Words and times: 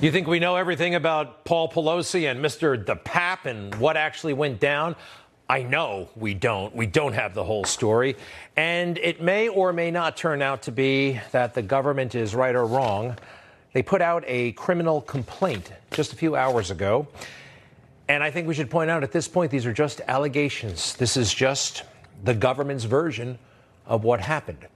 You 0.00 0.10
think 0.10 0.26
we 0.26 0.40
know 0.40 0.56
everything 0.56 0.96
about 0.96 1.44
Paul 1.44 1.70
Pelosi 1.70 2.28
and 2.28 2.44
Mr. 2.44 2.76
DePape 2.84 3.46
and 3.46 3.72
what 3.76 3.96
actually 3.96 4.32
went 4.32 4.58
down? 4.58 4.96
I 5.48 5.62
know 5.62 6.08
we 6.16 6.34
don't. 6.34 6.74
We 6.74 6.86
don't 6.86 7.12
have 7.12 7.32
the 7.32 7.44
whole 7.44 7.64
story. 7.64 8.16
And 8.56 8.98
it 8.98 9.22
may 9.22 9.48
or 9.48 9.72
may 9.72 9.92
not 9.92 10.16
turn 10.16 10.42
out 10.42 10.62
to 10.62 10.72
be 10.72 11.20
that 11.30 11.54
the 11.54 11.62
government 11.62 12.16
is 12.16 12.34
right 12.34 12.54
or 12.54 12.66
wrong. 12.66 13.16
They 13.72 13.82
put 13.82 14.02
out 14.02 14.24
a 14.26 14.52
criminal 14.52 15.00
complaint 15.00 15.70
just 15.92 16.12
a 16.12 16.16
few 16.16 16.34
hours 16.34 16.72
ago. 16.72 17.06
And 18.08 18.22
I 18.22 18.32
think 18.32 18.48
we 18.48 18.54
should 18.54 18.70
point 18.70 18.90
out 18.90 19.04
at 19.04 19.12
this 19.12 19.28
point, 19.28 19.52
these 19.52 19.64
are 19.64 19.72
just 19.72 20.00
allegations. 20.08 20.94
This 20.96 21.16
is 21.16 21.32
just 21.32 21.84
the 22.24 22.34
government's 22.34 22.84
version 22.84 23.38
of 23.86 24.02
what 24.02 24.20
happened. 24.20 24.66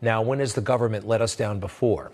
Now, 0.00 0.22
when 0.22 0.38
has 0.38 0.54
the 0.54 0.62
government 0.62 1.06
let 1.06 1.20
us 1.20 1.36
down 1.36 1.60
before? 1.60 2.10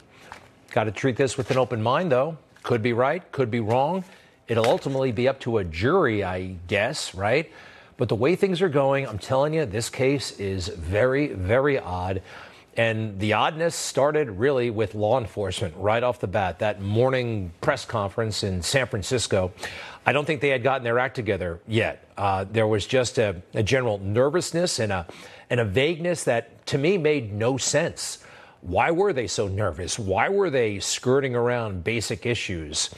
Got 0.70 0.84
to 0.84 0.92
treat 0.92 1.16
this 1.16 1.36
with 1.36 1.50
an 1.50 1.58
open 1.58 1.82
mind, 1.82 2.12
though. 2.12 2.38
Could 2.62 2.82
be 2.82 2.92
right, 2.92 3.30
could 3.32 3.50
be 3.50 3.60
wrong. 3.60 4.04
It'll 4.46 4.68
ultimately 4.68 5.10
be 5.10 5.26
up 5.28 5.40
to 5.40 5.58
a 5.58 5.64
jury, 5.64 6.22
I 6.22 6.56
guess, 6.68 7.14
right? 7.14 7.50
But 7.96 8.08
the 8.08 8.14
way 8.14 8.36
things 8.36 8.62
are 8.62 8.68
going, 8.68 9.06
I'm 9.06 9.18
telling 9.18 9.52
you, 9.52 9.66
this 9.66 9.90
case 9.90 10.38
is 10.38 10.68
very, 10.68 11.28
very 11.28 11.78
odd. 11.78 12.22
And 12.76 13.18
the 13.18 13.32
oddness 13.32 13.74
started 13.74 14.30
really 14.30 14.70
with 14.70 14.94
law 14.94 15.18
enforcement 15.18 15.74
right 15.76 16.02
off 16.02 16.20
the 16.20 16.28
bat. 16.28 16.60
That 16.60 16.80
morning 16.80 17.52
press 17.60 17.84
conference 17.84 18.44
in 18.44 18.62
San 18.62 18.86
Francisco, 18.86 19.52
I 20.06 20.12
don't 20.12 20.24
think 20.24 20.40
they 20.40 20.48
had 20.50 20.62
gotten 20.62 20.84
their 20.84 20.98
act 20.98 21.16
together 21.16 21.60
yet. 21.66 22.04
Uh, 22.16 22.44
there 22.50 22.66
was 22.66 22.86
just 22.86 23.18
a, 23.18 23.42
a 23.54 23.62
general 23.62 23.98
nervousness 23.98 24.78
and 24.78 24.92
a, 24.92 25.06
and 25.50 25.58
a 25.58 25.64
vagueness 25.64 26.24
that 26.24 26.64
to 26.66 26.78
me 26.78 26.96
made 26.96 27.32
no 27.32 27.56
sense. 27.56 28.24
Why 28.60 28.90
were 28.90 29.12
they 29.12 29.26
so 29.26 29.48
nervous? 29.48 29.98
Why 29.98 30.28
were 30.28 30.50
they 30.50 30.80
skirting 30.80 31.34
around 31.34 31.82
basic 31.84 32.26
issues? 32.26 32.90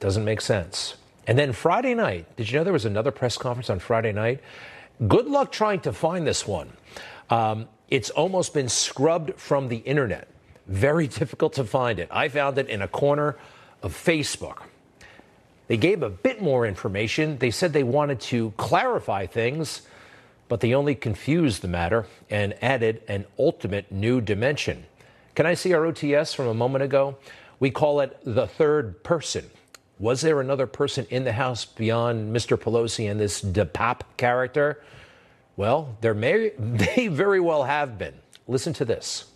Doesn't 0.00 0.24
make 0.24 0.40
sense. 0.40 0.96
And 1.26 1.38
then 1.38 1.52
Friday 1.52 1.94
night, 1.94 2.36
did 2.36 2.50
you 2.50 2.58
know 2.58 2.64
there 2.64 2.72
was 2.72 2.84
another 2.84 3.10
press 3.10 3.38
conference 3.38 3.70
on 3.70 3.78
Friday 3.78 4.12
night? 4.12 4.40
Good 5.08 5.26
luck 5.26 5.52
trying 5.52 5.80
to 5.80 5.92
find 5.92 6.26
this 6.26 6.46
one. 6.46 6.70
Um, 7.30 7.68
it's 7.88 8.10
almost 8.10 8.52
been 8.52 8.68
scrubbed 8.68 9.34
from 9.36 9.68
the 9.68 9.78
internet. 9.78 10.28
Very 10.66 11.06
difficult 11.20 11.54
to 11.54 11.64
find 11.64 11.98
it. 11.98 12.08
I 12.10 12.28
found 12.28 12.58
it 12.58 12.68
in 12.68 12.82
a 12.82 12.88
corner 12.88 13.36
of 13.82 13.94
Facebook. 13.94 14.62
They 15.66 15.78
gave 15.78 16.02
a 16.02 16.10
bit 16.10 16.42
more 16.42 16.66
information. 16.66 17.38
They 17.38 17.50
said 17.50 17.72
they 17.72 17.84
wanted 17.84 18.20
to 18.20 18.52
clarify 18.58 19.26
things 19.26 19.82
but 20.48 20.60
they 20.60 20.74
only 20.74 20.94
confused 20.94 21.62
the 21.62 21.68
matter 21.68 22.06
and 22.30 22.54
added 22.62 23.02
an 23.08 23.24
ultimate 23.38 23.90
new 23.90 24.20
dimension. 24.20 24.84
Can 25.34 25.46
I 25.46 25.54
see 25.54 25.72
our 25.72 25.82
OTS 25.82 26.34
from 26.34 26.46
a 26.46 26.54
moment 26.54 26.84
ago? 26.84 27.16
We 27.60 27.70
call 27.70 28.00
it 28.00 28.18
the 28.24 28.46
third 28.46 29.02
person. 29.02 29.50
Was 29.98 30.20
there 30.20 30.40
another 30.40 30.66
person 30.66 31.06
in 31.10 31.24
the 31.24 31.32
House 31.32 31.64
beyond 31.64 32.34
Mr. 32.34 32.56
Pelosi 32.56 33.10
and 33.10 33.18
this 33.18 33.40
DePape 33.42 34.02
character? 34.16 34.82
Well, 35.56 35.96
there 36.00 36.14
may, 36.14 36.52
may 36.58 37.08
very 37.08 37.40
well 37.40 37.64
have 37.64 37.98
been. 37.98 38.14
Listen 38.46 38.72
to 38.74 38.84
this. 38.84 39.26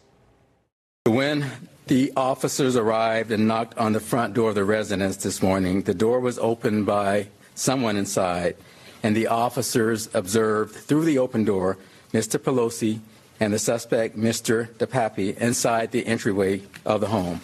When 1.07 1.51
the 1.87 2.13
officers 2.17 2.77
arrived 2.77 3.31
and 3.31 3.49
knocked 3.49 3.79
on 3.79 3.93
the 3.93 4.01
front 4.01 4.35
door 4.35 4.51
of 4.51 4.55
the 4.55 4.65
residence 4.65 5.17
this 5.17 5.43
morning, 5.43 5.83
the 5.83 5.95
door 5.95 6.21
was 6.21 6.39
opened 6.39 6.85
by 6.87 7.29
someone 7.55 7.97
inside 7.97 8.57
and 9.03 9.17
the 9.17 9.27
officers 9.27 10.09
observed 10.15 10.75
through 10.75 11.05
the 11.05 11.19
open 11.19 11.45
door 11.45 11.79
Mr. 12.13 12.39
Pelosi 12.39 13.01
and 13.41 13.53
the 13.53 13.59
suspect, 13.59 14.17
Mr. 14.17 14.69
DePappy, 14.75 15.37
inside 15.39 15.93
the 15.93 16.07
entryway 16.07 16.63
of 16.85 17.01
the 17.01 17.09
home. 17.09 17.41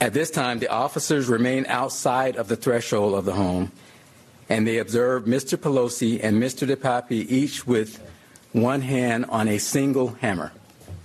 At 0.00 0.12
this 0.12 0.30
time, 0.30 0.58
the 0.58 0.68
officers 0.68 1.26
remained 1.26 1.66
outside 1.66 2.36
of 2.36 2.48
the 2.48 2.56
threshold 2.56 3.14
of 3.14 3.24
the 3.24 3.32
home, 3.32 3.72
and 4.48 4.66
they 4.66 4.78
observed 4.78 5.26
Mr. 5.26 5.56
Pelosi 5.56 6.20
and 6.22 6.40
Mr. 6.40 6.68
DePappy 6.68 7.28
each 7.28 7.66
with 7.66 8.00
one 8.52 8.82
hand 8.82 9.24
on 9.28 9.48
a 9.48 9.58
single 9.58 10.08
hammer. 10.20 10.52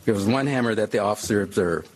It 0.05 0.11
was 0.11 0.25
one 0.25 0.47
hammer 0.47 0.75
that 0.75 0.91
the 0.91 0.99
officer 0.99 1.41
observed. 1.41 1.89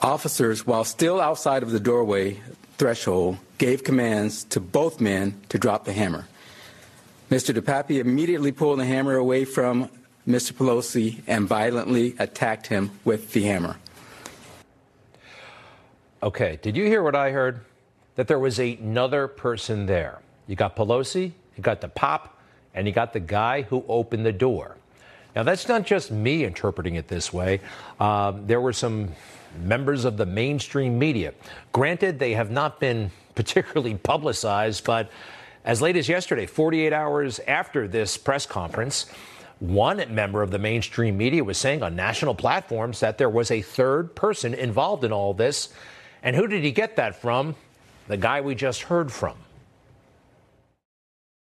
Officers, 0.00 0.66
while 0.66 0.84
still 0.84 1.20
outside 1.20 1.62
of 1.62 1.70
the 1.70 1.80
doorway 1.80 2.40
threshold, 2.78 3.38
gave 3.58 3.84
commands 3.84 4.44
to 4.44 4.60
both 4.60 5.00
men 5.00 5.40
to 5.48 5.58
drop 5.58 5.84
the 5.84 5.92
hammer. 5.92 6.26
Mr. 7.30 7.54
DePappy 7.54 7.98
immediately 7.98 8.52
pulled 8.52 8.78
the 8.78 8.84
hammer 8.84 9.16
away 9.16 9.44
from 9.44 9.88
Mr. 10.28 10.52
Pelosi 10.52 11.22
and 11.26 11.48
violently 11.48 12.14
attacked 12.18 12.66
him 12.66 12.90
with 13.04 13.32
the 13.32 13.42
hammer. 13.42 13.76
Okay, 16.22 16.58
did 16.62 16.76
you 16.76 16.84
hear 16.84 17.02
what 17.02 17.14
I 17.14 17.30
heard? 17.30 17.60
That 18.16 18.28
there 18.28 18.38
was 18.38 18.58
another 18.58 19.28
person 19.28 19.86
there. 19.86 20.20
You 20.46 20.56
got 20.56 20.76
Pelosi, 20.76 21.32
you 21.56 21.62
got 21.62 21.80
the 21.80 21.88
pop, 21.88 22.38
and 22.74 22.86
you 22.86 22.92
got 22.92 23.12
the 23.12 23.20
guy 23.20 23.62
who 23.62 23.84
opened 23.88 24.24
the 24.24 24.32
door. 24.32 24.76
Now, 25.34 25.42
that's 25.42 25.68
not 25.68 25.84
just 25.84 26.10
me 26.10 26.44
interpreting 26.44 26.94
it 26.94 27.08
this 27.08 27.32
way. 27.32 27.60
Um, 28.00 28.46
there 28.46 28.60
were 28.60 28.72
some 28.72 29.12
members 29.60 30.04
of 30.04 30.16
the 30.16 30.26
mainstream 30.26 30.98
media. 30.98 31.32
Granted, 31.72 32.18
they 32.18 32.32
have 32.32 32.50
not 32.50 32.80
been 32.80 33.10
particularly 33.34 33.94
publicized, 33.94 34.84
but 34.84 35.10
as 35.64 35.82
late 35.82 35.96
as 35.96 36.08
yesterday, 36.08 36.46
48 36.46 36.92
hours 36.92 37.40
after 37.46 37.88
this 37.88 38.16
press 38.16 38.46
conference, 38.46 39.06
one 39.58 40.02
member 40.14 40.42
of 40.42 40.50
the 40.50 40.58
mainstream 40.58 41.16
media 41.16 41.42
was 41.42 41.58
saying 41.58 41.82
on 41.82 41.96
national 41.96 42.34
platforms 42.34 43.00
that 43.00 43.18
there 43.18 43.30
was 43.30 43.50
a 43.50 43.62
third 43.62 44.14
person 44.14 44.54
involved 44.54 45.02
in 45.02 45.12
all 45.12 45.34
this. 45.34 45.70
And 46.22 46.36
who 46.36 46.46
did 46.46 46.62
he 46.62 46.72
get 46.72 46.96
that 46.96 47.20
from? 47.20 47.56
The 48.08 48.16
guy 48.16 48.40
we 48.40 48.54
just 48.54 48.82
heard 48.82 49.10
from. 49.10 49.36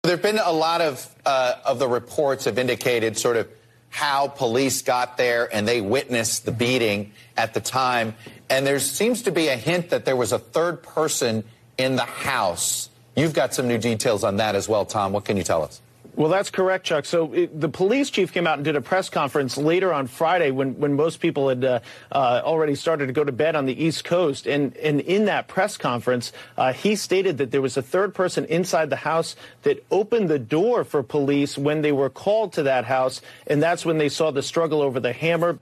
There 0.03 0.13
have 0.13 0.23
been 0.23 0.39
a 0.39 0.53
lot 0.53 0.81
of 0.81 1.15
uh, 1.27 1.55
of 1.65 1.79
the 1.79 1.89
reports 1.89 2.47
have 2.47 2.59
indicated 2.59 3.19
sort 3.19 3.37
of 3.37 3.49
how 3.91 4.29
police 4.29 4.83
got 4.83 5.17
there 5.17 5.49
and 5.55 5.67
they 5.67 5.81
witnessed 5.81 6.45
the 6.45 6.53
beating 6.53 7.13
at 7.37 7.55
the 7.55 7.61
time. 7.61 8.15
And 8.51 8.67
there 8.67 8.79
seems 8.79 9.23
to 9.23 9.33
be 9.33 9.49
a 9.49 9.57
hint 9.57 9.91
that 9.91 10.05
there 10.05 10.17
was 10.17 10.33
a 10.33 10.39
third 10.39 10.83
person 10.83 11.45
in 11.77 11.97
the 11.97 12.05
House. 12.05 12.91
You've 13.17 13.35
got 13.35 13.55
some 13.55 13.67
new 13.67 13.79
details 13.79 14.25
on 14.25 14.37
that 14.37 14.55
as 14.55 14.69
well, 14.69 14.85
Tom. 14.85 15.13
What 15.13 15.25
can 15.25 15.37
you 15.37 15.43
tell 15.43 15.63
us? 15.63 15.81
Well, 16.19 16.31
that's 16.31 16.51
correct, 16.51 16.85
Chuck. 16.85 17.05
So 17.05 17.33
it, 17.33 17.61
the 17.61 17.69
police 17.69 18.11
chief 18.11 18.33
came 18.33 18.49
out 18.49 18.59
and 18.59 18.65
did 18.65 18.75
a 18.75 18.81
press 18.81 19.09
conference 19.09 19.57
later 19.57 19.93
on 19.93 20.09
Friday 20.09 20.51
when, 20.51 20.77
when 20.77 20.95
most 20.95 21.21
people 21.21 21.49
had 21.49 21.65
uh, 21.65 21.79
uh, 22.11 22.43
already 22.43 22.75
started 22.75 23.07
to 23.07 23.13
go 23.13 23.23
to 23.23 23.31
bed 23.31 23.55
on 23.55 23.67
the 23.67 23.85
East 23.85 24.05
Coast. 24.05 24.49
And, 24.49 24.77
and 24.79 25.01
in 25.01 25.27
that 25.27 25.47
press 25.47 25.77
conference, 25.77 26.33
uh, 26.57 26.73
he 26.73 26.97
stated 26.97 27.39
that 27.39 27.53
there 27.53 27.63
was 27.63 27.77
a 27.77 27.83
third 27.83 28.17
person 28.17 28.47
inside 28.47 28.91
the 28.91 28.97
house 28.97 29.37
that 29.63 29.87
opened 29.93 30.29
the 30.29 30.41
door 30.41 30.83
for 30.83 31.05
police 31.05 31.57
when 31.57 31.83
they 31.83 31.93
were 31.93 32.11
called 32.11 32.53
to 32.55 32.65
that 32.65 32.85
house. 32.85 33.21
And 33.47 33.63
that's 33.63 33.87
when 33.87 33.99
they 33.99 34.09
saw 34.09 34.33
the 34.33 34.43
struggle 34.43 34.83
over 34.83 34.99
the 34.99 35.13
hammer. 35.13 35.61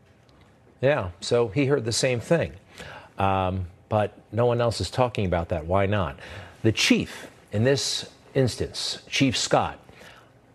Yeah, 0.80 1.10
so 1.20 1.48
he 1.48 1.66
heard 1.66 1.84
the 1.84 1.92
same 1.92 2.18
thing. 2.18 2.54
Um, 3.18 3.66
but 3.90 4.14
no 4.32 4.46
one 4.46 4.62
else 4.62 4.80
is 4.80 4.88
talking 4.88 5.26
about 5.26 5.50
that. 5.50 5.66
Why 5.66 5.84
not? 5.84 6.18
The 6.62 6.72
chief, 6.72 7.26
in 7.52 7.64
this 7.64 8.08
instance, 8.32 9.02
Chief 9.10 9.36
Scott, 9.36 9.78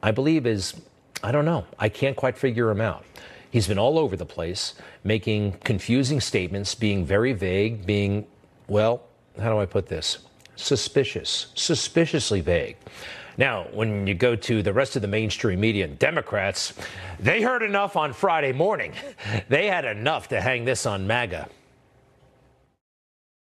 I 0.04 0.12
believe 0.12 0.46
is, 0.46 0.74
I 1.24 1.32
don't 1.32 1.46
know, 1.46 1.66
I 1.78 1.90
can't 1.90 2.16
quite 2.16 2.38
figure 2.38 2.70
him 2.70 2.82
out. 2.82 3.06
He's 3.52 3.68
been 3.68 3.78
all 3.78 4.00
over 4.00 4.16
the 4.16 4.26
place, 4.26 4.76
making 5.04 5.54
confusing 5.64 6.22
statements, 6.22 6.74
being 6.74 7.06
very 7.06 7.34
vague, 7.34 7.86
being, 7.86 8.26
well, 8.68 9.04
how 9.40 9.52
do 9.52 9.60
I 9.60 9.66
put 9.66 9.88
this? 9.88 10.20
Suspicious, 10.56 11.48
suspiciously 11.56 12.42
vague. 12.42 12.78
Now, 13.38 13.68
when 13.72 14.08
you 14.08 14.14
go 14.14 14.36
to 14.36 14.62
the 14.62 14.74
rest 14.74 14.96
of 14.96 15.02
the 15.02 15.08
mainstream 15.08 15.60
media 15.60 15.86
and 15.86 15.98
Democrats, 15.98 16.74
they 17.20 17.42
heard 17.42 17.64
enough 17.64 17.96
on 17.96 18.14
Friday 18.14 18.52
morning. 18.52 18.94
They 19.50 19.68
had 19.68 19.86
enough 19.86 20.30
to 20.30 20.40
hang 20.40 20.66
this 20.66 20.86
on 20.86 21.08
MAGA. 21.08 21.50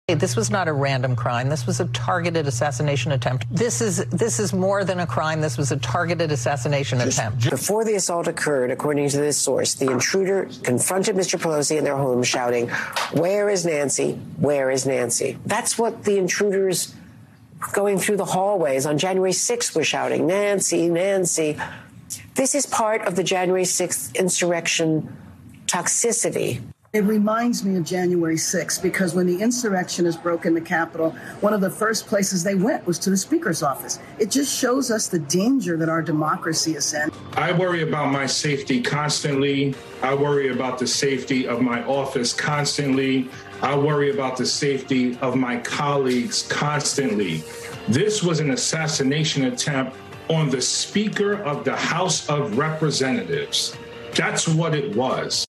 This 0.08 0.34
was 0.34 0.50
not 0.50 0.66
a 0.66 0.72
random 0.72 1.14
crime. 1.14 1.48
This 1.48 1.64
was 1.64 1.78
a 1.78 1.84
targeted 1.86 2.48
assassination 2.48 3.12
attempt. 3.12 3.46
This 3.54 3.80
is 3.80 3.98
this 4.06 4.40
is 4.40 4.52
more 4.52 4.84
than 4.84 4.98
a 4.98 5.06
crime. 5.06 5.40
This 5.40 5.56
was 5.56 5.70
a 5.70 5.76
targeted 5.76 6.32
assassination 6.32 7.00
attempt. 7.00 7.48
Before 7.48 7.84
the 7.84 7.94
assault 7.94 8.26
occurred, 8.26 8.72
according 8.72 9.08
to 9.10 9.18
this 9.18 9.38
source, 9.38 9.74
the 9.74 9.92
intruder 9.92 10.48
confronted 10.64 11.14
Mr. 11.14 11.40
Pelosi 11.40 11.78
in 11.78 11.84
their 11.84 11.96
home, 11.96 12.24
shouting, 12.24 12.68
"Where 13.12 13.48
is 13.48 13.64
Nancy? 13.64 14.18
Where 14.38 14.72
is 14.72 14.84
Nancy?" 14.86 15.38
That's 15.46 15.78
what 15.78 16.02
the 16.02 16.18
intruders 16.18 16.94
going 17.72 18.00
through 18.00 18.16
the 18.16 18.24
hallways 18.24 18.86
on 18.86 18.98
January 18.98 19.32
6th 19.32 19.76
were 19.76 19.84
shouting, 19.84 20.26
"Nancy, 20.26 20.88
Nancy." 20.88 21.56
This 22.34 22.56
is 22.56 22.66
part 22.66 23.02
of 23.02 23.14
the 23.14 23.22
January 23.22 23.64
6th 23.64 24.16
insurrection 24.16 25.16
toxicity. 25.68 26.60
It 26.92 27.04
reminds 27.04 27.64
me 27.64 27.76
of 27.76 27.84
January 27.84 28.36
6th 28.36 28.82
because 28.82 29.14
when 29.14 29.24
the 29.24 29.40
insurrectionists 29.40 30.20
broke 30.20 30.44
in 30.44 30.52
the 30.52 30.60
Capitol, 30.60 31.12
one 31.40 31.54
of 31.54 31.62
the 31.62 31.70
first 31.70 32.06
places 32.06 32.44
they 32.44 32.54
went 32.54 32.86
was 32.86 32.98
to 32.98 33.08
the 33.08 33.16
Speaker's 33.16 33.62
office. 33.62 33.98
It 34.18 34.30
just 34.30 34.54
shows 34.54 34.90
us 34.90 35.08
the 35.08 35.20
danger 35.20 35.78
that 35.78 35.88
our 35.88 36.02
democracy 36.02 36.76
is 36.76 36.92
in. 36.92 37.10
I 37.32 37.52
worry 37.52 37.80
about 37.80 38.12
my 38.12 38.26
safety 38.26 38.82
constantly. 38.82 39.74
I 40.02 40.12
worry 40.12 40.50
about 40.50 40.78
the 40.78 40.86
safety 40.86 41.48
of 41.48 41.62
my 41.62 41.82
office 41.84 42.34
constantly. 42.34 43.30
I 43.62 43.74
worry 43.74 44.10
about 44.10 44.36
the 44.36 44.44
safety 44.44 45.16
of 45.22 45.34
my 45.34 45.56
colleagues 45.60 46.42
constantly. 46.42 47.42
This 47.88 48.22
was 48.22 48.38
an 48.38 48.50
assassination 48.50 49.44
attempt 49.44 49.96
on 50.28 50.50
the 50.50 50.60
Speaker 50.60 51.42
of 51.44 51.64
the 51.64 51.74
House 51.74 52.28
of 52.28 52.58
Representatives. 52.58 53.74
That's 54.14 54.46
what 54.46 54.74
it 54.74 54.94
was. 54.94 55.46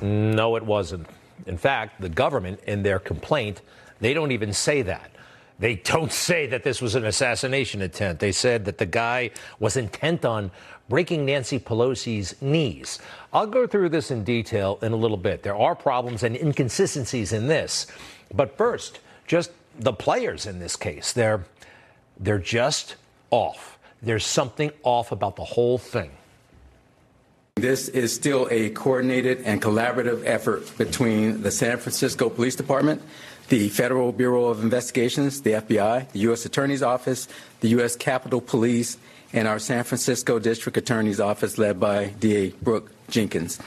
No, 0.00 0.56
it 0.56 0.62
wasn't. 0.62 1.06
In 1.46 1.58
fact, 1.58 2.00
the 2.00 2.08
government, 2.08 2.60
in 2.66 2.82
their 2.82 2.98
complaint, 2.98 3.62
they 4.00 4.14
don't 4.14 4.32
even 4.32 4.52
say 4.52 4.82
that. 4.82 5.10
They 5.58 5.76
don't 5.76 6.12
say 6.28 6.46
that 6.46 6.62
this 6.62 6.80
was 6.80 6.94
an 6.94 7.04
assassination 7.04 7.82
attempt. 7.82 8.20
They 8.20 8.32
said 8.32 8.64
that 8.64 8.78
the 8.78 8.86
guy 8.86 9.30
was 9.58 9.76
intent 9.76 10.24
on 10.24 10.50
breaking 10.88 11.24
Nancy 11.24 11.58
Pelosi's 11.58 12.40
knees. 12.42 12.98
I'll 13.32 13.46
go 13.46 13.66
through 13.66 13.88
this 13.90 14.10
in 14.10 14.24
detail 14.24 14.78
in 14.82 14.92
a 14.92 14.96
little 14.96 15.16
bit. 15.16 15.42
There 15.42 15.56
are 15.56 15.74
problems 15.74 16.22
and 16.22 16.36
inconsistencies 16.36 17.32
in 17.32 17.46
this. 17.46 17.86
But 18.34 18.56
first, 18.56 19.00
just 19.26 19.52
the 19.78 19.92
players 19.92 20.46
in 20.46 20.58
this 20.58 20.76
case. 20.76 21.12
They're 21.12 21.44
they're 22.20 22.38
just 22.38 22.96
off. 23.30 23.78
There's 24.02 24.26
something 24.26 24.70
off 24.82 25.12
about 25.12 25.36
the 25.36 25.44
whole 25.44 25.78
thing. 25.78 26.10
This 27.56 27.88
is 27.90 28.14
still 28.14 28.48
a 28.50 28.70
coordinated 28.70 29.42
and 29.44 29.60
collaborative 29.60 30.22
effort 30.24 30.76
between 30.78 31.42
the 31.42 31.50
San 31.50 31.76
Francisco 31.76 32.30
Police 32.30 32.56
Department, 32.56 33.02
the 33.50 33.68
Federal 33.68 34.10
Bureau 34.10 34.46
of 34.46 34.64
Investigations, 34.64 35.42
the 35.42 35.52
FBI, 35.52 36.10
the 36.10 36.18
U.S. 36.20 36.46
Attorney's 36.46 36.82
Office, 36.82 37.28
the 37.60 37.68
U.S. 37.68 37.94
Capitol 37.94 38.40
Police, 38.40 38.96
and 39.34 39.46
our 39.46 39.58
San 39.58 39.84
Francisco 39.84 40.38
District 40.38 40.76
Attorney's 40.78 41.20
Office 41.20 41.58
led 41.58 41.78
by 41.78 42.06
DA 42.18 42.50
Brooke 42.62 42.90
Jenkins. 43.10 43.60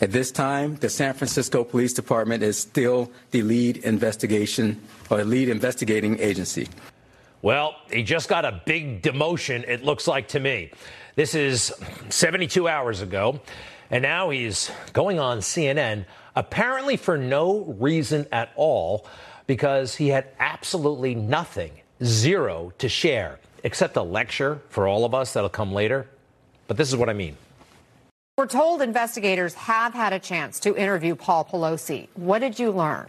At 0.00 0.12
this 0.12 0.30
time, 0.30 0.76
the 0.76 0.88
San 0.88 1.12
Francisco 1.12 1.64
Police 1.64 1.92
Department 1.92 2.44
is 2.44 2.56
still 2.56 3.10
the 3.32 3.42
lead 3.42 3.78
investigation 3.78 4.80
or 5.10 5.24
lead 5.24 5.48
investigating 5.48 6.18
agency. 6.20 6.68
Well, 7.42 7.74
he 7.90 8.04
just 8.04 8.28
got 8.28 8.44
a 8.44 8.62
big 8.64 9.02
demotion, 9.02 9.68
it 9.68 9.84
looks 9.84 10.06
like 10.06 10.28
to 10.28 10.40
me. 10.40 10.70
This 11.14 11.34
is 11.34 11.74
72 12.08 12.66
hours 12.66 13.02
ago, 13.02 13.38
and 13.90 14.00
now 14.00 14.30
he's 14.30 14.70
going 14.94 15.20
on 15.20 15.40
CNN, 15.40 16.06
apparently 16.34 16.96
for 16.96 17.18
no 17.18 17.64
reason 17.78 18.26
at 18.32 18.50
all, 18.56 19.06
because 19.46 19.94
he 19.94 20.08
had 20.08 20.28
absolutely 20.38 21.14
nothing, 21.14 21.72
zero 22.02 22.72
to 22.78 22.88
share, 22.88 23.38
except 23.62 23.96
a 23.96 24.02
lecture 24.02 24.62
for 24.70 24.88
all 24.88 25.04
of 25.04 25.12
us 25.12 25.34
that'll 25.34 25.50
come 25.50 25.74
later. 25.74 26.08
But 26.66 26.78
this 26.78 26.88
is 26.88 26.96
what 26.96 27.10
I 27.10 27.12
mean. 27.12 27.36
We're 28.38 28.46
told 28.46 28.80
investigators 28.80 29.52
have 29.52 29.92
had 29.92 30.14
a 30.14 30.18
chance 30.18 30.58
to 30.60 30.74
interview 30.74 31.14
Paul 31.14 31.44
Pelosi. 31.44 32.08
What 32.14 32.38
did 32.38 32.58
you 32.58 32.70
learn? 32.70 33.08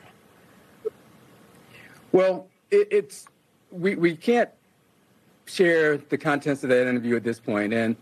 Well, 2.12 2.48
it, 2.70 2.90
it's 2.92 3.26
we, 3.72 3.96
we 3.96 4.18
can't 4.18 4.50
share 5.46 5.98
the 5.98 6.18
contents 6.18 6.64
of 6.64 6.70
that 6.70 6.88
interview 6.88 7.16
at 7.16 7.24
this 7.24 7.40
point. 7.40 7.74
And 7.74 7.96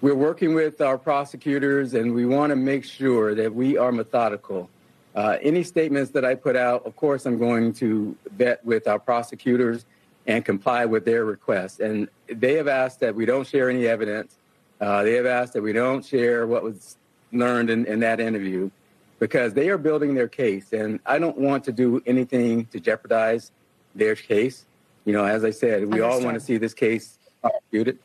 we're 0.00 0.14
working 0.14 0.54
with 0.54 0.80
our 0.80 0.98
prosecutors, 0.98 1.94
and 1.94 2.12
we 2.12 2.26
want 2.26 2.50
to 2.50 2.56
make 2.56 2.84
sure 2.84 3.34
that 3.34 3.54
we 3.54 3.78
are 3.78 3.90
methodical. 3.90 4.68
Uh, 5.14 5.38
any 5.40 5.62
statements 5.62 6.10
that 6.10 6.24
I 6.24 6.34
put 6.34 6.56
out, 6.56 6.84
of 6.84 6.96
course, 6.96 7.24
I'm 7.24 7.38
going 7.38 7.72
to 7.74 8.16
vet 8.32 8.64
with 8.64 8.88
our 8.88 8.98
prosecutors 8.98 9.86
and 10.26 10.44
comply 10.44 10.84
with 10.84 11.04
their 11.04 11.24
requests. 11.24 11.80
And 11.80 12.08
they 12.26 12.54
have 12.54 12.68
asked 12.68 13.00
that 13.00 13.14
we 13.14 13.24
don't 13.24 13.46
share 13.46 13.70
any 13.70 13.86
evidence. 13.86 14.36
Uh, 14.80 15.02
they 15.04 15.14
have 15.14 15.26
asked 15.26 15.52
that 15.52 15.62
we 15.62 15.72
don't 15.72 16.04
share 16.04 16.46
what 16.46 16.62
was 16.62 16.96
learned 17.32 17.70
in, 17.70 17.86
in 17.86 18.00
that 18.00 18.20
interview 18.20 18.70
because 19.18 19.54
they 19.54 19.68
are 19.68 19.78
building 19.78 20.14
their 20.14 20.28
case. 20.28 20.72
And 20.72 20.98
I 21.06 21.18
don't 21.18 21.38
want 21.38 21.64
to 21.64 21.72
do 21.72 22.02
anything 22.06 22.66
to 22.66 22.80
jeopardize 22.80 23.52
their 23.94 24.16
case 24.16 24.66
you 25.04 25.12
know, 25.12 25.24
as 25.24 25.44
I 25.44 25.50
said, 25.50 25.80
we 25.80 26.00
Understood. 26.00 26.02
all 26.10 26.22
want 26.22 26.34
to 26.34 26.40
see 26.40 26.56
this 26.56 26.74
case 26.74 27.18
prosecuted. 27.40 27.98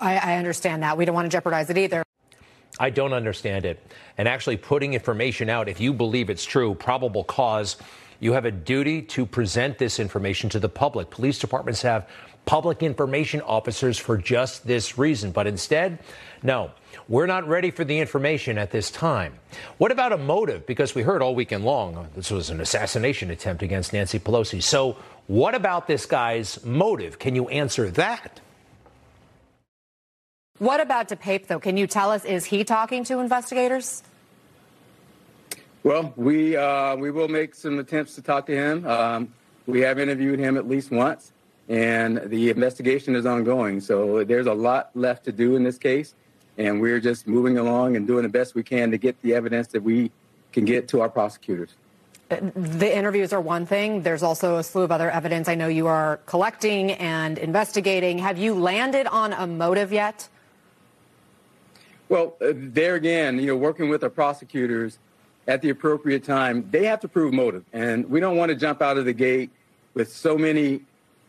I, 0.00 0.16
I 0.16 0.36
understand 0.36 0.82
that. 0.82 0.96
We 0.96 1.04
don't 1.04 1.14
want 1.14 1.26
to 1.26 1.34
jeopardize 1.34 1.70
it 1.70 1.78
either. 1.78 2.02
I 2.80 2.90
don't 2.90 3.12
understand 3.12 3.64
it. 3.64 3.84
And 4.18 4.26
actually 4.26 4.56
putting 4.56 4.94
information 4.94 5.48
out, 5.48 5.68
if 5.68 5.78
you 5.78 5.92
believe 5.92 6.30
it's 6.30 6.44
true, 6.44 6.74
probable 6.74 7.24
cause, 7.24 7.76
you 8.18 8.32
have 8.32 8.44
a 8.44 8.50
duty 8.50 9.02
to 9.02 9.26
present 9.26 9.78
this 9.78 10.00
information 10.00 10.48
to 10.50 10.58
the 10.58 10.68
public. 10.68 11.10
Police 11.10 11.38
departments 11.38 11.82
have 11.82 12.08
public 12.44 12.82
information 12.82 13.40
officers 13.42 13.98
for 13.98 14.16
just 14.16 14.66
this 14.66 14.98
reason. 14.98 15.30
But 15.32 15.46
instead, 15.46 15.98
no, 16.42 16.70
we're 17.08 17.26
not 17.26 17.46
ready 17.46 17.70
for 17.70 17.84
the 17.84 17.98
information 17.98 18.58
at 18.58 18.70
this 18.70 18.90
time. 18.90 19.34
What 19.78 19.92
about 19.92 20.12
a 20.12 20.18
motive? 20.18 20.66
Because 20.66 20.94
we 20.94 21.02
heard 21.02 21.22
all 21.22 21.34
weekend 21.34 21.64
long 21.64 22.08
this 22.14 22.30
was 22.30 22.50
an 22.50 22.60
assassination 22.60 23.30
attempt 23.30 23.62
against 23.62 23.92
Nancy 23.92 24.18
Pelosi. 24.18 24.62
So, 24.62 24.96
what 25.26 25.54
about 25.54 25.86
this 25.86 26.06
guy's 26.06 26.64
motive? 26.64 27.18
Can 27.18 27.34
you 27.34 27.48
answer 27.48 27.90
that? 27.90 28.40
What 30.58 30.80
about 30.80 31.08
DePape, 31.08 31.46
though? 31.46 31.58
Can 31.58 31.76
you 31.76 31.86
tell 31.86 32.10
us, 32.10 32.24
is 32.24 32.44
he 32.44 32.64
talking 32.64 33.04
to 33.04 33.18
investigators? 33.18 34.02
Well, 35.82 36.12
we, 36.16 36.56
uh, 36.56 36.96
we 36.96 37.10
will 37.10 37.28
make 37.28 37.54
some 37.54 37.78
attempts 37.78 38.14
to 38.14 38.22
talk 38.22 38.46
to 38.46 38.54
him. 38.54 38.86
Um, 38.86 39.34
we 39.66 39.80
have 39.80 39.98
interviewed 39.98 40.38
him 40.38 40.56
at 40.56 40.68
least 40.68 40.90
once 40.90 41.32
and 41.68 42.20
the 42.26 42.50
investigation 42.50 43.14
is 43.14 43.26
ongoing. 43.26 43.80
So 43.80 44.24
there's 44.24 44.46
a 44.46 44.52
lot 44.52 44.90
left 44.94 45.24
to 45.24 45.32
do 45.32 45.56
in 45.56 45.62
this 45.62 45.78
case, 45.78 46.14
and 46.58 46.80
we're 46.80 47.00
just 47.00 47.26
moving 47.26 47.58
along 47.58 47.96
and 47.96 48.06
doing 48.06 48.24
the 48.24 48.28
best 48.28 48.54
we 48.54 48.62
can 48.62 48.90
to 48.90 48.98
get 48.98 49.20
the 49.22 49.34
evidence 49.34 49.68
that 49.68 49.82
we 49.82 50.10
can 50.52 50.64
get 50.64 50.88
to 50.88 51.00
our 51.00 51.08
prosecutors. 51.08 51.74
The 52.40 52.96
interviews 52.96 53.32
are 53.32 53.40
one 53.40 53.66
thing. 53.66 54.02
There's 54.02 54.22
also 54.22 54.56
a 54.56 54.62
slew 54.62 54.82
of 54.82 54.92
other 54.92 55.10
evidence 55.10 55.48
I 55.48 55.54
know 55.54 55.68
you 55.68 55.86
are 55.86 56.18
collecting 56.26 56.92
and 56.92 57.36
investigating. 57.38 58.18
Have 58.18 58.38
you 58.38 58.54
landed 58.54 59.06
on 59.06 59.32
a 59.32 59.46
motive 59.46 59.92
yet? 59.92 60.28
Well, 62.08 62.36
uh, 62.40 62.52
there 62.54 62.94
again, 62.94 63.38
you 63.38 63.46
know, 63.46 63.56
working 63.56 63.88
with 63.88 64.02
our 64.02 64.10
prosecutors 64.10 64.98
at 65.46 65.62
the 65.62 65.70
appropriate 65.70 66.24
time, 66.24 66.68
they 66.70 66.84
have 66.86 67.00
to 67.00 67.08
prove 67.08 67.32
motive. 67.32 67.64
And 67.72 68.08
we 68.08 68.20
don't 68.20 68.36
want 68.36 68.50
to 68.50 68.54
jump 68.54 68.82
out 68.82 68.98
of 68.98 69.04
the 69.04 69.12
gate 69.12 69.50
with 69.94 70.12
so 70.12 70.38
many 70.38 70.82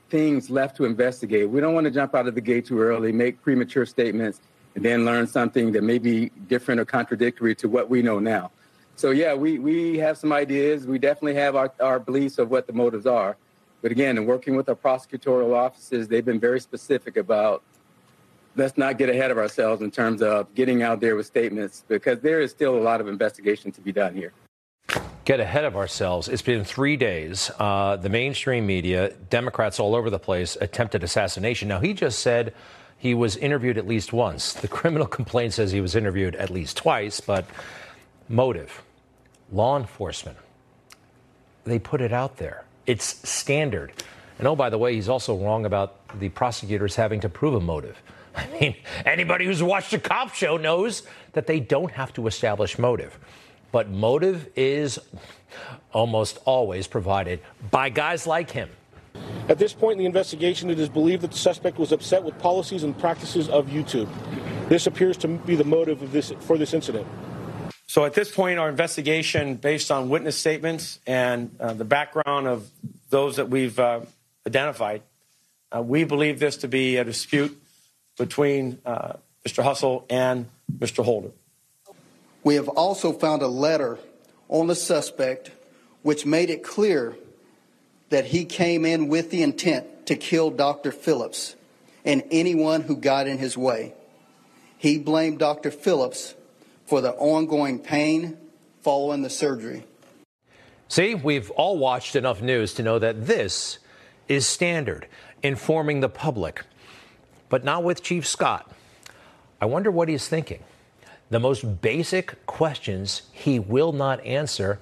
things 0.10 0.50
left 0.50 0.78
to 0.78 0.86
investigate. 0.86 1.50
We 1.50 1.60
don't 1.60 1.74
want 1.74 1.86
to 1.86 1.92
jump 1.92 2.14
out 2.14 2.28
of 2.28 2.36
the 2.36 2.42
gate 2.42 2.66
too 2.66 2.80
early, 2.80 3.12
make 3.12 3.42
premature 3.42 3.86
statements, 3.86 4.40
and 4.76 4.84
then 4.84 5.06
learn 5.06 5.28
something 5.28 5.72
that 5.72 5.84
may 5.84 5.98
be 5.98 6.30
different 6.48 6.80
or 6.80 6.86
contradictory 6.86 7.56
to 7.56 7.68
what 7.68 7.90
we 7.90 8.02
know 8.02 8.20
now. 8.20 8.52
So, 8.96 9.12
yeah, 9.12 9.34
we, 9.34 9.60
we 9.60 9.98
have 9.98 10.18
some 10.18 10.32
ideas. 10.32 10.86
We 10.86 11.00
definitely 11.00 11.36
have 11.36 11.56
our, 11.56 11.72
our 11.80 12.00
beliefs 12.00 12.38
of 12.38 12.52
what 12.52 12.68
the 12.68 12.74
motives 12.74 13.06
are. 13.06 13.38
But 13.82 13.92
again, 13.92 14.18
in 14.18 14.26
working 14.26 14.56
with 14.56 14.70
our 14.70 14.76
prosecutorial 14.76 15.56
offices, 15.56 16.08
they've 16.08 16.24
been 16.24 16.40
very 16.40 16.60
specific 16.60 17.18
about 17.18 17.64
let's 18.56 18.78
not 18.78 18.98
get 18.98 19.10
ahead 19.10 19.32
of 19.32 19.38
ourselves 19.38 19.82
in 19.82 19.92
terms 19.92 20.22
of 20.22 20.54
getting 20.54 20.84
out 20.84 21.00
there 21.00 21.16
with 21.16 21.26
statements 21.26 21.84
because 21.88 22.20
there 22.20 22.40
is 22.40 22.52
still 22.52 22.78
a 22.78 22.80
lot 22.80 23.02
of 23.02 23.08
investigation 23.08 23.72
to 23.72 23.82
be 23.82 23.92
done 23.92 24.16
here 24.16 24.32
get 25.26 25.40
ahead 25.40 25.64
of 25.64 25.76
ourselves. 25.76 26.28
It's 26.28 26.42
been 26.42 26.64
three 26.64 26.98
days. 26.98 27.50
Uh, 27.60 27.96
the 27.96 28.10
mainstream 28.10 28.66
media, 28.66 29.14
Democrats 29.30 29.80
all 29.80 29.96
over 29.96 30.10
the 30.10 30.20
place, 30.20 30.58
attempted 30.60 31.04
assassination. 31.04 31.68
Now, 31.68 31.80
he 31.80 31.94
just 31.94 32.20
said 32.20 32.54
he 32.98 33.14
was 33.14 33.38
interviewed 33.38 33.78
at 33.78 33.88
least 33.88 34.14
once. 34.14 34.54
The 34.54 34.68
criminal 34.68 35.08
complaint 35.20 35.54
says 35.54 35.72
he 35.72 35.82
was 35.82 35.96
interviewed 35.96 36.36
at 36.36 36.50
least 36.50 36.78
twice, 36.78 37.20
but 37.20 37.46
Motive, 38.34 38.82
law 39.52 39.78
enforcement, 39.78 40.40
they 41.66 41.78
put 41.78 42.02
it 42.02 42.12
out 42.12 42.38
there. 42.38 42.66
It's 42.88 43.30
standard. 43.30 43.94
And 44.40 44.48
oh, 44.48 44.56
by 44.56 44.72
the 44.72 44.78
way, 44.80 44.96
he's 44.96 45.08
also 45.08 45.38
wrong 45.38 45.68
about 45.68 46.20
the 46.20 46.30
prosecutors 46.30 46.96
having 46.96 47.20
to 47.20 47.30
prove 47.30 47.54
a 47.54 47.60
motive. 47.60 48.02
I 48.36 48.48
mean, 48.60 48.76
anybody 49.06 49.46
who's 49.46 49.62
watched 49.62 49.94
a 49.94 50.00
cop 50.00 50.34
show 50.34 50.58
knows 50.58 51.04
that 51.34 51.46
they 51.46 51.60
don't 51.60 51.92
have 51.92 52.12
to 52.14 52.26
establish 52.26 52.80
motive. 52.80 53.20
But 53.72 53.92
motive 53.92 54.50
is 54.56 54.98
almost 55.92 56.40
always 56.46 56.88
provided 56.88 57.40
by 57.70 57.90
guys 57.90 58.26
like 58.26 58.50
him. 58.50 58.72
At 59.48 59.60
this 59.60 59.74
point 59.74 59.94
in 59.94 60.00
the 60.00 60.06
investigation, 60.06 60.72
it 60.72 60.80
is 60.80 60.90
believed 60.90 61.22
that 61.22 61.34
the 61.34 61.38
suspect 61.38 61.78
was 61.78 61.92
upset 61.92 62.24
with 62.24 62.36
policies 62.40 62.82
and 62.82 62.98
practices 62.98 63.48
of 63.48 63.68
YouTube. 63.68 64.10
This 64.70 64.88
appears 64.88 65.18
to 65.18 65.28
be 65.28 65.56
the 65.56 65.64
motive 65.64 66.02
of 66.02 66.12
this, 66.12 66.34
for 66.40 66.58
this 66.58 66.74
incident. 66.74 67.06
So 67.94 68.06
at 68.06 68.16
this 68.16 68.32
point, 68.32 68.58
our 68.58 68.70
investigation, 68.70 69.54
based 69.54 69.92
on 69.92 70.10
witness 70.10 70.36
statements 70.36 70.98
and 71.06 71.56
uh, 71.60 71.74
the 71.74 71.86
background 71.86 72.48
of 72.48 72.68
those 73.12 73.36
that 73.36 73.50
we've 73.50 73.80
uh, 73.80 74.00
identified, 74.48 75.04
uh, 75.72 75.84
we 75.84 76.04
believe 76.04 76.40
this 76.40 76.58
to 76.58 76.68
be 76.68 76.98
a 76.98 77.04
dispute 77.04 77.56
between 78.18 78.80
uh, 78.84 79.14
Mr. 79.48 79.64
Hussle 79.64 80.06
and 80.10 80.50
Mr. 80.76 81.06
Holder. 81.06 81.30
We 82.44 82.56
have 82.56 82.68
also 82.68 83.14
found 83.14 83.44
a 83.44 83.48
letter 83.48 84.00
on 84.50 84.66
the 84.66 84.76
suspect 84.76 85.52
which 86.02 86.26
made 86.26 86.50
it 86.50 86.64
clear 86.64 87.16
that 88.10 88.26
he 88.26 88.46
came 88.46 88.86
in 88.86 89.08
with 89.08 89.30
the 89.30 89.44
intent 89.44 90.08
to 90.08 90.16
kill 90.16 90.50
Dr. 90.50 90.92
Phillips 90.92 91.56
and 92.04 92.24
anyone 92.32 92.82
who 92.82 92.98
got 92.98 93.28
in 93.28 93.38
his 93.38 93.56
way. 93.56 93.94
He 94.80 94.98
blamed 94.98 95.38
Dr. 95.38 95.70
Phillips 95.70 96.34
for 96.86 97.02
the 97.02 97.12
ongoing 97.14 97.80
pain 97.80 98.38
following 98.82 99.22
the 99.22 99.30
surgery. 99.30 99.86
See, 100.88 101.16
we've 101.16 101.50
all 101.52 101.78
watched 101.78 102.16
enough 102.16 102.42
news 102.42 102.74
to 102.76 102.84
know 102.84 103.00
that 103.00 103.26
this 103.26 103.80
is 104.28 104.46
standard, 104.46 105.08
informing 105.42 106.02
the 106.02 106.10
public, 106.10 106.64
but 107.50 107.64
not 107.64 107.84
with 107.84 108.04
Chief 108.04 108.28
Scott. 108.28 108.72
I 109.62 109.66
wonder 109.66 109.90
what 109.90 110.10
he's 110.10 110.28
thinking. 110.28 110.64
The 111.30 111.40
most 111.40 111.82
basic 111.82 112.46
questions 112.46 113.24
he 113.32 113.58
will 113.58 113.92
not 113.92 114.24
answer. 114.26 114.80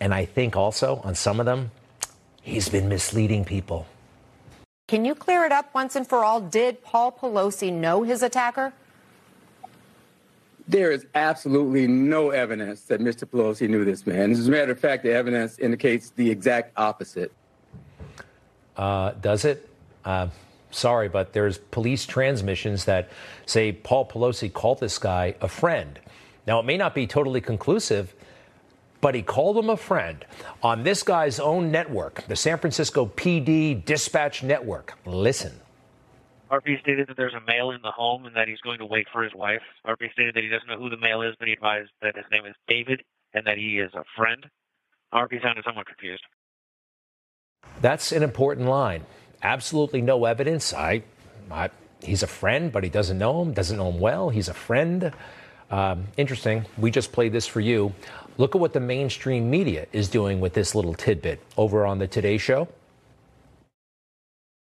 And 0.00 0.12
I 0.14 0.26
think 0.26 0.54
also 0.54 1.00
on 1.02 1.14
some 1.14 1.40
of 1.40 1.46
them, 1.46 1.70
he's 2.42 2.68
been 2.68 2.88
misleading 2.88 3.44
people. 3.44 3.86
Can 4.86 5.04
you 5.04 5.16
clear 5.16 5.44
it 5.44 5.50
up 5.50 5.74
once 5.74 5.96
and 5.96 6.06
for 6.06 6.24
all? 6.24 6.40
Did 6.40 6.84
Paul 6.84 7.10
Pelosi 7.10 7.72
know 7.72 8.04
his 8.04 8.22
attacker? 8.22 8.72
There 10.68 10.90
is 10.90 11.06
absolutely 11.14 11.86
no 11.86 12.30
evidence 12.30 12.82
that 12.82 13.00
Mr. 13.00 13.24
Pelosi 13.24 13.68
knew 13.68 13.84
this 13.84 14.06
man. 14.06 14.32
As 14.32 14.48
a 14.48 14.50
matter 14.50 14.72
of 14.72 14.80
fact, 14.80 15.04
the 15.04 15.12
evidence 15.12 15.58
indicates 15.58 16.10
the 16.10 16.28
exact 16.28 16.72
opposite. 16.76 17.32
Uh, 18.76 19.12
does 19.12 19.44
it? 19.44 19.68
Uh, 20.04 20.28
sorry, 20.70 21.08
but 21.08 21.32
there's 21.32 21.58
police 21.58 22.04
transmissions 22.04 22.84
that 22.84 23.10
say 23.46 23.72
Paul 23.72 24.06
Pelosi 24.08 24.52
called 24.52 24.80
this 24.80 24.98
guy 24.98 25.34
a 25.40 25.48
friend. 25.48 25.98
Now, 26.46 26.60
it 26.60 26.64
may 26.64 26.76
not 26.76 26.94
be 26.94 27.06
totally 27.06 27.40
conclusive, 27.40 28.14
but 29.00 29.14
he 29.14 29.22
called 29.22 29.56
him 29.56 29.70
a 29.70 29.76
friend 29.76 30.24
on 30.62 30.82
this 30.82 31.02
guy's 31.02 31.38
own 31.38 31.70
network, 31.70 32.26
the 32.26 32.36
San 32.36 32.58
Francisco 32.58 33.06
PD 33.06 33.84
Dispatch 33.84 34.42
Network. 34.42 34.94
Listen. 35.04 35.52
RP 36.50 36.80
stated 36.80 37.08
that 37.08 37.16
there's 37.16 37.34
a 37.34 37.40
male 37.40 37.70
in 37.70 37.82
the 37.82 37.90
home 37.90 38.26
and 38.26 38.36
that 38.36 38.46
he's 38.48 38.60
going 38.60 38.78
to 38.78 38.86
wait 38.86 39.06
for 39.12 39.22
his 39.22 39.34
wife. 39.34 39.62
RP 39.86 40.12
stated 40.12 40.34
that 40.34 40.44
he 40.44 40.48
doesn't 40.48 40.68
know 40.68 40.78
who 40.78 40.90
the 40.90 40.96
male 40.96 41.22
is, 41.22 41.34
but 41.38 41.48
he 41.48 41.54
advised 41.54 41.90
that 42.02 42.16
his 42.16 42.24
name 42.30 42.46
is 42.46 42.54
David 42.68 43.02
and 43.34 43.46
that 43.46 43.58
he 43.58 43.78
is 43.78 43.92
a 43.94 44.04
friend. 44.16 44.46
RP 45.12 45.42
sounded 45.42 45.64
somewhat 45.64 45.86
confused. 45.86 46.22
That's 47.80 48.12
an 48.12 48.22
important 48.22 48.68
line. 48.68 49.04
Absolutely 49.42 50.02
no 50.02 50.24
evidence. 50.24 50.72
I, 50.72 51.02
I 51.50 51.70
he's 52.02 52.22
a 52.22 52.28
friend, 52.28 52.70
but 52.70 52.84
he 52.84 52.90
doesn't 52.90 53.18
know 53.18 53.42
him, 53.42 53.52
doesn't 53.52 53.76
know 53.76 53.90
him 53.90 54.00
well. 54.00 54.30
He's 54.30 54.48
a 54.48 54.54
friend. 54.54 55.12
Um, 55.70 56.06
interesting. 56.16 56.64
We 56.78 56.90
just 56.90 57.12
played 57.12 57.32
this 57.32 57.46
for 57.46 57.60
you. 57.60 57.92
Look 58.38 58.54
at 58.54 58.60
what 58.60 58.72
the 58.72 58.80
mainstream 58.80 59.50
media 59.50 59.86
is 59.92 60.08
doing 60.08 60.40
with 60.40 60.52
this 60.52 60.74
little 60.74 60.94
tidbit 60.94 61.40
over 61.56 61.86
on 61.86 61.98
the 61.98 62.06
Today 62.06 62.38
Show. 62.38 62.68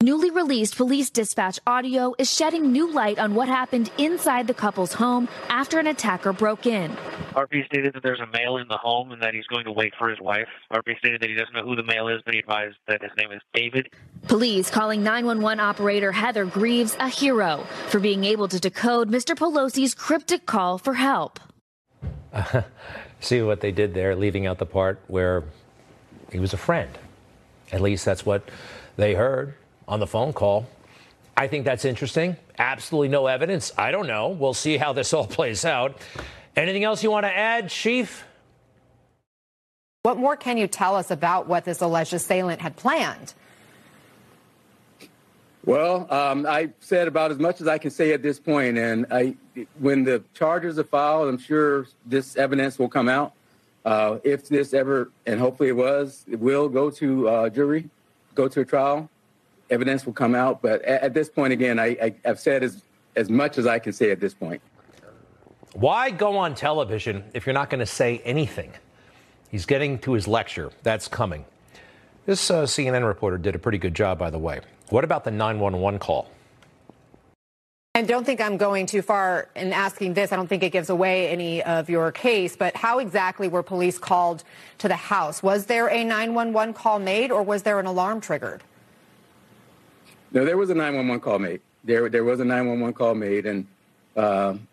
Newly 0.02 0.30
released 0.30 0.76
police 0.76 1.10
dispatch 1.10 1.60
audio 1.64 2.12
is 2.18 2.28
shedding 2.28 2.72
new 2.72 2.92
light 2.92 3.20
on 3.20 3.36
what 3.36 3.46
happened 3.46 3.88
inside 3.98 4.48
the 4.48 4.52
couple's 4.52 4.94
home 4.94 5.28
after 5.48 5.78
an 5.78 5.86
attacker 5.86 6.32
broke 6.32 6.66
in. 6.66 6.90
RP 7.36 7.64
stated 7.66 7.94
that 7.94 8.02
there's 8.02 8.18
a 8.18 8.26
male 8.26 8.56
in 8.56 8.66
the 8.66 8.76
home 8.76 9.12
and 9.12 9.22
that 9.22 9.32
he's 9.32 9.46
going 9.46 9.64
to 9.64 9.70
wait 9.70 9.94
for 9.96 10.08
his 10.08 10.18
wife. 10.20 10.48
RP 10.72 10.98
stated 10.98 11.20
that 11.20 11.30
he 11.30 11.36
doesn't 11.36 11.54
know 11.54 11.62
who 11.62 11.76
the 11.76 11.84
male 11.84 12.08
is, 12.08 12.20
but 12.24 12.34
he 12.34 12.40
advised 12.40 12.78
that 12.88 13.00
his 13.00 13.12
name 13.16 13.30
is 13.30 13.40
David. 13.54 13.90
Police 14.26 14.70
calling 14.70 15.04
911 15.04 15.60
operator 15.60 16.10
Heather 16.10 16.46
Grives 16.46 16.96
a 16.98 17.08
hero 17.08 17.64
for 17.86 18.00
being 18.00 18.24
able 18.24 18.48
to 18.48 18.58
decode 18.58 19.08
Mr. 19.08 19.36
Pelosi's 19.36 19.94
cryptic 19.94 20.46
call 20.46 20.78
for 20.78 20.94
help. 20.94 21.38
See 23.20 23.40
what 23.40 23.60
they 23.60 23.70
did 23.70 23.94
there, 23.94 24.16
leaving 24.16 24.48
out 24.48 24.58
the 24.58 24.66
part 24.66 25.00
where 25.06 25.44
he 26.32 26.40
was 26.40 26.52
a 26.52 26.56
friend. 26.56 26.90
At 27.70 27.80
least 27.80 28.04
that's 28.04 28.26
what 28.26 28.48
they 28.96 29.14
heard 29.14 29.54
on 29.92 30.00
the 30.00 30.06
phone 30.06 30.32
call. 30.32 30.66
I 31.36 31.48
think 31.48 31.66
that's 31.66 31.84
interesting. 31.84 32.36
Absolutely 32.58 33.08
no 33.08 33.26
evidence. 33.26 33.72
I 33.76 33.90
don't 33.90 34.06
know. 34.06 34.28
We'll 34.28 34.54
see 34.54 34.78
how 34.78 34.94
this 34.94 35.12
all 35.14 35.26
plays 35.26 35.66
out. 35.66 35.98
Anything 36.56 36.82
else 36.82 37.02
you 37.02 37.10
want 37.10 37.24
to 37.24 37.36
add, 37.36 37.68
Chief? 37.68 38.24
What 40.02 40.16
more 40.16 40.34
can 40.34 40.56
you 40.56 40.66
tell 40.66 40.96
us 40.96 41.10
about 41.10 41.46
what 41.46 41.64
this 41.64 41.82
alleged 41.82 42.14
assailant 42.14 42.62
had 42.62 42.74
planned? 42.74 43.34
Well, 45.64 46.12
um, 46.12 46.46
I 46.46 46.70
said 46.80 47.06
about 47.06 47.30
as 47.30 47.38
much 47.38 47.60
as 47.60 47.68
I 47.68 47.78
can 47.78 47.90
say 47.90 48.12
at 48.12 48.22
this 48.22 48.40
point, 48.40 48.78
and 48.78 49.06
I, 49.10 49.36
when 49.78 50.02
the 50.04 50.24
charges 50.34 50.78
are 50.78 50.84
filed, 50.84 51.28
I'm 51.28 51.38
sure 51.38 51.86
this 52.04 52.36
evidence 52.36 52.78
will 52.78 52.88
come 52.88 53.08
out. 53.08 53.34
Uh, 53.84 54.18
if 54.24 54.48
this 54.48 54.74
ever, 54.74 55.10
and 55.26 55.38
hopefully 55.38 55.68
it 55.68 55.76
was, 55.76 56.24
it 56.30 56.40
will 56.40 56.68
go 56.68 56.90
to 56.90 57.28
uh, 57.28 57.48
jury, 57.48 57.90
go 58.34 58.48
to 58.48 58.60
a 58.60 58.64
trial 58.64 59.08
evidence 59.70 60.06
will 60.06 60.12
come 60.12 60.34
out. 60.34 60.62
But 60.62 60.82
at, 60.82 61.02
at 61.02 61.14
this 61.14 61.28
point, 61.28 61.52
again, 61.52 61.78
I, 61.78 61.96
I, 62.02 62.14
have 62.24 62.38
said 62.40 62.62
as, 62.62 62.82
as 63.16 63.30
much 63.30 63.58
as 63.58 63.66
I 63.66 63.78
can 63.78 63.92
say 63.92 64.10
at 64.10 64.20
this 64.20 64.34
point. 64.34 64.60
Why 65.74 66.10
go 66.10 66.36
on 66.36 66.54
television 66.54 67.24
if 67.32 67.46
you're 67.46 67.54
not 67.54 67.70
going 67.70 67.80
to 67.80 67.86
say 67.86 68.20
anything? 68.24 68.72
He's 69.50 69.66
getting 69.66 69.98
to 70.00 70.12
his 70.12 70.28
lecture. 70.28 70.70
That's 70.82 71.08
coming. 71.08 71.44
This 72.26 72.50
uh, 72.50 72.64
CNN 72.64 73.06
reporter 73.06 73.38
did 73.38 73.54
a 73.54 73.58
pretty 73.58 73.78
good 73.78 73.94
job, 73.94 74.18
by 74.18 74.30
the 74.30 74.38
way. 74.38 74.60
What 74.90 75.04
about 75.04 75.24
the 75.24 75.30
911 75.30 75.98
call? 75.98 76.30
I 77.94 78.00
don't 78.00 78.24
think 78.24 78.40
I'm 78.40 78.56
going 78.56 78.86
too 78.86 79.02
far 79.02 79.50
in 79.54 79.72
asking 79.72 80.14
this. 80.14 80.32
I 80.32 80.36
don't 80.36 80.46
think 80.46 80.62
it 80.62 80.70
gives 80.70 80.88
away 80.88 81.28
any 81.28 81.62
of 81.62 81.90
your 81.90 82.10
case, 82.10 82.56
but 82.56 82.74
how 82.74 82.98
exactly 82.98 83.48
were 83.48 83.62
police 83.62 83.98
called 83.98 84.44
to 84.78 84.88
the 84.88 84.96
house? 84.96 85.42
Was 85.42 85.66
there 85.66 85.88
a 85.90 86.02
911 86.02 86.72
call 86.72 86.98
made 86.98 87.30
or 87.30 87.42
was 87.42 87.64
there 87.64 87.78
an 87.78 87.84
alarm 87.84 88.22
triggered? 88.22 88.62
No, 90.32 90.44
there 90.44 90.56
was 90.56 90.70
a 90.70 90.74
911 90.74 91.20
call 91.20 91.38
made. 91.38 91.60
There, 91.84 92.08
there 92.08 92.24
was 92.24 92.40
a 92.40 92.44
911 92.44 92.94
call 92.94 93.14
made, 93.14 93.46
and 93.46 93.66
um, 94.16 94.66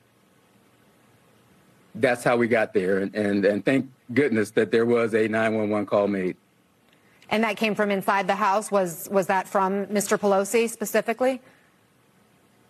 that's 1.96 2.24
how 2.24 2.38
we 2.38 2.48
got 2.48 2.74
there. 2.74 3.00
And, 3.00 3.14
and, 3.16 3.46
and 3.46 3.66
thank 3.66 3.90
goodness 4.14 4.52
that 4.52 4.72
there 4.72 4.86
was 4.86 5.14
a 5.14 5.28
911 5.28 5.86
call 5.86 6.08
made. 6.08 6.38
And 7.30 7.44
that 7.44 7.58
came 7.58 7.76
from 7.76 7.92
inside 7.92 8.28
the 8.28 8.36
house. 8.36 8.72
Was 8.72 9.08
was 9.12 9.28
that 9.28 9.48
from 9.48 9.86
Mr. 9.88 10.18
Pelosi 10.18 10.68
specifically? 10.68 11.42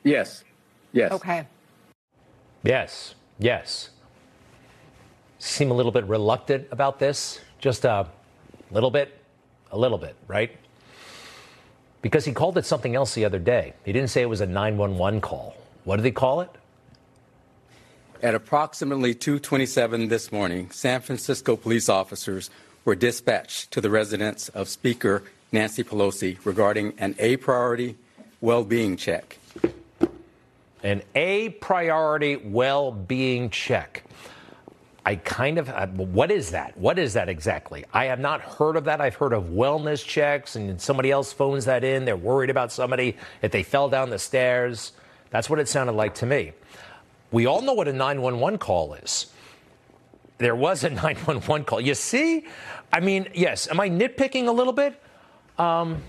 Yes. 0.04 0.44
Yes. 0.92 1.14
Okay. 1.14 1.48
Yes. 2.64 3.16
Yes. 3.38 3.92
Seem 5.38 5.72
a 5.72 5.74
little 5.74 5.94
bit 5.94 6.04
reluctant 6.06 6.68
about 6.72 7.00
this. 7.00 7.40
Just 7.60 7.86
a 7.86 8.08
little 8.72 8.92
bit. 8.92 9.18
A 9.72 9.78
little 9.78 9.98
bit, 9.98 10.16
right? 10.28 10.52
Because 12.02 12.26
he 12.26 12.32
called 12.32 12.58
it 12.58 12.66
something 12.66 12.96
else 12.96 13.14
the 13.16 13.26
other 13.26 13.40
day. 13.40 13.74
He 13.86 13.92
didn't 13.92 14.10
say 14.10 14.22
it 14.22 14.30
was 14.30 14.42
a 14.42 14.46
911 14.46 15.22
call. 15.22 15.56
What 15.84 15.98
did 15.98 16.06
he 16.06 16.12
call 16.12 16.42
it? 16.42 16.50
At 18.22 18.36
approximately 18.36 19.16
2:27 19.16 20.10
this 20.10 20.32
morning, 20.32 20.72
San 20.72 21.00
Francisco 21.02 21.56
police 21.56 21.88
officers 21.88 22.50
were 22.84 22.96
dispatched 22.96 23.72
to 23.72 23.82
the 23.82 23.90
residence 23.90 24.50
of 24.50 24.68
Speaker 24.68 25.24
Nancy 25.52 25.84
Pelosi 25.84 26.38
regarding 26.44 26.94
an 26.98 27.16
A 27.18 27.38
priority 27.38 27.96
well-being 28.42 28.98
check. 28.98 29.38
An 30.84 31.02
A 31.16 31.50
priority 31.50 32.36
well-being 32.38 33.50
check. 33.50 34.04
I 35.06 35.16
kind 35.16 35.58
of, 35.58 35.70
uh, 35.70 35.88
what 35.88 36.30
is 36.30 36.52
that? 36.52 36.78
What 36.78 37.00
is 37.00 37.14
that 37.14 37.30
exactly? 37.30 37.86
I 37.94 38.06
have 38.06 38.20
not 38.20 38.42
heard 38.42 38.76
of 38.76 38.84
that. 38.86 39.00
I've 39.02 39.16
heard 39.16 39.34
of 39.34 39.46
wellness 39.46 40.06
checks, 40.06 40.56
and 40.56 40.80
somebody 40.80 41.10
else 41.10 41.32
phones 41.34 41.66
that 41.66 41.84
in. 41.84 42.06
They're 42.06 42.18
worried 42.18 42.50
about 42.50 42.72
somebody 42.72 43.18
if 43.42 43.52
they 43.52 43.64
fell 43.64 43.90
down 43.90 44.10
the 44.10 44.20
stairs. 44.20 44.92
That's 45.30 45.50
what 45.50 45.60
it 45.60 45.68
sounded 45.68 45.94
like 45.94 46.16
to 46.16 46.26
me. 46.26 46.52
We 47.32 47.46
all 47.46 47.62
know 47.62 47.74
what 47.74 47.88
a 47.88 47.94
911 47.94 48.60
call 48.60 48.94
is. 48.96 49.28
there 50.38 50.56
was 50.56 50.84
a 50.84 50.90
911 50.90 51.66
call. 51.66 51.80
You 51.82 51.96
see? 51.96 52.46
I 52.92 53.00
mean, 53.00 53.28
yes. 53.34 53.70
Am 53.70 53.80
I 53.80 53.90
nitpicking 53.90 54.48
a 54.48 54.52
little 54.52 54.74
bit? 54.74 55.02
Um, 55.58 56.02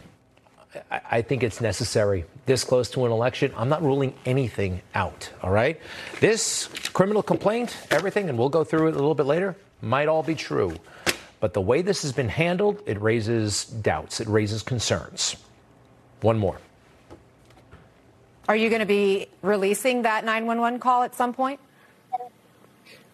I, 0.91 1.01
I 1.11 1.23
think 1.23 1.43
it's 1.43 1.61
necessary 1.61 2.25
this 2.47 2.65
close 2.65 2.91
to 2.91 3.07
an 3.07 3.13
election. 3.13 3.53
I'm 3.57 3.69
not 3.69 3.83
ruling 3.83 4.15
anything 4.25 4.83
out, 4.95 5.31
all 5.43 5.51
right? 5.51 5.81
This 6.21 6.69
criminal 6.93 7.23
complaint, 7.23 7.77
everything, 7.91 8.29
and 8.29 8.39
we'll 8.39 8.49
go 8.49 8.65
through 8.65 8.89
it 8.89 8.93
a 8.93 8.99
little 8.99 9.15
bit 9.15 9.27
later, 9.27 9.57
might 9.83 10.09
all 10.09 10.23
be 10.23 10.35
true. 10.35 10.77
But 11.41 11.55
the 11.55 11.61
way 11.61 11.83
this 11.83 12.03
has 12.03 12.13
been 12.13 12.29
handled, 12.29 12.83
it 12.87 13.01
raises 13.01 13.65
doubts, 13.65 14.21
it 14.21 14.29
raises 14.29 14.63
concerns. 14.63 15.37
One 16.21 16.39
more. 16.39 16.59
Are 18.49 18.57
you 18.57 18.69
going 18.69 18.81
to 18.81 18.87
be 18.87 19.29
releasing 19.43 20.03
that 20.03 20.25
911 20.25 20.81
call 20.81 21.03
at 21.03 21.15
some 21.15 21.33
point? 21.33 21.61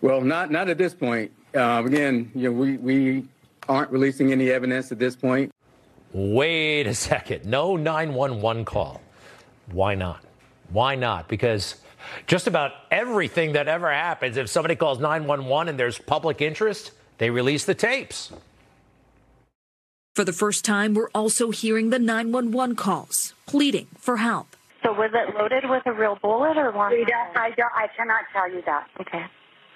Well, 0.01 0.21
not 0.21 0.51
not 0.51 0.69
at 0.69 0.79
this 0.79 0.95
point. 0.95 1.31
Uh, 1.55 1.83
again, 1.85 2.31
you 2.35 2.45
know, 2.45 2.53
we, 2.53 2.77
we 2.79 3.29
aren't 3.69 3.91
releasing 3.91 4.33
any 4.33 4.51
evidence 4.51 4.93
at 4.93 4.99
this 4.99 5.17
point. 5.17 5.53
Wait 6.17 6.87
a 6.87 6.95
second. 6.95 7.45
No 7.45 7.77
911 7.77 8.65
call. 8.65 9.03
Why 9.71 9.95
not? 9.95 10.25
Why 10.71 10.95
not? 10.95 11.29
Because 11.29 11.75
just 12.27 12.47
about 12.47 12.73
everything 12.91 13.53
that 13.53 13.69
ever 13.69 13.93
happens, 13.93 14.39
if 14.39 14.49
somebody 14.49 14.77
calls 14.77 14.99
911 14.99 15.69
and 15.69 15.79
there's 15.79 15.99
public 15.99 16.41
interest, 16.41 16.93
they 17.19 17.29
release 17.29 17.67
the 17.67 17.75
tapes. 17.75 18.33
For 20.15 20.25
the 20.25 20.33
first 20.33 20.65
time, 20.65 20.95
we're 20.95 21.11
also 21.15 21.51
hearing 21.51 21.91
the 21.91 21.99
911 21.99 22.77
calls, 22.77 23.35
pleading 23.45 23.89
for 23.99 24.17
help. 24.17 24.57
So 24.83 24.95
was 24.95 25.11
it 25.13 25.35
loaded 25.35 25.69
with 25.69 25.83
a 25.85 25.93
real 25.93 26.17
bullet 26.23 26.57
or 26.57 26.71
one? 26.71 26.93
We 26.93 27.05
I 27.05 27.51
don't. 27.51 27.73
I 27.75 27.89
cannot 27.95 28.25
tell 28.33 28.51
you 28.51 28.63
that. 28.65 28.89
Okay. 29.03 29.27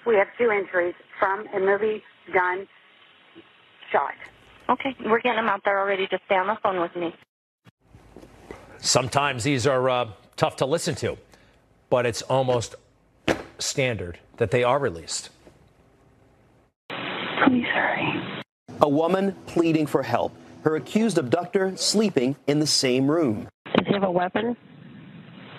We 0.07 0.15
have 0.15 0.27
two 0.39 0.49
injuries 0.49 0.95
from 1.19 1.45
a 1.53 1.59
movie 1.59 2.01
gun 2.33 2.67
shot. 3.91 4.15
Okay, 4.71 4.95
we're 5.05 5.19
getting 5.19 5.35
them 5.35 5.49
out 5.49 5.61
there 5.65 5.79
already. 5.79 6.07
Just 6.09 6.23
stay 6.25 6.35
on 6.35 6.47
the 6.47 6.57
phone 6.63 6.79
with 6.79 6.95
me. 6.95 7.13
Sometimes 8.77 9.43
these 9.43 9.67
are 9.67 9.89
uh, 9.89 10.09
tough 10.37 10.55
to 10.57 10.65
listen 10.65 10.95
to, 10.95 11.17
but 11.89 12.05
it's 12.05 12.21
almost 12.23 12.75
standard 13.59 14.17
that 14.37 14.51
they 14.51 14.63
are 14.63 14.79
released. 14.79 15.29
Please 16.89 17.65
hurry. 17.65 18.43
A 18.79 18.87
woman 18.87 19.35
pleading 19.45 19.87
for 19.87 20.03
help. 20.03 20.33
Her 20.63 20.77
accused 20.77 21.17
abductor 21.17 21.75
sleeping 21.75 22.37
in 22.47 22.59
the 22.59 22.67
same 22.67 23.11
room. 23.11 23.49
Does 23.75 23.87
he 23.87 23.93
have 23.93 24.03
a 24.03 24.11
weapon? 24.11 24.55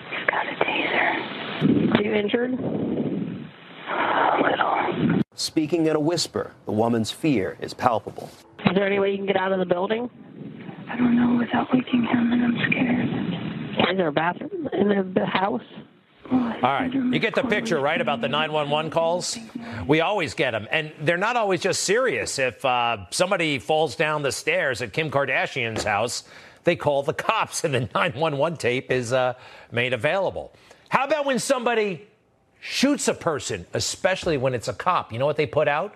He's 0.09 0.27
got 0.27 0.47
a 0.47 0.55
taser. 0.63 1.99
Are 1.99 2.01
you 2.01 2.13
injured? 2.13 2.53
A 3.89 4.39
little. 4.41 5.21
Speaking 5.35 5.85
in 5.85 5.95
a 5.95 5.99
whisper, 5.99 6.53
the 6.65 6.71
woman's 6.71 7.11
fear 7.11 7.57
is 7.59 7.73
palpable. 7.73 8.31
Is 8.65 8.75
there 8.75 8.85
any 8.85 8.99
way 8.99 9.11
you 9.11 9.17
can 9.17 9.25
get 9.25 9.37
out 9.37 9.51
of 9.51 9.59
the 9.59 9.65
building? 9.65 10.09
I 10.89 10.97
don't 10.97 11.15
know 11.15 11.37
without 11.37 11.73
waking 11.73 12.03
him, 12.03 12.33
and 12.33 12.43
I'm 12.43 12.57
scared. 12.69 13.89
Is 13.91 13.97
there 13.97 14.07
a 14.07 14.11
bathroom 14.11 14.69
in 14.73 15.13
the 15.13 15.25
house? 15.25 15.61
All 16.31 16.39
right. 16.39 16.93
You 16.93 17.19
get 17.19 17.35
the 17.35 17.43
picture, 17.43 17.79
right, 17.79 17.99
about 17.99 18.21
the 18.21 18.29
911 18.29 18.91
calls? 18.91 19.37
We 19.85 20.01
always 20.01 20.33
get 20.33 20.51
them. 20.51 20.67
And 20.71 20.93
they're 21.01 21.17
not 21.17 21.35
always 21.35 21.61
just 21.61 21.83
serious. 21.83 22.39
If 22.39 22.63
uh, 22.63 23.05
somebody 23.11 23.59
falls 23.59 23.95
down 23.95 24.23
the 24.23 24.31
stairs 24.31 24.81
at 24.81 24.93
Kim 24.93 25.11
Kardashian's 25.11 25.83
house, 25.83 26.23
they 26.63 26.75
call 26.75 27.03
the 27.03 27.13
cops, 27.13 27.63
and 27.63 27.73
the 27.73 27.81
911 27.81 28.57
tape 28.57 28.91
is 28.91 29.11
uh, 29.11 29.33
made 29.71 29.93
available. 29.93 30.53
How 30.89 31.05
about 31.05 31.25
when 31.25 31.39
somebody 31.39 32.07
shoots 32.61 33.07
a 33.07 33.13
person, 33.13 33.65
especially 33.73 34.37
when 34.37 34.53
it's 34.53 34.67
a 34.67 34.73
cop? 34.73 35.11
You 35.11 35.19
know 35.19 35.25
what 35.25 35.37
they 35.37 35.47
put 35.47 35.67
out? 35.67 35.95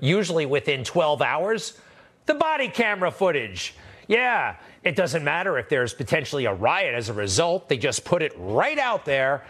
Usually 0.00 0.46
within 0.46 0.84
12 0.84 1.22
hours? 1.22 1.78
The 2.26 2.34
body 2.34 2.68
camera 2.68 3.10
footage. 3.10 3.74
Yeah, 4.08 4.56
it 4.82 4.96
doesn't 4.96 5.22
matter 5.22 5.58
if 5.58 5.68
there's 5.68 5.94
potentially 5.94 6.44
a 6.46 6.52
riot 6.52 6.94
as 6.94 7.08
a 7.08 7.12
result. 7.12 7.68
They 7.68 7.78
just 7.78 8.04
put 8.04 8.22
it 8.22 8.32
right 8.36 8.78
out 8.78 9.04
there. 9.04 9.44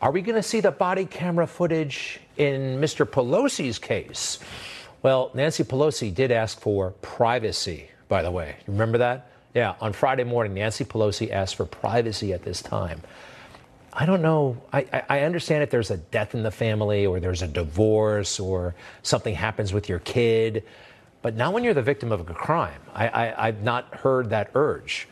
Are 0.00 0.10
we 0.10 0.22
going 0.22 0.36
to 0.36 0.42
see 0.42 0.60
the 0.60 0.70
body 0.70 1.04
camera 1.04 1.46
footage 1.46 2.20
in 2.38 2.80
Mr. 2.80 3.04
Pelosi's 3.04 3.78
case? 3.78 4.38
Well, 5.02 5.30
Nancy 5.34 5.62
Pelosi 5.62 6.14
did 6.14 6.30
ask 6.30 6.58
for 6.58 6.92
privacy, 7.02 7.90
by 8.08 8.22
the 8.22 8.30
way. 8.30 8.56
You 8.66 8.72
remember 8.72 8.98
that? 8.98 9.30
Yeah, 9.54 9.74
on 9.80 9.92
Friday 9.92 10.24
morning, 10.24 10.54
Nancy 10.54 10.84
Pelosi 10.84 11.30
asked 11.30 11.56
for 11.56 11.66
privacy 11.66 12.32
at 12.32 12.42
this 12.42 12.62
time. 12.62 13.02
I 13.92 14.06
don't 14.06 14.22
know. 14.22 14.56
I, 14.72 15.02
I, 15.08 15.20
understand 15.20 15.62
if 15.62 15.70
there's 15.70 15.90
a 15.90 15.96
death 15.96 16.34
in 16.34 16.42
the 16.42 16.50
family 16.50 17.06
or 17.06 17.18
there's 17.18 17.42
a 17.42 17.48
divorce 17.48 18.38
or 18.38 18.74
something 19.02 19.34
happens 19.34 19.72
with 19.72 19.88
your 19.88 19.98
kid. 20.00 20.64
But 21.22 21.36
not 21.36 21.52
when 21.52 21.64
you're 21.64 21.74
the 21.74 21.82
victim 21.82 22.12
of 22.12 22.20
a 22.20 22.34
crime. 22.34 22.80
I, 22.94 23.34
have 23.36 23.62
not 23.62 23.94
heard 23.94 24.30
that 24.30 24.50
urge. 24.54 25.08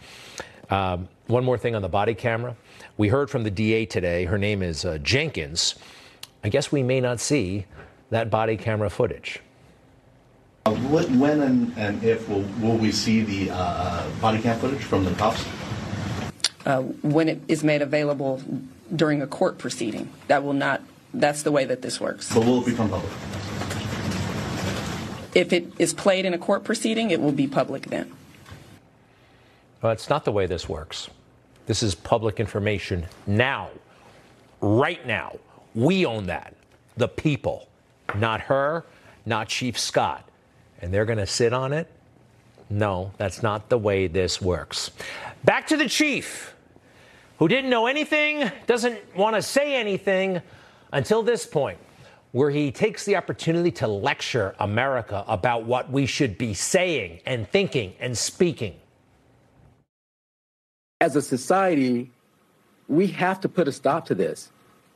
Um, 0.71 1.09
one 1.27 1.45
more 1.45 1.59
thing 1.59 1.75
on 1.75 1.83
the 1.83 1.89
body 1.89 2.15
camera. 2.15 2.57
We 2.97 3.09
heard 3.09 3.31
from 3.31 3.43
the 3.43 3.51
DA 3.51 3.85
today. 3.85 4.25
Her 4.25 4.39
name 4.39 4.63
is 4.63 4.85
uh, 4.85 4.99
Jenkins. 4.99 5.75
I 6.45 6.49
guess 6.49 6.71
we 6.71 6.83
may 6.83 7.01
not 7.01 7.21
see 7.21 7.67
that 8.11 8.31
body 8.31 8.57
camera 8.57 8.91
footage. 8.91 9.41
Uh, 10.67 10.75
when 10.75 11.41
and, 11.41 11.73
and, 11.77 12.03
if 12.05 12.29
will, 12.29 12.45
will 12.61 12.77
we 12.77 12.93
see 12.93 13.23
the 13.23 13.51
uh, 13.55 14.09
body 14.21 14.41
cam 14.41 14.59
footage 14.59 14.83
from 14.83 15.05
the 15.05 15.11
cops? 15.13 15.45
Uh, 16.67 16.83
when 16.83 17.29
it 17.29 17.41
is 17.49 17.63
made 17.63 17.83
available 17.83 18.43
during 18.95 19.23
a 19.23 19.27
court 19.27 19.59
proceeding. 19.59 20.11
That 20.27 20.43
will 20.43 20.53
not. 20.53 20.83
That's 21.15 21.43
the 21.43 21.53
way 21.53 21.65
that 21.65 21.83
this 21.83 22.01
works. 22.01 22.33
But 22.35 22.45
will 22.45 22.61
it 22.63 22.67
become 22.67 22.91
public? 22.91 23.13
If 25.35 25.53
it 25.53 25.73
is 25.79 25.95
played 25.95 26.25
in 26.25 26.35
a 26.35 26.39
court 26.39 26.65
proceeding, 26.65 27.11
it 27.11 27.21
will 27.21 27.33
be 27.33 27.47
public 27.47 27.87
then. 27.87 28.13
Well, 29.81 29.93
it's 29.93 30.11
not 30.11 30.25
the 30.25 30.33
way 30.33 30.47
this 30.47 30.69
works. 30.69 31.09
This 31.67 31.83
is 31.83 31.95
public 31.95 32.41
information 32.41 33.07
now, 33.27 33.71
right 34.61 35.07
now. 35.07 35.37
We 35.75 36.05
own 36.05 36.27
that. 36.27 36.55
The 36.97 37.09
people, 37.09 37.69
not 38.17 38.41
her, 38.43 38.85
not 39.25 39.49
Chief 39.49 39.79
Scott. 39.79 40.29
And 40.81 40.93
they're 40.93 41.05
going 41.05 41.19
to 41.19 41.27
sit 41.27 41.53
on 41.53 41.73
it? 41.73 41.91
No, 42.71 43.13
that's 43.17 43.43
not 43.43 43.69
the 43.69 43.79
way 43.79 44.07
this 44.07 44.41
works. 44.41 44.91
Back 45.45 45.67
to 45.69 45.77
the 45.77 45.89
chief, 45.89 46.55
who 47.39 47.49
didn't 47.49 47.71
know 47.71 47.87
anything, 47.87 48.51
doesn't 48.67 49.17
want 49.17 49.37
to 49.37 49.43
say 49.43 49.75
anything 49.75 50.43
until 50.93 51.23
this 51.23 51.47
point 51.47 51.79
where 52.33 52.51
he 52.51 52.71
takes 52.71 53.05
the 53.05 53.17
opportunity 53.17 53.71
to 53.71 53.87
lecture 53.87 54.55
America 54.59 55.25
about 55.29 55.65
what 55.65 55.91
we 55.91 56.05
should 56.05 56.37
be 56.37 56.53
saying 56.53 57.21
and 57.25 57.49
thinking 57.49 57.95
and 58.01 58.17
speaking. 58.17 58.75
As 61.01 61.17
a 61.17 61.23
society, 61.23 62.11
we 62.87 63.07
have 63.09 63.41
to 63.41 63.49
put 63.49 63.67
a 63.67 63.73
stop 63.73 64.05
to 64.07 64.15
this. 64.15 64.51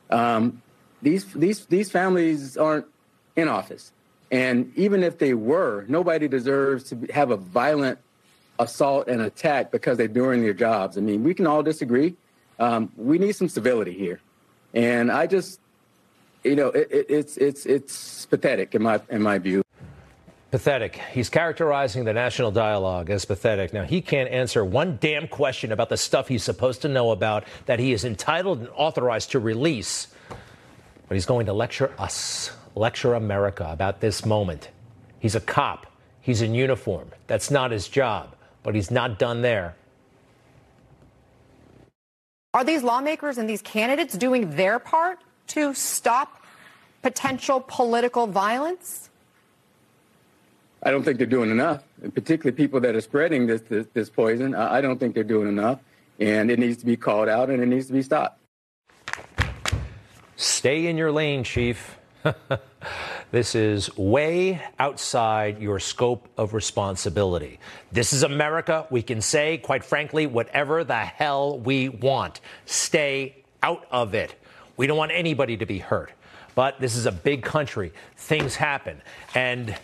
Um, 0.09 0.61
these, 1.01 1.25
these, 1.33 1.65
these 1.65 1.89
families 1.89 2.55
aren't 2.55 2.85
in 3.35 3.47
office. 3.47 3.91
And 4.33 4.71
even 4.75 5.03
if 5.03 5.19
they 5.19 5.33
were, 5.33 5.85
nobody 5.87 6.27
deserves 6.27 6.83
to 6.89 7.07
have 7.13 7.29
a 7.31 7.37
violent 7.37 7.99
assault 8.57 9.07
and 9.07 9.21
attack 9.21 9.71
because 9.71 9.97
they're 9.97 10.07
doing 10.07 10.41
their 10.41 10.53
jobs. 10.53 10.97
I 10.97 11.01
mean, 11.01 11.23
we 11.23 11.33
can 11.33 11.47
all 11.47 11.63
disagree. 11.63 12.15
Um, 12.59 12.91
we 12.97 13.17
need 13.17 13.33
some 13.33 13.47
civility 13.47 13.93
here. 13.93 14.19
And 14.73 15.11
I 15.11 15.27
just 15.27 15.59
you 16.43 16.55
know, 16.55 16.69
it, 16.69 16.87
it, 16.91 17.05
it's 17.09 17.37
it's 17.37 17.65
it's 17.65 18.25
pathetic 18.25 18.75
in 18.75 18.83
my 18.83 18.99
in 19.09 19.21
my 19.21 19.37
view. 19.37 19.63
Pathetic. 20.51 20.97
He's 21.11 21.29
characterizing 21.29 22.05
the 22.05 22.13
national 22.13 22.51
dialogue 22.51 23.09
as 23.09 23.25
pathetic. 23.25 23.73
Now, 23.73 23.85
he 23.85 24.01
can't 24.01 24.29
answer 24.29 24.63
one 24.63 24.99
damn 25.01 25.27
question 25.27 25.71
about 25.71 25.89
the 25.89 25.97
stuff 25.97 26.27
he's 26.27 26.43
supposed 26.43 26.83
to 26.83 26.87
know 26.87 27.09
about 27.09 27.43
that 27.65 27.79
he 27.79 27.91
is 27.91 28.05
entitled 28.05 28.59
and 28.59 28.69
authorized 28.75 29.31
to 29.31 29.39
release. 29.39 30.13
But 31.07 31.15
he's 31.15 31.25
going 31.25 31.47
to 31.47 31.53
lecture 31.53 31.91
us, 31.97 32.51
lecture 32.75 33.13
America 33.13 33.67
about 33.71 34.01
this 34.01 34.25
moment. 34.25 34.69
He's 35.19 35.35
a 35.35 35.41
cop, 35.41 35.87
he's 36.21 36.41
in 36.41 36.55
uniform. 36.55 37.09
That's 37.27 37.51
not 37.51 37.71
his 37.71 37.87
job, 37.87 38.35
but 38.63 38.75
he's 38.75 38.91
not 38.91 39.19
done 39.19 39.41
there. 39.41 39.75
Are 42.53 42.63
these 42.63 42.83
lawmakers 42.83 43.37
and 43.37 43.49
these 43.49 43.61
candidates 43.61 44.15
doing 44.15 44.51
their 44.55 44.77
part 44.77 45.19
to 45.47 45.73
stop 45.73 46.43
potential 47.01 47.63
political 47.67 48.27
violence? 48.27 49.09
I 50.83 50.91
don't 50.91 51.03
think 51.03 51.17
they're 51.17 51.25
doing 51.25 51.49
enough, 51.49 51.83
and 52.01 52.13
particularly 52.13 52.55
people 52.55 52.79
that 52.81 52.95
are 52.95 53.01
spreading 53.01 53.47
this, 53.47 53.61
this, 53.61 53.87
this 53.93 54.09
poison. 54.09 54.53
I 54.53 54.81
don't 54.81 54.99
think 54.99 55.15
they're 55.15 55.23
doing 55.23 55.47
enough, 55.47 55.79
and 56.19 56.51
it 56.51 56.59
needs 56.59 56.77
to 56.77 56.85
be 56.85 56.97
called 56.97 57.29
out 57.29 57.49
and 57.49 57.63
it 57.63 57.67
needs 57.67 57.87
to 57.87 57.93
be 57.93 58.01
stopped. 58.01 58.39
Stay 60.35 60.87
in 60.87 60.97
your 60.97 61.11
lane, 61.11 61.43
Chief. 61.43 61.97
this 63.31 63.55
is 63.55 63.95
way 63.97 64.61
outside 64.79 65.61
your 65.61 65.79
scope 65.79 66.27
of 66.37 66.53
responsibility. 66.53 67.59
This 67.91 68.13
is 68.13 68.23
America. 68.23 68.87
We 68.89 69.01
can 69.01 69.21
say, 69.21 69.57
quite 69.57 69.83
frankly, 69.83 70.27
whatever 70.27 70.83
the 70.83 70.99
hell 70.99 71.59
we 71.59 71.89
want. 71.89 72.41
Stay 72.65 73.43
out 73.61 73.85
of 73.91 74.13
it. 74.13 74.35
We 74.77 74.87
don't 74.87 74.97
want 74.97 75.11
anybody 75.11 75.57
to 75.57 75.65
be 75.65 75.79
hurt. 75.79 76.11
But 76.55 76.79
this 76.79 76.95
is 76.95 77.05
a 77.05 77.11
big 77.11 77.43
country. 77.43 77.93
Things 78.15 78.55
happen. 78.55 79.01
And 79.33 79.75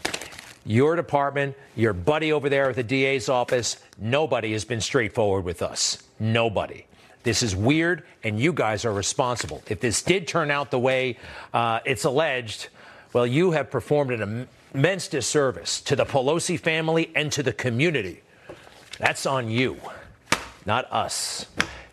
your 0.65 0.95
department, 0.95 1.55
your 1.75 1.93
buddy 1.93 2.31
over 2.31 2.49
there 2.49 2.69
at 2.69 2.75
the 2.75 2.83
DA's 2.83 3.27
office, 3.27 3.77
nobody 3.97 4.51
has 4.53 4.65
been 4.65 4.81
straightforward 4.81 5.45
with 5.45 5.61
us. 5.61 6.03
Nobody. 6.19 6.85
This 7.23 7.43
is 7.43 7.55
weird, 7.55 8.03
and 8.23 8.39
you 8.39 8.53
guys 8.53 8.85
are 8.85 8.93
responsible. 8.93 9.61
If 9.67 9.81
this 9.81 10.01
did 10.01 10.27
turn 10.27 10.51
out 10.51 10.71
the 10.71 10.79
way 10.79 11.17
uh, 11.53 11.79
it's 11.85 12.05
alleged, 12.05 12.69
well, 13.13 13.27
you 13.27 13.51
have 13.51 13.69
performed 13.69 14.11
an 14.11 14.47
immense 14.73 15.07
disservice 15.07 15.81
to 15.81 15.95
the 15.95 16.05
Pelosi 16.05 16.59
family 16.59 17.11
and 17.15 17.31
to 17.31 17.43
the 17.43 17.53
community. 17.53 18.21
That's 18.99 19.25
on 19.25 19.49
you, 19.49 19.77
not 20.65 20.91
us. 20.91 21.45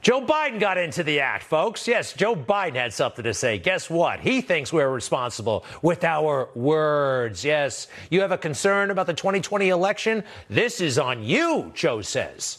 Joe 0.07 0.25
Biden 0.25 0.61
got 0.61 0.79
into 0.79 1.03
the 1.03 1.19
act, 1.19 1.43
folks. 1.43 1.89
Yes, 1.89 2.13
Joe 2.13 2.37
Biden 2.37 2.77
had 2.77 2.93
something 2.93 3.25
to 3.25 3.35
say. 3.35 3.59
Guess 3.59 3.91
what? 3.91 4.21
He 4.21 4.41
thinks 4.41 4.73
we're 4.73 4.89
responsible 4.89 5.65
with 5.83 6.05
our 6.05 6.49
words. 6.55 7.45
Yes, 7.45 7.89
you 8.09 8.21
have 8.21 8.31
a 8.31 8.39
concern 8.39 8.93
about 8.93 9.07
the 9.07 9.15
2020 9.15 9.71
election? 9.71 10.23
This 10.49 10.81
is 10.81 10.97
on 10.97 11.25
you, 11.25 11.73
Joe 11.75 12.03
says. 12.03 12.59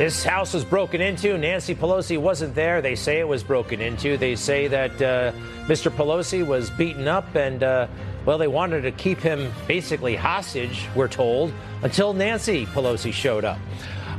This 0.00 0.24
house 0.24 0.54
was 0.54 0.64
broken 0.64 1.02
into. 1.02 1.36
Nancy 1.36 1.74
Pelosi 1.74 2.16
wasn't 2.16 2.54
there. 2.54 2.80
They 2.80 2.94
say 2.94 3.18
it 3.18 3.28
was 3.28 3.42
broken 3.42 3.82
into. 3.82 4.16
They 4.16 4.34
say 4.34 4.66
that 4.66 4.92
uh, 4.92 5.32
Mr. 5.66 5.94
Pelosi 5.94 6.42
was 6.42 6.70
beaten 6.70 7.06
up 7.06 7.34
and, 7.34 7.62
uh, 7.62 7.86
well, 8.24 8.38
they 8.38 8.48
wanted 8.48 8.80
to 8.80 8.92
keep 8.92 9.18
him 9.18 9.52
basically 9.68 10.16
hostage, 10.16 10.88
we're 10.94 11.06
told, 11.06 11.52
until 11.82 12.14
Nancy 12.14 12.64
Pelosi 12.64 13.12
showed 13.12 13.44
up. 13.44 13.58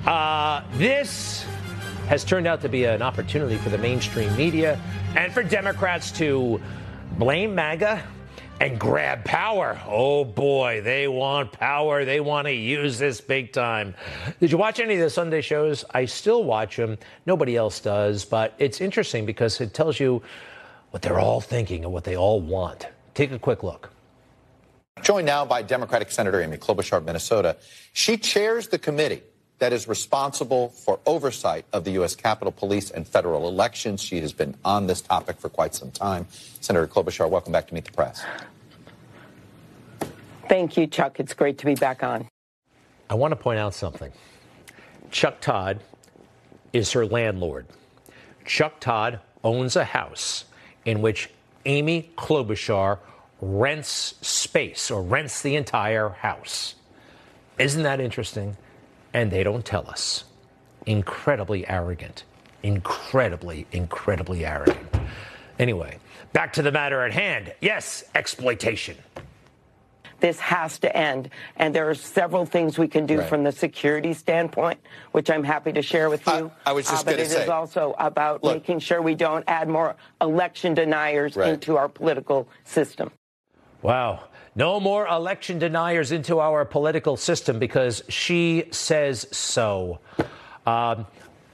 Uh, 0.06 0.62
this 0.74 1.48
has 2.10 2.24
turned 2.24 2.46
out 2.46 2.62
to 2.62 2.70
be 2.70 2.84
an 2.84 3.02
opportunity 3.02 3.58
for 3.58 3.70
the 3.70 3.80
mainstream 3.80 4.38
media 4.38 4.80
and 5.16 5.34
for 5.34 5.42
Democrats 5.42 6.12
to 6.12 6.62
blame 7.18 7.56
MAGA 7.56 8.04
and 8.62 8.80
grab 8.80 9.26
power. 9.26 9.82
Oh 9.88 10.24
boy, 10.24 10.82
they 10.84 11.08
want 11.08 11.52
power. 11.52 12.06
They 12.06 12.20
want 12.20 12.46
to 12.46 12.54
use 12.54 13.00
this 13.00 13.20
big 13.20 13.54
time. 13.54 13.96
Did 14.40 14.52
you 14.52 14.58
watch 14.60 14.80
any 14.80 14.94
of 14.94 15.00
the 15.00 15.10
Sunday 15.10 15.42
shows? 15.42 15.84
I 15.90 16.06
still 16.06 16.44
watch 16.44 16.78
them. 16.78 17.00
Nobody 17.26 17.58
else 17.58 17.80
does, 17.80 18.24
but 18.24 18.54
it's 18.60 18.80
interesting 18.80 19.26
because 19.26 19.60
it 19.62 19.74
tells 19.74 20.00
you 20.00 20.22
what 20.92 21.02
they're 21.02 21.20
all 21.20 21.42
thinking 21.42 21.84
and 21.84 21.92
what 21.92 22.04
they 22.04 22.16
all 22.16 22.40
want. 22.40 22.88
Take 23.16 23.32
a 23.32 23.40
quick 23.40 23.64
look. 23.64 23.90
Joined 25.02 25.26
now 25.26 25.44
by 25.44 25.64
Democratic 25.64 26.12
Senator 26.12 26.40
Amy 26.40 26.58
Klobuchar 26.58 26.98
of 26.98 27.06
Minnesota. 27.06 27.58
She 27.94 28.16
chairs 28.16 28.68
the 28.68 28.78
committee 28.78 29.24
that 29.58 29.74
is 29.74 29.88
responsible 29.88 30.70
for 30.70 31.00
oversight 31.08 31.66
of 31.74 31.84
the 31.84 31.92
U.S. 31.92 32.16
Capitol 32.16 32.52
Police 32.52 32.92
and 32.92 33.08
federal 33.08 33.48
elections. 33.48 34.02
She 34.02 34.20
has 34.20 34.34
been 34.34 34.56
on 34.64 34.86
this 34.86 35.02
topic 35.02 35.40
for 35.40 35.50
quite 35.50 35.74
some 35.74 35.90
time. 35.90 36.28
Senator 36.62 36.88
Klobuchar, 36.88 37.28
welcome 37.28 37.52
back 37.52 37.68
to 37.68 37.74
Meet 37.74 37.86
the 37.86 37.92
Press. 37.92 38.24
Thank 40.52 40.76
you, 40.76 40.86
Chuck. 40.86 41.22
It's 41.22 41.34
great 41.34 41.58
to 41.60 41.66
be 41.66 41.76
back 41.76 42.04
on. 42.04 42.28
I 43.10 43.14
want 43.14 43.32
to 43.32 43.38
point 43.38 43.58
out 43.58 43.74
something. 43.74 44.12
Chuck 45.10 45.40
Todd 45.40 45.80
is 46.74 46.92
her 46.92 47.06
landlord. 47.06 47.68
Chuck 48.44 48.82
Todd 48.82 49.22
owns 49.46 49.78
a 49.78 49.86
house 49.86 50.44
in 50.84 51.02
which 51.02 51.30
Amy 51.64 52.12
Klobuchar 52.18 53.00
rents 53.40 54.16
space 54.22 54.92
or 54.92 55.02
rents 55.02 55.42
the 55.42 55.56
entire 55.56 56.10
house. 56.10 56.76
Isn't 57.58 57.84
that 57.84 58.02
interesting? 58.02 58.58
And 59.14 59.32
they 59.32 59.44
don't 59.44 59.64
tell 59.64 59.90
us. 59.90 60.26
Incredibly 60.86 61.66
arrogant. 61.70 62.26
Incredibly, 62.62 63.68
incredibly 63.72 64.46
arrogant. 64.46 65.00
Anyway, 65.58 65.98
back 66.34 66.52
to 66.52 66.62
the 66.62 66.74
matter 66.74 67.06
at 67.06 67.14
hand. 67.14 67.54
Yes, 67.62 68.04
exploitation. 68.16 68.98
This 70.22 70.40
has 70.40 70.80
to 70.80 70.96
end. 70.96 71.30
And 71.58 71.76
there 71.76 71.90
are 71.90 71.96
several 71.96 72.46
things 72.46 72.78
we 72.80 72.88
can 72.88 73.06
do 73.06 73.20
Right. 73.20 73.28
from 73.28 73.44
the 73.44 73.52
security 73.52 74.14
standpoint, 74.14 74.80
which 75.12 75.30
I'm 75.30 75.44
happy 75.44 75.74
to 75.74 75.82
share 75.82 76.10
with 76.10 76.26
you. 76.28 76.52
I 76.66 76.72
was 76.72 76.86
just 76.88 77.02
Uh, 77.02 77.06
but 77.06 77.12
gonna 77.12 77.24
it 77.24 77.30
say- 77.32 77.44
is 77.44 77.50
also 77.50 77.96
about 78.00 78.44
Look. 78.44 78.54
making 78.56 78.80
sure 78.80 79.02
we 79.02 79.16
don't 79.16 79.44
add 79.48 79.68
more 79.68 79.96
election 80.22 80.74
deniers 80.74 81.36
Right. 81.36 81.50
into 81.50 81.76
our 81.76 81.90
political 81.90 82.48
system. 82.64 83.12
Wow. 83.82 84.20
No 84.56 84.80
more 84.80 85.08
election 85.08 85.58
deniers 85.60 86.12
into 86.12 86.40
our 86.40 86.66
political 86.66 87.18
system 87.18 87.58
because 87.58 88.04
she 88.10 88.66
says 88.72 89.26
so. 89.32 90.00
Um, 90.68 91.08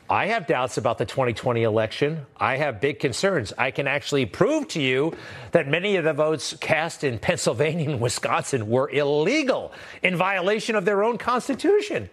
I 0.10 0.28
have 0.28 0.48
doubts 0.48 0.78
about 0.78 0.98
the 0.98 1.06
2020 1.06 1.64
election. 1.64 2.26
I 2.38 2.56
have 2.58 2.80
big 2.80 3.00
concerns. 3.00 3.52
I 3.58 3.72
can 3.72 3.88
actually 3.88 4.26
prove 4.26 4.70
to 4.70 4.82
you 4.82 5.14
that 5.52 5.68
many 5.68 5.98
of 5.98 6.06
the 6.06 6.14
votes 6.14 6.56
cast 6.62 7.04
in 7.04 7.20
Pennsylvania 7.20 7.90
and 7.90 8.00
Wisconsin 8.00 8.70
were 8.70 8.90
illegal 8.90 9.74
in 10.02 10.16
violation 10.16 10.76
of 10.76 10.86
their 10.86 11.04
own 11.04 11.18
constitution. 11.18 12.10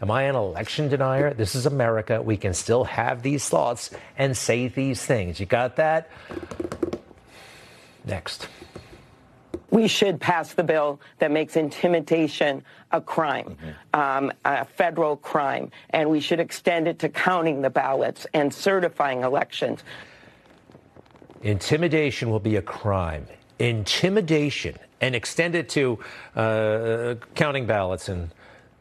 Am 0.00 0.10
I 0.10 0.22
an 0.22 0.36
election 0.36 0.88
denier? 0.88 1.34
This 1.34 1.54
is 1.54 1.66
America. 1.66 2.22
We 2.22 2.38
can 2.38 2.54
still 2.54 2.84
have 2.84 3.22
these 3.22 3.46
thoughts 3.46 3.90
and 4.16 4.36
say 4.36 4.68
these 4.68 5.04
things. 5.04 5.38
You 5.38 5.46
got 5.46 5.76
that? 5.76 6.10
Next. 8.06 8.48
We 9.74 9.88
should 9.88 10.20
pass 10.20 10.54
the 10.54 10.62
bill 10.62 11.00
that 11.18 11.32
makes 11.32 11.56
intimidation 11.56 12.62
a 12.92 13.00
crime, 13.00 13.58
um, 13.92 14.30
a 14.44 14.64
federal 14.64 15.16
crime, 15.16 15.72
and 15.90 16.08
we 16.08 16.20
should 16.20 16.38
extend 16.38 16.86
it 16.86 17.00
to 17.00 17.08
counting 17.08 17.60
the 17.60 17.70
ballots 17.70 18.24
and 18.34 18.54
certifying 18.54 19.24
elections. 19.24 19.82
Intimidation 21.42 22.30
will 22.30 22.38
be 22.38 22.54
a 22.54 22.62
crime. 22.62 23.26
Intimidation 23.58 24.78
and 25.00 25.16
extend 25.16 25.56
it 25.56 25.68
to 25.70 25.98
uh, 26.36 27.16
counting 27.34 27.66
ballots 27.66 28.08
and 28.08 28.30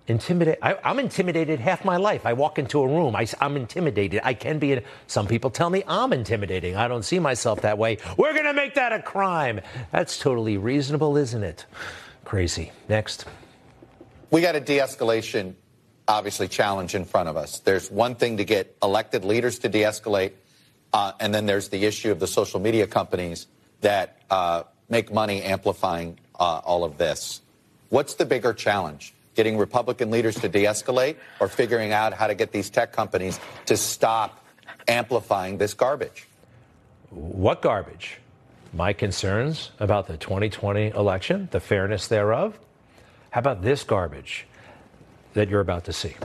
intimidate. 0.08 0.60
I, 0.62 0.78
I'm 0.84 1.00
intimidated 1.00 1.60
half 1.60 1.86
my 1.86 1.98
life. 1.98 2.26
I 2.26 2.34
walk 2.34 2.60
into 2.60 2.82
a 2.82 2.88
room. 2.88 3.16
I, 3.16 3.28
am 3.42 3.56
intimidated. 3.56 4.22
I 4.24 4.34
can 4.34 4.60
be. 4.60 4.82
Some 5.08 5.28
people 5.28 5.50
tell 5.50 5.70
me 5.70 5.84
I'm 5.88 6.14
intimidating. 6.14 6.76
I 6.76 6.88
don't 6.88 7.04
see 7.04 7.20
myself 7.20 7.62
that 7.62 7.78
way. 7.78 7.98
We're 8.18 8.34
going 8.34 8.46
to 8.46 8.54
make 8.54 8.76
that 8.76 8.92
a 8.92 9.02
crime. 9.02 9.62
That's 9.92 10.20
totally 10.20 10.58
reasonable, 10.58 11.18
isn't 11.18 11.44
it? 11.44 11.66
Crazy. 12.26 12.72
Next. 12.90 13.26
We 14.30 14.42
got 14.42 14.56
a 14.56 14.60
de 14.60 14.80
escalation, 14.80 15.54
obviously, 16.08 16.48
challenge 16.48 16.96
in 16.96 17.06
front 17.06 17.30
of 17.30 17.38
us. 17.38 17.60
There's 17.60 17.92
one 17.92 18.16
thing 18.16 18.38
to 18.38 18.46
get 18.46 18.76
elected 18.82 19.24
leaders 19.24 19.60
to 19.60 19.70
de 19.70 19.84
escalate, 19.84 20.32
uh, 20.92 21.14
and 21.20 21.34
then 21.34 21.46
there's 21.46 21.70
the 21.70 21.86
issue 21.86 22.12
of 22.12 22.20
the 22.20 22.28
social 22.28 22.60
media 22.60 22.88
companies 22.88 23.48
that 23.82 24.22
uh, 24.30 24.64
make 24.90 25.14
money 25.14 25.44
amplifying 25.44 26.20
uh, 26.40 26.62
all 26.64 26.84
of 26.84 26.98
this. 26.98 27.42
What's 27.90 28.16
the 28.16 28.26
bigger 28.26 28.54
challenge? 28.54 29.14
Getting 29.36 29.58
Republican 29.58 30.12
leaders 30.12 30.36
to 30.36 30.50
de 30.50 30.66
escalate 30.66 31.16
or 31.40 31.48
figuring 31.48 31.92
out 31.92 32.14
how 32.14 32.28
to 32.28 32.36
get 32.36 32.52
these 32.52 32.70
tech 32.70 32.92
companies 32.92 33.40
to 33.66 33.78
stop 33.78 34.44
amplifying 34.88 35.58
this 35.58 35.74
garbage? 35.74 36.28
What 37.10 37.62
garbage? 37.62 38.20
My 38.74 38.94
concerns 38.94 39.72
about 39.80 40.08
the 40.08 40.18
2020 40.18 40.90
election, 40.90 41.48
the 41.52 41.60
fairness 41.60 42.08
thereof. 42.08 42.60
How 43.30 43.40
about 43.40 43.62
this 43.62 43.84
garbage 43.84 44.46
that 45.34 45.50
you're 45.50 45.62
about 45.62 45.86
to 45.86 45.94
see? 45.94 46.16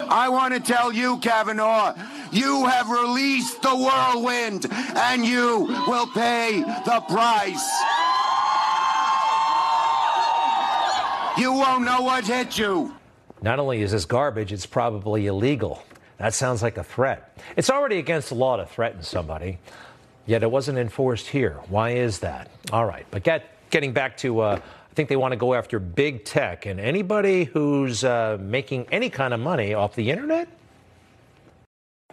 I 0.00 0.28
want 0.28 0.52
to 0.52 0.60
tell 0.60 0.92
you, 0.92 1.18
Kavanaugh, 1.18 1.94
you 2.32 2.66
have 2.66 2.90
released 2.90 3.62
the 3.62 3.74
whirlwind 3.74 4.66
and 4.70 5.24
you 5.24 5.66
will 5.86 6.06
pay 6.08 6.60
the 6.84 7.00
price. 7.08 8.11
You 11.38 11.52
won't 11.52 11.84
know 11.84 12.02
what 12.02 12.26
hit 12.26 12.58
you. 12.58 12.94
Not 13.40 13.58
only 13.58 13.82
is 13.82 13.92
this 13.92 14.04
garbage, 14.04 14.52
it's 14.52 14.66
probably 14.66 15.26
illegal. 15.26 15.82
That 16.18 16.34
sounds 16.34 16.62
like 16.62 16.76
a 16.76 16.84
threat. 16.84 17.36
It's 17.56 17.70
already 17.70 17.98
against 17.98 18.28
the 18.28 18.34
law 18.36 18.56
to 18.56 18.66
threaten 18.66 19.02
somebody, 19.02 19.58
yet 20.26 20.42
it 20.42 20.50
wasn't 20.50 20.78
enforced 20.78 21.26
here. 21.28 21.54
Why 21.68 21.90
is 21.90 22.20
that? 22.20 22.50
All 22.72 22.84
right, 22.84 23.06
but 23.10 23.24
get, 23.24 23.44
getting 23.70 23.92
back 23.92 24.16
to, 24.18 24.40
uh, 24.40 24.60
I 24.60 24.94
think 24.94 25.08
they 25.08 25.16
want 25.16 25.32
to 25.32 25.36
go 25.36 25.54
after 25.54 25.78
big 25.80 26.24
tech 26.24 26.66
and 26.66 26.78
anybody 26.78 27.44
who's 27.44 28.04
uh, 28.04 28.36
making 28.40 28.86
any 28.92 29.10
kind 29.10 29.34
of 29.34 29.40
money 29.40 29.74
off 29.74 29.94
the 29.96 30.10
internet. 30.10 30.48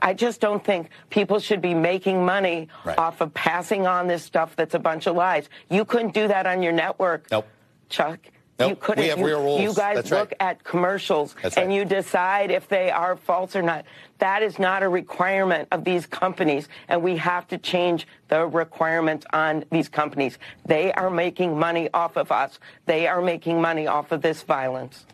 I 0.02 0.14
just 0.14 0.40
don't 0.40 0.64
think 0.64 0.90
people 1.10 1.40
should 1.40 1.62
be 1.62 1.74
making 1.74 2.26
money 2.26 2.70
Right. 2.86 2.98
off 2.98 3.20
of 3.20 3.34
passing 3.34 3.86
on 3.86 4.08
this 4.08 4.24
stuff 4.24 4.56
that's 4.56 4.74
a 4.74 4.80
bunch 4.80 5.08
of 5.08 5.16
lies. 5.16 5.50
You 5.70 5.84
couldn't 5.84 6.14
do 6.14 6.28
that 6.30 6.48
on 6.48 6.64
your 6.64 6.72
network. 6.72 7.28
Nope. 7.30 7.46
Chuck. 7.90 8.18
Nope. 8.60 8.70
You 8.70 8.76
couldn't. 8.76 9.04
We 9.04 9.10
have 9.10 9.20
you, 9.20 9.26
real 9.26 9.42
rules. 9.42 9.62
You 9.62 9.74
guys 9.74 9.96
That's 9.96 10.12
right. 10.12 10.20
look 10.20 10.34
at 10.40 10.64
commercials 10.64 11.36
That's 11.42 11.56
and 11.56 11.70
right. 11.70 11.76
you 11.76 11.86
decide 11.86 12.52
if 12.52 12.68
they 12.68 12.92
are 12.92 13.16
false 13.16 13.56
or 13.56 13.62
not. 13.62 13.86
That 14.18 14.44
is 14.44 14.60
not 14.60 14.84
a 14.84 14.90
requirement 14.90 15.70
of 15.72 15.86
these 15.86 16.06
companies, 16.06 16.68
and 16.90 17.02
we 17.02 17.16
have 17.18 17.48
to 17.48 17.58
change 17.58 18.06
the 18.28 18.46
requirements 18.46 19.26
on 19.32 19.64
these 19.72 19.88
companies. 19.88 20.38
They 20.66 20.92
are 20.92 21.10
making 21.10 21.58
money 21.58 21.90
off 21.94 22.18
of 22.18 22.32
us. 22.32 22.60
They 22.86 23.08
are 23.08 23.22
making 23.22 23.62
money 23.62 23.88
off 23.88 24.12
of 24.12 24.22
this 24.22 24.44
violence. 24.44 25.06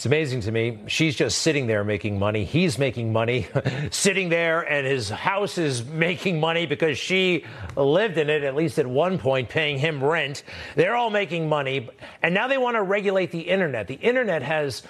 It's 0.00 0.06
amazing 0.06 0.40
to 0.40 0.50
me. 0.50 0.78
She's 0.86 1.14
just 1.14 1.42
sitting 1.42 1.66
there 1.66 1.84
making 1.84 2.18
money. 2.18 2.46
He's 2.46 2.78
making 2.78 3.12
money 3.12 3.48
sitting 3.90 4.30
there, 4.30 4.62
and 4.62 4.86
his 4.86 5.10
house 5.10 5.58
is 5.58 5.84
making 5.84 6.40
money 6.40 6.64
because 6.64 6.96
she 6.96 7.44
lived 7.76 8.16
in 8.16 8.30
it, 8.30 8.42
at 8.42 8.54
least 8.54 8.78
at 8.78 8.86
one 8.86 9.18
point, 9.18 9.50
paying 9.50 9.76
him 9.76 10.02
rent. 10.02 10.42
They're 10.74 10.94
all 10.94 11.10
making 11.10 11.50
money. 11.50 11.90
And 12.22 12.32
now 12.32 12.48
they 12.48 12.56
want 12.56 12.76
to 12.76 12.82
regulate 12.82 13.30
the 13.30 13.40
internet. 13.40 13.88
The 13.88 13.96
internet 13.96 14.40
has. 14.40 14.82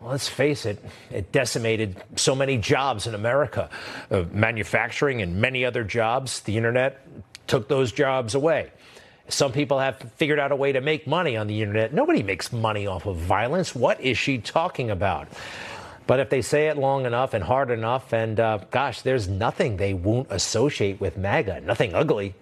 well, 0.00 0.10
Let's 0.10 0.28
face 0.28 0.66
it, 0.66 0.84
it 1.10 1.32
decimated 1.32 1.96
so 2.16 2.34
many 2.34 2.58
jobs 2.58 3.06
in 3.06 3.14
America. 3.14 3.70
Uh, 4.10 4.24
manufacturing 4.32 5.22
and 5.22 5.40
many 5.40 5.64
other 5.64 5.82
jobs. 5.82 6.40
The 6.40 6.58
internet 6.58 7.00
took 7.46 7.68
those 7.68 7.90
jobs 7.90 8.34
away. 8.34 8.70
Some 9.28 9.52
people 9.52 9.78
have 9.78 9.98
figured 10.16 10.38
out 10.38 10.52
a 10.52 10.56
way 10.56 10.72
to 10.72 10.80
make 10.80 11.06
money 11.06 11.36
on 11.36 11.46
the 11.46 11.60
internet. 11.60 11.92
Nobody 11.92 12.22
makes 12.22 12.52
money 12.52 12.86
off 12.86 13.06
of 13.06 13.16
violence. 13.16 13.74
What 13.74 14.00
is 14.00 14.16
she 14.16 14.38
talking 14.38 14.90
about? 14.90 15.28
But 16.06 16.20
if 16.20 16.30
they 16.30 16.40
say 16.40 16.68
it 16.68 16.78
long 16.78 17.04
enough 17.04 17.34
and 17.34 17.44
hard 17.44 17.70
enough, 17.70 18.14
and 18.14 18.40
uh, 18.40 18.60
gosh, 18.70 19.02
there's 19.02 19.28
nothing 19.28 19.76
they 19.76 19.92
won't 19.92 20.28
associate 20.30 20.98
with 20.98 21.18
MAGA, 21.18 21.60
nothing 21.60 21.94
ugly. 21.94 22.34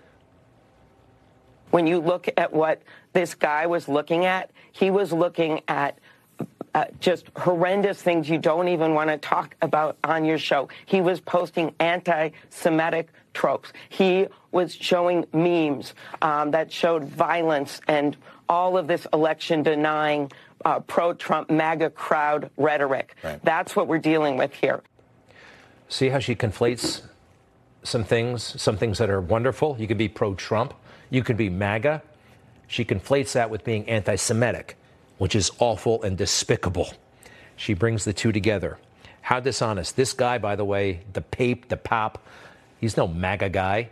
when 1.70 1.86
you 1.88 1.98
look 1.98 2.28
at 2.36 2.52
what 2.52 2.80
this 3.12 3.34
guy 3.34 3.66
was 3.66 3.88
looking 3.88 4.24
at, 4.24 4.50
he 4.70 4.90
was 4.90 5.12
looking 5.12 5.60
at 5.66 5.98
uh, 6.74 6.84
just 7.00 7.26
horrendous 7.36 8.00
things 8.00 8.28
you 8.28 8.38
don't 8.38 8.68
even 8.68 8.94
want 8.94 9.10
to 9.10 9.16
talk 9.16 9.56
about 9.62 9.96
on 10.04 10.24
your 10.24 10.38
show. 10.38 10.68
He 10.84 11.00
was 11.00 11.20
posting 11.20 11.74
anti 11.80 12.30
Semitic 12.50 13.08
tropes. 13.36 13.72
He 13.90 14.26
was 14.50 14.74
showing 14.74 15.26
memes 15.32 15.94
um, 16.22 16.50
that 16.52 16.72
showed 16.72 17.04
violence 17.04 17.80
and 17.86 18.16
all 18.48 18.78
of 18.78 18.86
this 18.86 19.06
election 19.12 19.62
denying 19.62 20.32
uh, 20.64 20.80
pro 20.80 21.12
Trump 21.12 21.50
MAGA 21.50 21.90
crowd 21.90 22.50
rhetoric. 22.56 23.14
That's 23.44 23.76
what 23.76 23.86
we're 23.86 23.98
dealing 23.98 24.36
with 24.38 24.54
here. 24.54 24.82
See 25.88 26.08
how 26.08 26.18
she 26.18 26.34
conflates 26.34 27.02
some 27.82 28.02
things, 28.02 28.60
some 28.60 28.76
things 28.76 28.98
that 28.98 29.10
are 29.10 29.20
wonderful. 29.20 29.76
You 29.78 29.86
could 29.86 29.98
be 29.98 30.08
pro 30.08 30.34
Trump, 30.34 30.72
you 31.10 31.22
could 31.22 31.36
be 31.36 31.50
MAGA. 31.50 32.02
She 32.66 32.84
conflates 32.84 33.32
that 33.32 33.50
with 33.50 33.62
being 33.62 33.88
anti 33.88 34.16
Semitic, 34.16 34.76
which 35.18 35.36
is 35.36 35.52
awful 35.58 36.02
and 36.02 36.16
despicable. 36.16 36.88
She 37.54 37.74
brings 37.74 38.04
the 38.04 38.12
two 38.12 38.32
together. 38.32 38.78
How 39.20 39.40
dishonest. 39.40 39.96
This 39.96 40.12
guy, 40.12 40.38
by 40.38 40.56
the 40.56 40.64
way, 40.64 41.00
the 41.12 41.20
Pape, 41.20 41.68
the 41.68 41.76
Pop, 41.76 42.24
he's 42.80 42.96
no 42.96 43.06
MAGA 43.06 43.50
guy. 43.50 43.90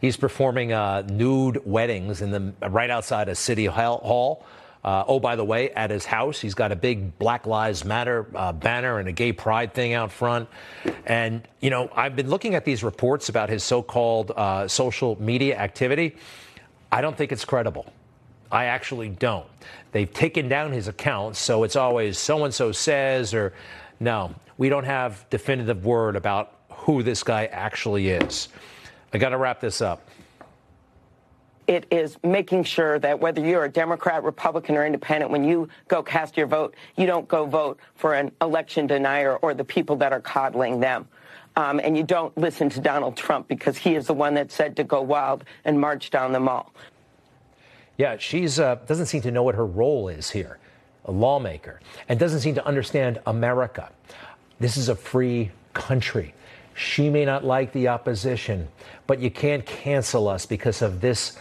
He's 0.00 0.16
performing 0.16 0.72
uh, 0.72 1.02
nude 1.02 1.64
weddings 1.66 2.22
in 2.22 2.30
the 2.30 2.68
right 2.68 2.90
outside 2.90 3.28
of 3.28 3.36
City 3.36 3.66
Hall. 3.66 4.46
Uh, 4.84 5.04
oh, 5.06 5.20
by 5.20 5.36
the 5.36 5.44
way, 5.44 5.70
at 5.70 5.90
his 5.90 6.04
house, 6.04 6.40
he's 6.40 6.54
got 6.54 6.72
a 6.72 6.76
big 6.76 7.16
Black 7.18 7.46
Lives 7.46 7.84
Matter 7.84 8.26
uh, 8.34 8.52
banner 8.52 8.98
and 8.98 9.08
a 9.08 9.12
gay 9.12 9.32
pride 9.32 9.74
thing 9.74 9.92
out 9.92 10.10
front. 10.10 10.48
And, 11.06 11.46
you 11.60 11.70
know, 11.70 11.88
I've 11.94 12.16
been 12.16 12.28
looking 12.28 12.56
at 12.56 12.64
these 12.64 12.82
reports 12.82 13.28
about 13.28 13.48
his 13.48 13.62
so 13.62 13.80
called 13.80 14.32
uh, 14.34 14.66
social 14.66 15.20
media 15.22 15.56
activity. 15.56 16.16
I 16.90 17.00
don't 17.00 17.16
think 17.16 17.30
it's 17.30 17.44
credible. 17.44 17.92
I 18.50 18.66
actually 18.66 19.08
don't. 19.08 19.46
They've 19.92 20.12
taken 20.12 20.48
down 20.48 20.72
his 20.72 20.88
accounts, 20.88 21.38
so 21.38 21.62
it's 21.62 21.76
always 21.76 22.18
so 22.18 22.44
and 22.44 22.52
so 22.52 22.72
says, 22.72 23.34
or 23.34 23.52
no, 24.00 24.34
we 24.58 24.68
don't 24.68 24.84
have 24.84 25.28
definitive 25.30 25.84
word 25.86 26.16
about 26.16 26.54
who 26.82 27.02
this 27.02 27.22
guy 27.22 27.46
actually 27.46 28.08
is. 28.08 28.48
I 29.12 29.18
got 29.18 29.30
to 29.30 29.38
wrap 29.38 29.60
this 29.60 29.80
up. 29.80 30.08
it 31.68 31.86
is 31.90 32.18
making 32.24 32.64
sure 32.64 32.98
that 32.98 33.20
whether 33.20 33.40
you're 33.40 33.64
a 33.64 33.68
Democrat, 33.68 34.24
Republican, 34.24 34.76
or 34.76 34.84
Independent, 34.84 35.30
when 35.30 35.44
you 35.44 35.68
go 35.86 36.02
cast 36.02 36.36
your 36.36 36.48
vote, 36.48 36.74
you 36.96 37.06
don't 37.06 37.28
go 37.28 37.46
vote 37.46 37.78
for 37.94 38.14
an 38.14 38.32
election 38.40 38.86
denier 38.88 39.36
or 39.36 39.54
the 39.54 39.64
people 39.64 39.94
that 39.96 40.12
are 40.12 40.20
coddling 40.20 40.80
them. 40.80 41.06
Um, 41.54 41.80
and 41.80 41.96
you 41.96 42.02
don't 42.02 42.36
listen 42.36 42.68
to 42.70 42.80
Donald 42.80 43.16
Trump 43.16 43.46
because 43.46 43.76
he 43.76 43.94
is 43.94 44.06
the 44.06 44.14
one 44.14 44.34
that 44.34 44.50
said 44.50 44.74
to 44.76 44.84
go 44.84 45.02
wild 45.02 45.44
and 45.64 45.78
march 45.80 46.10
down 46.10 46.32
the 46.32 46.40
mall. 46.40 46.72
Yeah, 47.96 48.16
she 48.16 48.46
uh, 48.58 48.74
doesn't 48.86 49.06
seem 49.06 49.22
to 49.22 49.30
know 49.30 49.44
what 49.44 49.54
her 49.54 49.66
role 49.66 50.08
is 50.08 50.30
here, 50.30 50.58
a 51.04 51.12
lawmaker, 51.12 51.80
and 52.08 52.18
doesn't 52.18 52.40
seem 52.40 52.56
to 52.56 52.66
understand 52.66 53.20
America. 53.26 53.90
This 54.58 54.76
is 54.76 54.88
a 54.88 54.96
free 54.96 55.50
country. 55.74 56.34
She 56.74 57.10
may 57.10 57.24
not 57.24 57.44
like 57.44 57.72
the 57.72 57.88
opposition, 57.88 58.68
but 59.06 59.20
you 59.20 59.30
can't 59.30 59.64
cancel 59.66 60.28
us 60.28 60.46
because 60.46 60.82
of 60.82 61.00
this 61.00 61.36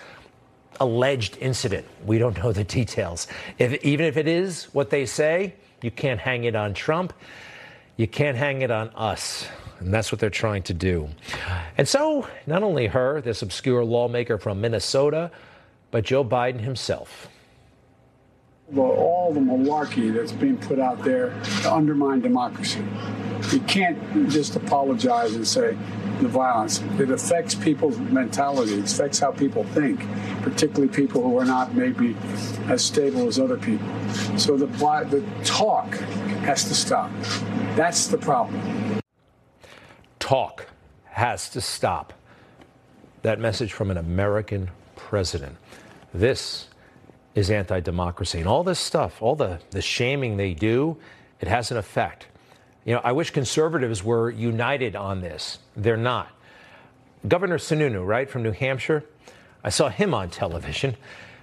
alleged 0.79 1.37
incident. 1.39 1.85
We 2.05 2.17
don't 2.17 2.37
know 2.37 2.51
the 2.51 2.63
details. 2.63 3.27
If, 3.59 3.83
even 3.83 4.05
if 4.05 4.17
it 4.17 4.27
is 4.27 4.65
what 4.73 4.89
they 4.89 5.05
say, 5.05 5.55
you 5.81 5.91
can't 5.91 6.19
hang 6.19 6.43
it 6.43 6.55
on 6.55 6.73
Trump. 6.73 7.13
You 7.97 8.07
can't 8.07 8.37
hang 8.37 8.61
it 8.61 8.71
on 8.71 8.89
us. 8.89 9.47
And 9.79 9.93
that's 9.93 10.11
what 10.11 10.19
they're 10.19 10.29
trying 10.29 10.63
to 10.63 10.73
do. 10.73 11.09
And 11.77 11.87
so, 11.87 12.27
not 12.45 12.61
only 12.63 12.87
her, 12.87 13.21
this 13.21 13.41
obscure 13.41 13.83
lawmaker 13.83 14.37
from 14.37 14.61
Minnesota, 14.61 15.31
but 15.91 16.03
Joe 16.05 16.23
Biden 16.23 16.59
himself. 16.59 17.27
the, 18.71 18.81
all 18.81 19.33
the 19.33 19.39
malarkey 19.39 20.13
that's 20.13 20.31
being 20.31 20.57
put 20.57 20.79
out 20.79 21.03
there 21.03 21.33
to 21.63 21.73
undermine 21.73 22.21
democracy. 22.21 22.83
You 23.49 23.59
can't 23.61 24.29
just 24.29 24.55
apologize 24.55 25.35
and 25.35 25.47
say 25.47 25.77
the 26.21 26.27
violence. 26.27 26.81
It 26.99 27.09
affects 27.09 27.55
people's 27.55 27.97
mentality. 27.97 28.75
It 28.75 28.85
affects 28.85 29.19
how 29.19 29.31
people 29.31 29.63
think, 29.65 30.05
particularly 30.41 30.87
people 30.87 31.23
who 31.23 31.37
are 31.37 31.45
not 31.45 31.73
maybe 31.73 32.15
as 32.67 32.83
stable 32.83 33.27
as 33.27 33.39
other 33.39 33.57
people. 33.57 33.87
So 34.37 34.55
the, 34.55 34.67
the 34.67 35.23
talk 35.43 35.95
has 36.45 36.65
to 36.65 36.75
stop. 36.75 37.11
That's 37.75 38.07
the 38.07 38.17
problem. 38.17 39.01
Talk 40.19 40.67
has 41.05 41.49
to 41.49 41.61
stop. 41.61 42.13
That 43.23 43.39
message 43.39 43.73
from 43.73 43.91
an 43.91 43.97
American 43.97 44.69
president. 44.95 45.57
This 46.13 46.67
is 47.35 47.49
anti 47.49 47.79
democracy. 47.79 48.39
And 48.39 48.47
all 48.47 48.63
this 48.63 48.79
stuff, 48.79 49.21
all 49.21 49.35
the, 49.35 49.59
the 49.71 49.81
shaming 49.81 50.37
they 50.37 50.53
do, 50.53 50.97
it 51.39 51.47
has 51.47 51.71
an 51.71 51.77
effect. 51.77 52.27
You 52.85 52.95
know, 52.95 53.01
I 53.03 53.11
wish 53.11 53.29
conservatives 53.29 54.03
were 54.03 54.29
united 54.29 54.95
on 54.95 55.21
this. 55.21 55.59
They're 55.75 55.97
not. 55.97 56.29
Governor 57.27 57.59
Sununu, 57.59 58.05
right, 58.05 58.29
from 58.29 58.41
New 58.41 58.51
Hampshire, 58.51 59.03
I 59.63 59.69
saw 59.69 59.89
him 59.89 60.13
on 60.13 60.29
television 60.29 60.97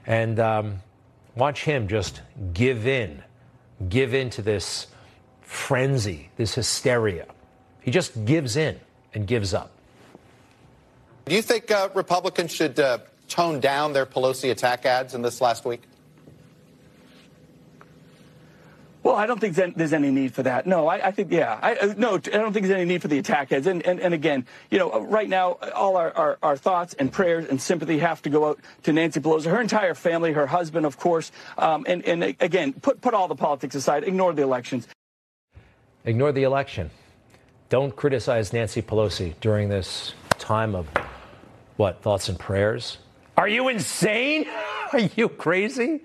and 0.07 0.41
um, 0.41 0.81
watch 1.37 1.65
him 1.65 1.87
just 1.87 2.21
give 2.53 2.87
in, 2.87 3.23
give 3.89 4.15
in 4.15 4.31
to 4.31 4.43
this 4.43 4.89
frenzy, 5.43 6.31
this 6.37 6.55
hysteria. 6.55 7.27
He 7.81 7.93
just 7.93 8.25
gives 8.25 8.57
in 8.57 8.79
and 9.15 9.27
gives 9.27 9.55
up. 9.55 9.71
Do 11.27 11.35
you 11.37 11.43
think 11.43 11.71
uh, 11.71 11.91
Republicans 11.95 12.53
should 12.53 12.81
uh, 12.81 12.99
tone 13.29 13.61
down 13.61 13.93
their 13.93 14.07
Pelosi 14.07 14.51
attack 14.51 14.85
ads 14.85 15.15
in 15.15 15.23
this 15.23 15.41
last 15.41 15.65
week? 15.65 15.83
Well, 19.09 19.17
I 19.17 19.25
don't 19.25 19.41
think 19.41 19.55
there's 19.55 19.95
any 19.95 20.11
need 20.11 20.35
for 20.35 20.43
that. 20.43 20.67
No, 20.67 20.87
I, 20.87 21.07
I 21.07 21.11
think, 21.13 21.33
yeah. 21.33 21.59
I, 21.63 21.77
uh, 21.77 21.95
no, 21.97 22.17
I 22.17 22.19
don't 22.19 22.53
think 22.53 22.67
there's 22.67 22.77
any 22.77 22.85
need 22.85 23.01
for 23.01 23.09
the 23.09 23.17
attack 23.17 23.51
ads. 23.53 23.67
And, 23.67 23.83
and, 23.87 24.01
and 24.01 24.13
again, 24.13 24.45
you 24.71 24.79
know, 24.79 25.01
right 25.01 25.31
now, 25.31 25.53
all 25.75 25.97
our, 25.97 26.13
our, 26.15 26.39
our 26.43 26.57
thoughts 26.59 26.93
and 26.93 27.11
prayers 27.11 27.49
and 27.49 27.59
sympathy 27.59 28.01
have 28.01 28.21
to 28.21 28.29
go 28.29 28.51
out 28.51 28.61
to 28.83 28.93
Nancy 28.93 29.21
Pelosi, 29.21 29.47
her 29.47 29.63
entire 29.63 29.95
family, 29.95 30.33
her 30.33 30.47
husband, 30.47 30.85
of 30.85 30.99
course. 30.99 31.33
Um, 31.57 31.87
and, 31.89 32.05
and 32.05 32.23
again, 32.23 32.75
put, 32.75 33.01
put 33.01 33.15
all 33.15 33.29
the 33.29 33.35
politics 33.35 33.75
aside, 33.75 34.05
ignore 34.05 34.35
the 34.35 34.43
elections. 34.43 34.87
Ignore 36.05 36.33
the 36.33 36.43
election. 36.43 36.91
Don't 37.71 37.97
criticize 37.97 38.53
Nancy 38.53 38.83
Pelosi 38.83 39.33
during 39.41 39.71
this 39.71 40.13
time 40.33 40.75
of 40.75 40.87
what, 41.79 42.03
thoughts 42.03 42.29
and 42.29 42.39
prayers? 42.39 42.99
Are 43.39 43.49
you 43.49 43.69
insane? 43.69 44.45
Are 44.93 45.01
you 45.01 45.29
crazy? 45.29 46.03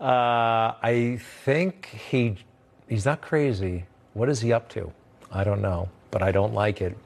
Uh, 0.00 0.74
I 0.82 1.18
think 1.44 1.86
he 1.86 2.36
he's 2.88 3.04
not 3.04 3.20
crazy. 3.20 3.84
What 4.14 4.28
is 4.28 4.40
he 4.40 4.52
up 4.52 4.68
to? 4.70 4.92
I 5.32 5.44
don't 5.44 5.62
know, 5.62 5.88
but 6.10 6.22
I 6.22 6.30
don't 6.32 6.54
like 6.54 6.80
it. 6.80 6.96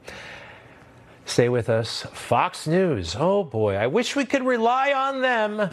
Stay 1.25 1.49
with 1.49 1.69
us. 1.69 2.05
Fox 2.13 2.67
News. 2.67 3.15
Oh 3.17 3.43
boy, 3.43 3.75
I 3.75 3.87
wish 3.87 4.15
we 4.15 4.25
could 4.25 4.43
rely 4.45 4.93
on 4.93 5.21
them. 5.21 5.69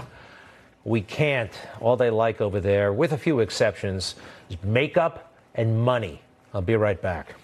We 0.85 1.01
can't. 1.01 1.53
All 1.81 1.97
they 1.97 2.11
like 2.11 2.41
over 2.41 2.61
there, 2.61 2.93
with 2.93 3.13
a 3.13 3.19
few 3.19 3.41
exceptions, 3.41 4.15
is 4.51 4.57
makeup 4.63 5.35
and 5.55 5.81
money. 5.81 6.21
I'll 6.53 6.63
be 6.63 6.77
right 6.77 7.01
back. 7.01 7.35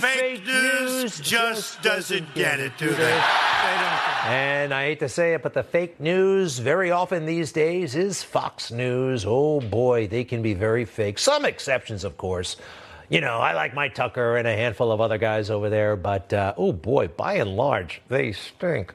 That, 0.00 0.14
the 0.14 0.20
fake 0.20 0.46
news 0.46 1.20
just 1.20 1.82
doesn't 1.82 2.34
get 2.34 2.60
it, 2.60 2.72
do 2.78 2.90
they? 2.90 3.22
And 4.24 4.74
I 4.74 4.84
hate 4.84 5.00
to 5.00 5.08
say 5.08 5.34
it, 5.34 5.42
but 5.42 5.54
the 5.54 5.62
fake 5.62 6.00
news 6.00 6.58
very 6.58 6.90
often 6.90 7.24
these 7.24 7.52
days 7.52 7.94
is 7.94 8.22
Fox 8.22 8.70
News. 8.70 9.24
Oh 9.26 9.60
boy, 9.60 10.06
they 10.06 10.24
can 10.24 10.42
be 10.42 10.54
very 10.54 10.84
fake. 10.84 11.18
Some 11.18 11.44
exceptions, 11.44 12.04
of 12.04 12.16
course. 12.16 12.56
You 13.08 13.22
know, 13.22 13.38
I 13.38 13.54
like 13.54 13.72
Mike 13.74 13.94
Tucker 13.94 14.36
and 14.36 14.46
a 14.46 14.54
handful 14.54 14.92
of 14.92 15.00
other 15.00 15.16
guys 15.16 15.48
over 15.48 15.70
there, 15.70 15.96
but 15.96 16.30
uh, 16.32 16.52
oh 16.58 16.72
boy, 16.72 17.08
by 17.08 17.34
and 17.34 17.56
large, 17.56 18.02
they 18.08 18.32
stink. 18.32 18.92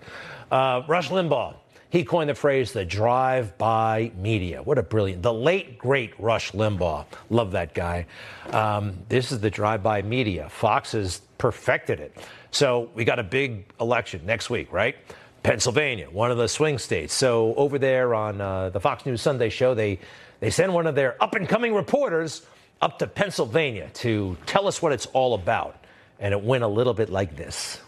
Uh, 0.52 0.84
Rush 0.88 1.10
Limbaugh, 1.10 1.56
he 1.94 2.04
coined 2.04 2.28
the 2.28 2.34
phrase 2.34 2.74
the 2.74 2.84
drive 2.84 3.56
by 3.60 4.12
media. 4.18 4.64
What 4.64 4.80
a 4.80 4.82
brilliant, 4.82 5.22
the 5.22 5.32
late, 5.32 5.78
great 5.78 6.20
Rush 6.20 6.52
Limbaugh. 6.52 7.06
Love 7.30 7.52
that 7.52 7.76
guy. 7.76 8.08
Um, 8.50 8.98
this 9.10 9.32
is 9.32 9.42
the 9.42 9.52
drive 9.52 9.84
by 9.84 10.02
media. 10.02 10.50
Fox 10.50 10.94
has 10.94 11.22
perfected 11.38 12.00
it. 12.00 12.18
So 12.50 12.90
we 12.96 13.06
got 13.06 13.20
a 13.20 13.24
big 13.24 13.66
election 13.80 14.26
next 14.26 14.50
week, 14.50 14.74
right? 14.74 14.96
Pennsylvania, 15.44 16.10
one 16.10 16.32
of 16.32 16.38
the 16.40 16.48
swing 16.48 16.80
states. 16.80 17.14
So 17.14 17.54
over 17.54 17.78
there 17.78 18.16
on 18.16 18.42
uh, 18.42 18.70
the 18.72 18.80
Fox 18.80 19.06
News 19.06 19.22
Sunday 19.22 19.50
show, 19.50 19.76
they, 19.76 20.00
they 20.40 20.50
send 20.50 20.74
one 20.74 20.88
of 20.88 20.96
their 20.96 21.22
up 21.22 21.36
and 21.36 21.48
coming 21.48 21.76
reporters 21.76 22.44
up 22.82 22.98
to 23.00 23.08
Pennsylvania 23.08 23.92
to 23.94 24.36
tell 24.48 24.68
us 24.68 24.82
what 24.82 24.94
it's 24.94 25.06
all 25.14 25.36
about. 25.36 25.86
And 26.20 26.34
it 26.34 26.42
went 26.42 26.64
a 26.64 26.68
little 26.68 26.96
bit 26.96 27.12
like 27.12 27.36
this. 27.36 27.80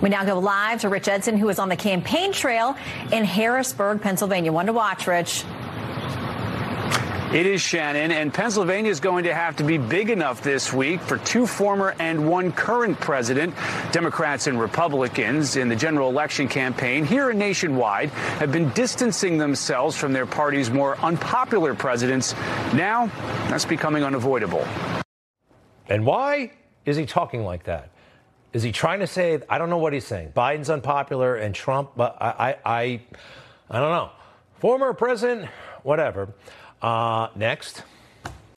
We 0.00 0.08
now 0.10 0.24
go 0.24 0.38
live 0.38 0.82
to 0.82 0.88
Rich 0.88 1.08
Edson, 1.08 1.36
who 1.36 1.48
is 1.48 1.58
on 1.58 1.68
the 1.68 1.76
campaign 1.76 2.32
trail 2.32 2.76
in 3.12 3.24
Harrisburg, 3.24 4.00
Pennsylvania. 4.00 4.52
One 4.52 4.66
to 4.66 4.72
watch, 4.72 5.06
Rich. 5.06 5.44
It 7.32 7.44
is 7.44 7.60
Shannon, 7.60 8.10
and 8.10 8.32
Pennsylvania 8.32 8.90
is 8.90 9.00
going 9.00 9.24
to 9.24 9.34
have 9.34 9.56
to 9.56 9.62
be 9.62 9.76
big 9.76 10.08
enough 10.08 10.40
this 10.40 10.72
week 10.72 11.02
for 11.02 11.18
two 11.18 11.46
former 11.46 11.94
and 11.98 12.26
one 12.26 12.52
current 12.52 12.98
president. 13.00 13.54
Democrats 13.92 14.46
and 14.46 14.58
Republicans 14.58 15.56
in 15.56 15.68
the 15.68 15.76
general 15.76 16.08
election 16.08 16.48
campaign 16.48 17.04
here 17.04 17.28
and 17.28 17.38
nationwide 17.38 18.08
have 18.08 18.50
been 18.50 18.70
distancing 18.70 19.36
themselves 19.36 19.94
from 19.94 20.14
their 20.14 20.24
party's 20.24 20.70
more 20.70 20.96
unpopular 21.00 21.74
presidents. 21.74 22.34
Now, 22.72 23.10
that's 23.50 23.66
becoming 23.66 24.04
unavoidable. 24.04 24.66
And 25.90 26.06
why 26.06 26.52
is 26.86 26.96
he 26.96 27.04
talking 27.04 27.44
like 27.44 27.64
that? 27.64 27.90
Is 28.52 28.62
he 28.62 28.72
trying 28.72 29.00
to 29.00 29.06
say? 29.06 29.40
I 29.48 29.58
don't 29.58 29.70
know 29.70 29.78
what 29.78 29.92
he's 29.92 30.06
saying. 30.06 30.32
Biden's 30.34 30.70
unpopular 30.70 31.36
and 31.36 31.54
Trump, 31.54 31.90
but 31.96 32.16
I, 32.20 32.28
I, 32.30 32.56
I, 32.64 33.00
I 33.70 33.78
don't 33.78 33.90
know. 33.90 34.10
Former 34.58 34.92
president, 34.94 35.48
whatever. 35.82 36.34
Uh, 36.80 37.28
next. 37.36 37.82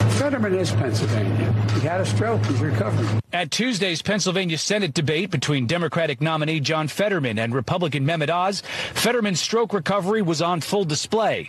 Fetterman 0.00 0.54
is 0.54 0.70
Pennsylvania. 0.72 1.52
He 1.74 1.80
had 1.80 2.00
a 2.00 2.06
stroke. 2.06 2.44
He's 2.46 2.60
recovering. 2.60 3.20
At 3.32 3.50
Tuesday's 3.50 4.02
Pennsylvania 4.02 4.58
Senate 4.58 4.94
debate 4.94 5.30
between 5.30 5.66
Democratic 5.66 6.20
nominee 6.20 6.60
John 6.60 6.86
Fetterman 6.86 7.38
and 7.38 7.54
Republican 7.54 8.06
Mehmet 8.06 8.30
Oz, 8.30 8.62
Fetterman's 8.94 9.40
stroke 9.40 9.72
recovery 9.72 10.22
was 10.22 10.40
on 10.40 10.60
full 10.60 10.84
display. 10.84 11.48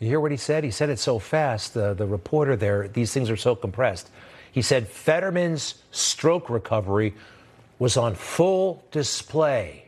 You 0.00 0.08
hear 0.08 0.20
what 0.20 0.30
he 0.30 0.38
said? 0.38 0.64
He 0.64 0.70
said 0.70 0.88
it 0.88 0.98
so 0.98 1.18
fast. 1.18 1.74
The, 1.74 1.92
the 1.92 2.06
reporter 2.06 2.56
there, 2.56 2.88
these 2.88 3.12
things 3.12 3.28
are 3.28 3.36
so 3.36 3.54
compressed. 3.54 4.10
He 4.50 4.62
said 4.62 4.88
Fetterman's 4.88 5.74
stroke 5.90 6.48
recovery 6.48 7.14
was 7.78 7.98
on 7.98 8.14
full 8.14 8.82
display. 8.90 9.84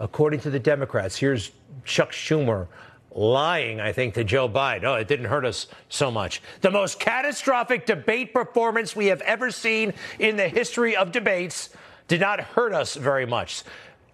According 0.00 0.40
to 0.40 0.50
the 0.50 0.58
Democrats, 0.58 1.16
here's 1.16 1.52
Chuck 1.84 2.10
Schumer 2.10 2.68
lying, 3.14 3.80
I 3.80 3.92
think, 3.92 4.14
to 4.14 4.24
Joe 4.24 4.48
Biden. 4.48 4.84
Oh, 4.84 4.94
it 4.94 5.08
didn't 5.08 5.26
hurt 5.26 5.44
us 5.44 5.68
so 5.90 6.10
much. 6.10 6.40
The 6.62 6.70
most 6.70 6.98
catastrophic 6.98 7.84
debate 7.84 8.32
performance 8.32 8.96
we 8.96 9.06
have 9.06 9.20
ever 9.20 9.50
seen 9.50 9.92
in 10.18 10.36
the 10.36 10.48
history 10.48 10.96
of 10.96 11.12
debates 11.12 11.68
did 12.08 12.20
not 12.20 12.40
hurt 12.40 12.72
us 12.72 12.94
very 12.94 13.26
much, 13.26 13.62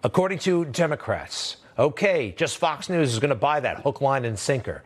according 0.03 0.41
to 0.41 0.65
Democrats. 0.67 1.57
Okay, 1.79 2.35
just 2.37 2.59
Fox 2.59 2.89
News 2.89 3.13
is 3.13 3.21
going 3.21 3.31
to 3.31 3.35
buy 3.37 3.61
that 3.61 3.79
hook, 3.79 4.01
line, 4.01 4.25
and 4.25 4.39
sinker. 4.39 4.83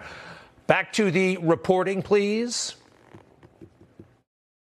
Back 0.67 0.93
to 0.95 1.11
the 1.11 1.37
reporting, 1.39 2.03
please. 2.03 2.75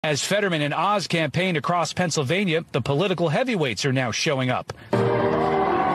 As 0.04 0.24
Fetterman 0.24 0.62
and 0.62 0.74
Oz 0.74 1.08
campaign 1.08 1.56
across 1.56 1.94
Pennsylvania, 1.94 2.64
the 2.72 2.82
political 2.82 3.30
heavyweights 3.30 3.86
are 3.86 3.94
now 3.94 4.12
showing 4.12 4.50
up. 4.50 4.74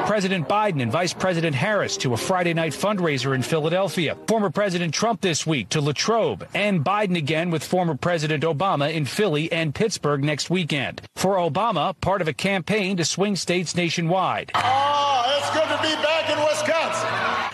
President 0.06 0.48
Biden 0.48 0.82
and 0.82 0.90
Vice 0.90 1.14
President 1.14 1.54
Harris 1.54 1.96
to 1.98 2.12
a 2.12 2.16
Friday 2.16 2.52
night 2.52 2.72
fundraiser 2.72 3.34
in 3.34 3.42
Philadelphia. 3.42 4.16
Former 4.26 4.50
President 4.50 4.92
Trump 4.92 5.20
this 5.20 5.46
week 5.46 5.68
to 5.70 5.80
Latrobe, 5.80 6.46
and 6.54 6.84
Biden 6.84 7.16
again 7.16 7.50
with 7.50 7.64
former 7.64 7.94
President 7.94 8.42
Obama 8.42 8.92
in 8.92 9.04
Philly 9.04 9.50
and 9.52 9.74
Pittsburgh 9.74 10.24
next 10.24 10.50
weekend. 10.50 11.00
For 11.16 11.36
Obama, 11.36 11.98
part 12.00 12.20
of 12.20 12.28
a 12.28 12.34
campaign 12.34 12.96
to 12.96 13.04
swing 13.04 13.36
states 13.36 13.74
nationwide. 13.74 14.50
Oh, 14.54 15.41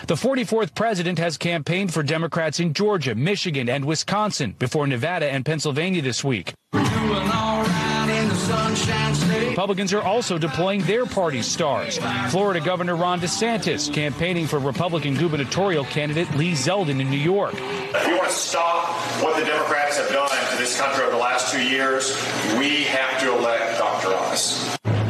The 0.09 0.15
44th 0.15 0.73
president 0.73 1.19
has 1.19 1.37
campaigned 1.37 1.93
for 1.93 2.01
Democrats 2.01 2.59
in 2.59 2.73
Georgia, 2.73 3.13
Michigan, 3.13 3.69
and 3.69 3.85
Wisconsin 3.85 4.55
before 4.57 4.87
Nevada 4.87 5.31
and 5.31 5.45
Pennsylvania 5.45 6.01
this 6.01 6.23
week. 6.23 6.51
Republicans 9.49 9.93
are 9.93 10.01
also 10.01 10.39
deploying 10.39 10.81
their 10.81 11.05
party's 11.05 11.45
stars. 11.45 11.99
Florida 12.29 12.59
Governor 12.59 12.95
Ron 12.95 13.19
DeSantis 13.19 13.93
campaigning 13.93 14.47
for 14.47 14.57
Republican 14.57 15.13
gubernatorial 15.13 15.85
candidate 15.85 16.33
Lee 16.33 16.53
Zeldin 16.53 16.99
in 16.99 17.11
New 17.11 17.17
York. 17.17 17.53
If 17.53 18.07
we 18.07 18.15
want 18.15 18.29
to 18.29 18.33
stop 18.33 18.87
what 19.21 19.39
the 19.39 19.45
Democrats 19.45 19.99
have 19.99 20.09
done 20.09 20.27
to 20.29 20.57
this 20.57 20.81
country 20.81 21.03
over 21.03 21.11
the 21.11 21.21
last 21.21 21.53
two 21.53 21.61
years, 21.61 22.17
we 22.57 22.85
have 22.85 23.19
to 23.19 23.37
elect. 23.37 23.68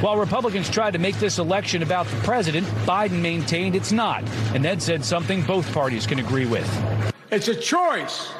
While 0.01 0.15
Republicans 0.15 0.69
tried 0.69 0.91
to 0.91 0.99
make 0.99 1.15
this 1.15 1.39
election 1.39 1.83
about 1.83 2.07
the 2.07 2.15
president, 2.17 2.65
Biden 2.85 3.21
maintained 3.21 3.75
it's 3.75 3.91
not, 3.91 4.23
and 4.55 4.63
then 4.63 4.79
said 4.79 5.03
something 5.03 5.41
both 5.41 5.69
parties 5.73 6.07
can 6.07 6.19
agree 6.19 6.45
with. 6.45 6.65
It's 7.31 7.49
a 7.49 7.55
choice, 7.55 8.31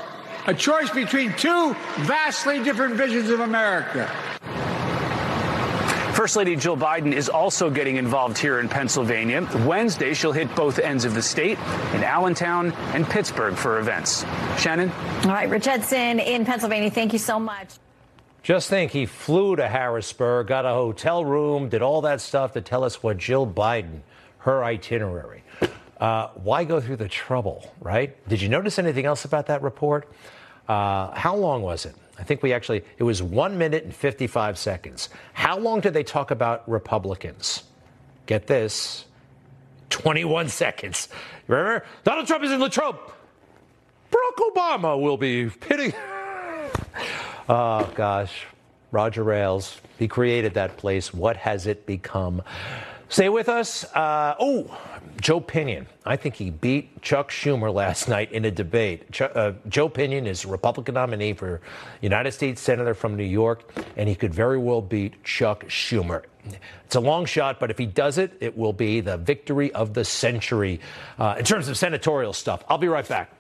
a 0.48 0.54
choice 0.54 0.90
between 0.90 1.34
two 1.34 1.76
vastly 2.00 2.64
different 2.64 2.96
visions 2.96 3.30
of 3.30 3.42
America. 3.42 4.10
First 6.14 6.38
Lady 6.38 6.56
Jill 6.56 6.78
Biden 6.78 7.12
is 7.12 7.28
also 7.28 7.70
getting 7.70 7.98
involved 7.98 8.38
here 8.38 8.62
in 8.62 8.70
Pennsylvania. 8.70 9.46
Wednesday, 9.66 10.14
she'll 10.14 10.32
hit 10.32 10.54
both 10.56 10.80
ends 10.80 11.04
of 11.04 11.14
the 11.14 11.22
state 11.22 11.58
in 11.94 12.06
Allentown 12.06 12.72
and 12.94 13.06
Pittsburgh 13.06 13.56
for 13.56 13.80
events. 13.80 14.26
Shannon? 14.58 14.90
All 15.26 15.32
right, 15.32 15.50
Rich 15.50 15.68
Edson 15.68 16.22
in 16.22 16.46
Pennsylvania, 16.46 16.90
thank 16.90 17.12
you 17.12 17.20
so 17.20 17.38
much. 17.38 17.68
Just 18.42 18.70
think 18.70 18.92
he 18.92 19.06
flew 19.06 19.56
to 19.58 19.68
Harrisburg, 19.68 20.48
got 20.48 20.66
a 20.66 20.70
hotel 20.70 21.26
room, 21.26 21.70
did 21.70 21.82
all 21.82 22.02
that 22.02 22.22
stuff 22.22 22.54
to 22.54 22.62
tell 22.62 22.84
us 22.84 23.04
what 23.04 23.18
Jill 23.18 23.46
Biden, 23.46 24.00
her 24.40 24.64
itinerary. 24.64 25.44
Uh, 26.00 26.30
why 26.36 26.64
go 26.64 26.80
through 26.80 26.96
the 26.96 27.10
trouble, 27.10 27.74
right? 27.82 28.16
Did 28.30 28.42
you 28.42 28.48
notice 28.48 28.80
anything 28.80 29.06
else 29.06 29.26
about 29.26 29.48
that 29.48 29.62
report? 29.62 30.08
Uh, 30.68 31.12
how 31.12 31.36
long 31.36 31.62
was 31.62 31.86
it? 31.86 31.96
I 32.18 32.24
think 32.24 32.42
we 32.42 32.54
actually, 32.54 32.84
it 32.98 33.04
was 33.04 33.22
one 33.22 33.58
minute 33.58 33.84
and 33.84 33.94
55 33.94 34.58
seconds. 34.58 35.10
How 35.34 35.58
long 35.58 35.82
did 35.82 35.94
they 35.94 36.04
talk 36.04 36.32
about 36.32 36.70
Republicans? 36.70 37.64
Get 38.26 38.48
this 38.48 39.06
21 39.90 40.50
seconds. 40.50 41.10
Remember? 41.48 41.86
Donald 42.04 42.28
Trump 42.28 42.44
is 42.44 42.52
in 42.52 42.60
the 42.60 42.70
Trump. 42.70 43.00
Barack 44.12 44.52
Obama 44.54 45.02
will 45.02 45.18
be 45.18 45.50
pitting. 45.50 45.94
oh, 47.50 47.92
gosh. 47.96 48.46
Roger 48.92 49.32
Ailes, 49.32 49.80
he 50.00 50.08
created 50.08 50.56
that 50.56 50.78
place. 50.78 51.14
What 51.14 51.38
has 51.38 51.68
it 51.68 51.86
become? 51.86 52.42
Stay 53.10 53.30
with 53.30 53.50
us. 53.50 53.84
Uh, 53.96 54.36
oh, 54.40 54.78
Joe 55.20 55.40
Pinion. 55.40 55.88
I 56.06 56.16
think 56.16 56.36
he 56.36 56.52
beat 56.52 57.02
Chuck 57.02 57.32
Schumer 57.32 57.74
last 57.74 58.08
night 58.16 58.32
in 58.32 58.46
a 58.46 58.52
debate. 58.52 59.20
Uh, 59.20 59.54
Joe 59.68 59.90
Pinion 59.90 60.28
is 60.28 60.46
Republican 60.46 60.96
nominee 60.96 61.34
for 61.34 61.62
United 62.02 62.32
States 62.32 62.62
Senator 62.62 62.94
from 62.94 63.16
New 63.16 63.24
York, 63.24 63.72
and 63.98 64.08
he 64.08 64.16
could 64.16 64.34
very 64.34 64.58
well 64.58 64.82
beat 64.82 65.24
Chuck 65.24 65.66
Schumer. 65.66 66.24
It's 66.86 66.96
a 66.96 67.00
long 67.00 67.26
shot, 67.26 67.60
but 67.60 67.70
if 67.70 67.78
he 67.78 67.86
does 67.86 68.18
it, 68.18 68.38
it 68.40 68.58
will 68.58 68.74
be 68.74 69.02
the 69.02 69.18
victory 69.18 69.72
of 69.74 69.94
the 69.94 70.06
century 70.06 70.80
uh, 71.18 71.36
in 71.38 71.46
terms 71.46 71.68
of 71.68 71.78
senatorial 71.78 72.34
stuff. 72.34 72.64
I'll 72.68 72.78
be 72.78 72.88
right 72.88 73.08
back. 73.08 73.32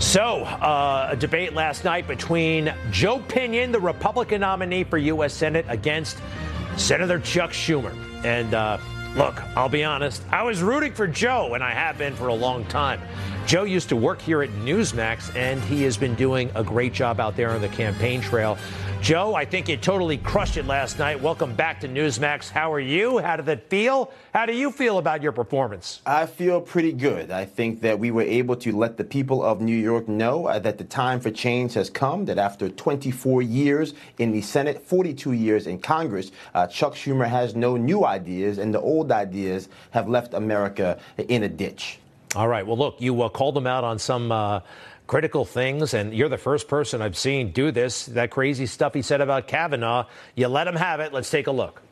So, 0.00 0.44
uh, 0.44 1.08
a 1.10 1.16
debate 1.16 1.52
last 1.52 1.84
night 1.84 2.08
between 2.08 2.74
Joe 2.90 3.18
Pinion, 3.28 3.70
the 3.70 3.78
Republican 3.78 4.40
nominee 4.40 4.82
for 4.82 4.96
U.S. 4.96 5.34
Senate, 5.34 5.66
against 5.68 6.16
Senator 6.78 7.18
Chuck 7.18 7.50
Schumer. 7.50 7.94
And 8.24 8.54
uh, 8.54 8.78
look, 9.14 9.42
I'll 9.54 9.68
be 9.68 9.84
honest, 9.84 10.22
I 10.30 10.42
was 10.42 10.62
rooting 10.62 10.94
for 10.94 11.06
Joe, 11.06 11.52
and 11.52 11.62
I 11.62 11.72
have 11.72 11.98
been 11.98 12.16
for 12.16 12.28
a 12.28 12.34
long 12.34 12.64
time. 12.64 12.98
Joe 13.46 13.64
used 13.64 13.90
to 13.90 13.96
work 13.96 14.22
here 14.22 14.42
at 14.42 14.48
Newsmax, 14.50 15.36
and 15.36 15.60
he 15.64 15.82
has 15.82 15.98
been 15.98 16.14
doing 16.14 16.50
a 16.54 16.64
great 16.64 16.94
job 16.94 17.20
out 17.20 17.36
there 17.36 17.50
on 17.50 17.60
the 17.60 17.68
campaign 17.68 18.22
trail. 18.22 18.56
Joe, 19.00 19.34
I 19.34 19.46
think 19.46 19.66
you 19.70 19.78
totally 19.78 20.18
crushed 20.18 20.58
it 20.58 20.66
last 20.66 20.98
night. 20.98 21.22
Welcome 21.22 21.54
back 21.54 21.80
to 21.80 21.88
Newsmax. 21.88 22.50
How 22.50 22.70
are 22.70 22.80
you? 22.80 23.16
How 23.16 23.36
did 23.36 23.48
it 23.48 23.70
feel? 23.70 24.12
How 24.34 24.44
do 24.44 24.52
you 24.52 24.70
feel 24.70 24.98
about 24.98 25.22
your 25.22 25.32
performance? 25.32 26.02
I 26.04 26.26
feel 26.26 26.60
pretty 26.60 26.92
good. 26.92 27.30
I 27.30 27.46
think 27.46 27.80
that 27.80 27.98
we 27.98 28.10
were 28.10 28.22
able 28.22 28.56
to 28.56 28.76
let 28.76 28.98
the 28.98 29.04
people 29.04 29.42
of 29.42 29.62
New 29.62 29.76
York 29.76 30.06
know 30.06 30.48
uh, 30.48 30.58
that 30.58 30.76
the 30.76 30.84
time 30.84 31.18
for 31.18 31.30
change 31.30 31.72
has 31.74 31.88
come, 31.88 32.26
that 32.26 32.36
after 32.36 32.68
24 32.68 33.40
years 33.40 33.94
in 34.18 34.32
the 34.32 34.42
Senate, 34.42 34.82
42 34.82 35.32
years 35.32 35.66
in 35.66 35.78
Congress, 35.78 36.30
uh, 36.52 36.66
Chuck 36.66 36.94
Schumer 36.94 37.26
has 37.26 37.56
no 37.56 37.78
new 37.78 38.04
ideas, 38.04 38.58
and 38.58 38.74
the 38.74 38.80
old 38.80 39.10
ideas 39.10 39.70
have 39.92 40.10
left 40.10 40.34
America 40.34 40.98
in 41.16 41.42
a 41.42 41.48
ditch. 41.48 42.00
All 42.36 42.46
right. 42.46 42.64
Well, 42.64 42.78
look, 42.78 43.00
you 43.00 43.22
uh, 43.22 43.28
called 43.28 43.56
them 43.56 43.66
out 43.66 43.82
on 43.82 43.98
some 43.98 44.30
uh, 44.30 44.60
critical 45.10 45.44
things, 45.44 45.92
and 45.92 46.14
you're 46.14 46.28
the 46.28 46.38
first 46.38 46.68
person 46.68 47.02
I've 47.02 47.16
seen 47.16 47.50
do 47.50 47.72
this. 47.72 48.06
That 48.06 48.30
crazy 48.30 48.66
stuff 48.66 48.94
he 48.94 49.02
said 49.02 49.20
about 49.20 49.48
Kavanaugh. 49.48 50.06
You 50.36 50.46
let 50.46 50.68
him 50.68 50.76
have 50.76 51.00
it. 51.00 51.12
Let's 51.12 51.28
take 51.28 51.48
a 51.48 51.50
look. 51.50 51.82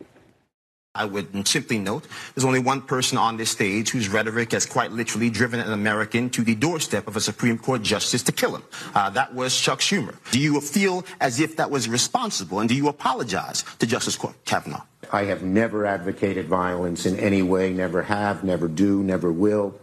I 0.94 1.04
would 1.04 1.48
simply 1.48 1.80
note 1.80 2.06
there's 2.36 2.44
only 2.44 2.60
one 2.60 2.80
person 2.80 3.18
on 3.18 3.36
this 3.36 3.50
stage 3.50 3.90
whose 3.90 4.08
rhetoric 4.08 4.52
has 4.52 4.66
quite 4.66 4.92
literally 4.92 5.30
driven 5.30 5.58
an 5.58 5.72
American 5.72 6.30
to 6.30 6.42
the 6.42 6.54
doorstep 6.54 7.08
of 7.08 7.16
a 7.16 7.20
Supreme 7.20 7.58
Court 7.58 7.82
justice 7.82 8.22
to 8.22 8.30
kill 8.30 8.54
him. 8.54 8.62
Uh, 8.94 9.10
that 9.10 9.34
was 9.34 9.58
Chuck 9.58 9.80
Schumer. 9.80 10.14
Do 10.30 10.38
you 10.38 10.60
feel 10.60 11.04
as 11.20 11.40
if 11.40 11.56
that 11.56 11.72
was 11.72 11.88
responsible, 11.88 12.60
and 12.60 12.68
do 12.68 12.76
you 12.76 12.86
apologize 12.86 13.64
to 13.80 13.86
Justice 13.86 14.16
Kavanaugh? 14.44 14.84
I 15.10 15.24
have 15.24 15.42
never 15.42 15.86
advocated 15.86 16.46
violence 16.46 17.04
in 17.04 17.18
any 17.18 17.42
way, 17.42 17.72
never 17.72 18.02
have, 18.02 18.44
never 18.44 18.68
do, 18.68 19.02
never 19.02 19.32
will. 19.32 19.74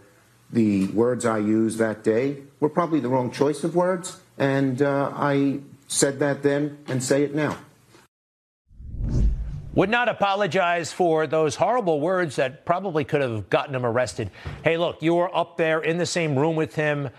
The 0.50 0.86
words 0.88 1.26
I 1.26 1.38
used 1.38 1.78
that 1.78 2.04
day 2.04 2.38
were 2.60 2.68
probably 2.68 3.00
the 3.00 3.08
wrong 3.08 3.30
choice 3.30 3.64
of 3.64 3.74
words, 3.74 4.20
and 4.38 4.80
uh, 4.80 5.12
I 5.14 5.60
said 5.88 6.18
that 6.20 6.42
then 6.42 6.78
and 6.88 7.02
say 7.02 7.22
it 7.22 7.34
now. 7.34 7.58
Would 9.74 9.90
not 9.90 10.08
apologize 10.08 10.90
for 10.90 11.26
those 11.26 11.54
horrible 11.54 12.00
words 12.00 12.36
that 12.36 12.64
probably 12.64 13.04
could 13.04 13.20
have 13.20 13.50
gotten 13.50 13.74
him 13.74 13.84
arrested. 13.84 14.30
Hey, 14.64 14.78
look, 14.78 15.02
you 15.02 15.14
were 15.14 15.36
up 15.36 15.58
there 15.58 15.80
in 15.80 15.98
the 15.98 16.06
same 16.06 16.38
room 16.38 16.56
with 16.56 16.74
him. 16.74 17.10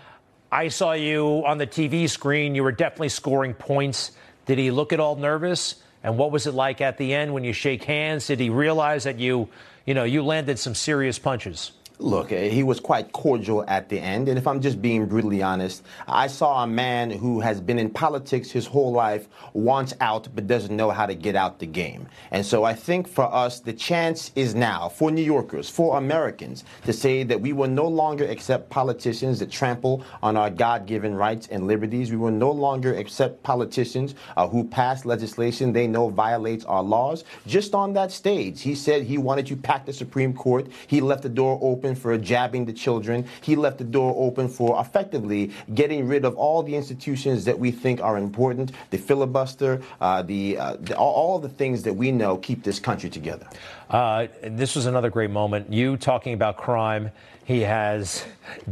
I 0.50 0.66
saw 0.68 0.92
you 0.92 1.44
on 1.46 1.58
the 1.58 1.68
TV 1.68 2.10
screen. 2.10 2.56
You 2.56 2.64
were 2.64 2.72
definitely 2.72 3.10
scoring 3.10 3.54
points. 3.54 4.10
Did 4.46 4.58
he 4.58 4.72
look 4.72 4.92
at 4.92 4.98
all 4.98 5.14
nervous? 5.14 5.76
And 6.02 6.18
what 6.18 6.32
was 6.32 6.48
it 6.48 6.54
like 6.54 6.80
at 6.80 6.98
the 6.98 7.14
end 7.14 7.32
when 7.32 7.44
you 7.44 7.52
shake 7.52 7.84
hands? 7.84 8.26
Did 8.26 8.40
he 8.40 8.50
realize 8.50 9.04
that 9.04 9.20
you, 9.20 9.48
you 9.86 9.94
know, 9.94 10.04
you 10.04 10.24
landed 10.24 10.58
some 10.58 10.74
serious 10.74 11.18
punches? 11.18 11.70
Look, 12.00 12.30
eh, 12.30 12.48
he 12.48 12.62
was 12.62 12.78
quite 12.78 13.10
cordial 13.10 13.64
at 13.66 13.88
the 13.88 13.98
end. 13.98 14.28
And 14.28 14.38
if 14.38 14.46
I'm 14.46 14.60
just 14.60 14.80
being 14.80 15.06
brutally 15.06 15.42
honest, 15.42 15.82
I 16.06 16.28
saw 16.28 16.62
a 16.62 16.66
man 16.66 17.10
who 17.10 17.40
has 17.40 17.60
been 17.60 17.76
in 17.76 17.90
politics 17.90 18.52
his 18.52 18.66
whole 18.66 18.92
life, 18.92 19.28
wants 19.52 19.94
out, 20.00 20.28
but 20.32 20.46
doesn't 20.46 20.76
know 20.76 20.90
how 20.90 21.06
to 21.06 21.16
get 21.16 21.34
out 21.34 21.58
the 21.58 21.66
game. 21.66 22.06
And 22.30 22.46
so 22.46 22.62
I 22.62 22.72
think 22.74 23.08
for 23.08 23.24
us, 23.34 23.58
the 23.58 23.72
chance 23.72 24.30
is 24.36 24.54
now 24.54 24.88
for 24.88 25.10
New 25.10 25.24
Yorkers, 25.24 25.68
for 25.68 25.98
Americans, 25.98 26.62
to 26.84 26.92
say 26.92 27.24
that 27.24 27.40
we 27.40 27.52
will 27.52 27.68
no 27.68 27.88
longer 27.88 28.24
accept 28.26 28.70
politicians 28.70 29.40
that 29.40 29.50
trample 29.50 30.04
on 30.22 30.36
our 30.36 30.50
God 30.50 30.86
given 30.86 31.16
rights 31.16 31.48
and 31.50 31.66
liberties. 31.66 32.12
We 32.12 32.16
will 32.16 32.30
no 32.30 32.52
longer 32.52 32.94
accept 32.94 33.42
politicians 33.42 34.14
uh, 34.36 34.46
who 34.46 34.62
pass 34.62 35.04
legislation 35.04 35.72
they 35.72 35.88
know 35.88 36.10
violates 36.10 36.64
our 36.64 36.82
laws. 36.82 37.24
Just 37.44 37.74
on 37.74 37.92
that 37.94 38.12
stage, 38.12 38.62
he 38.62 38.76
said 38.76 39.02
he 39.02 39.18
wanted 39.18 39.48
to 39.48 39.56
pack 39.56 39.84
the 39.84 39.92
Supreme 39.92 40.32
Court. 40.32 40.68
He 40.86 41.00
left 41.00 41.24
the 41.24 41.28
door 41.28 41.58
open 41.60 41.87
open 41.88 42.00
for 42.00 42.16
jabbing 42.18 42.64
the 42.64 42.72
children. 42.72 43.24
He 43.40 43.56
left 43.56 43.78
the 43.78 43.84
door 43.84 44.14
open 44.16 44.48
for 44.48 44.80
effectively 44.80 45.50
getting 45.74 46.06
rid 46.06 46.24
of 46.24 46.36
all 46.36 46.62
the 46.62 46.74
institutions 46.74 47.44
that 47.44 47.58
we 47.58 47.70
think 47.70 48.00
are 48.00 48.18
important, 48.18 48.72
the 48.90 48.98
filibuster, 48.98 49.80
uh, 50.00 50.22
the, 50.22 50.58
uh, 50.58 50.76
the, 50.80 50.96
all 50.96 51.38
the 51.38 51.48
things 51.48 51.82
that 51.82 51.94
we 51.94 52.12
know 52.12 52.36
keep 52.36 52.62
this 52.62 52.78
country 52.78 53.10
together. 53.10 53.46
Uh, 53.88 54.26
this 54.42 54.76
was 54.76 54.86
another 54.86 55.10
great 55.10 55.30
moment. 55.30 55.72
You 55.72 55.96
talking 55.96 56.34
about 56.34 56.56
crime. 56.56 57.10
He 57.44 57.60
has 57.60 58.24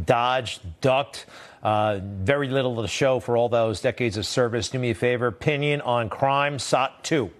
dodged, 0.05 0.61
ducked. 0.81 1.25
Uh, 1.63 1.99
very 2.03 2.47
little 2.47 2.81
to 2.81 2.87
show 2.87 3.19
for 3.19 3.35
all 3.35 3.49
those 3.49 3.81
decades 3.81 4.15
of 4.15 4.25
service. 4.25 4.69
Do 4.69 4.77
me 4.77 4.91
a 4.91 4.95
favor, 4.95 5.27
opinion 5.27 5.81
on 5.81 6.07
crime, 6.07 6.59
SOT 6.59 7.03
2. 7.03 7.31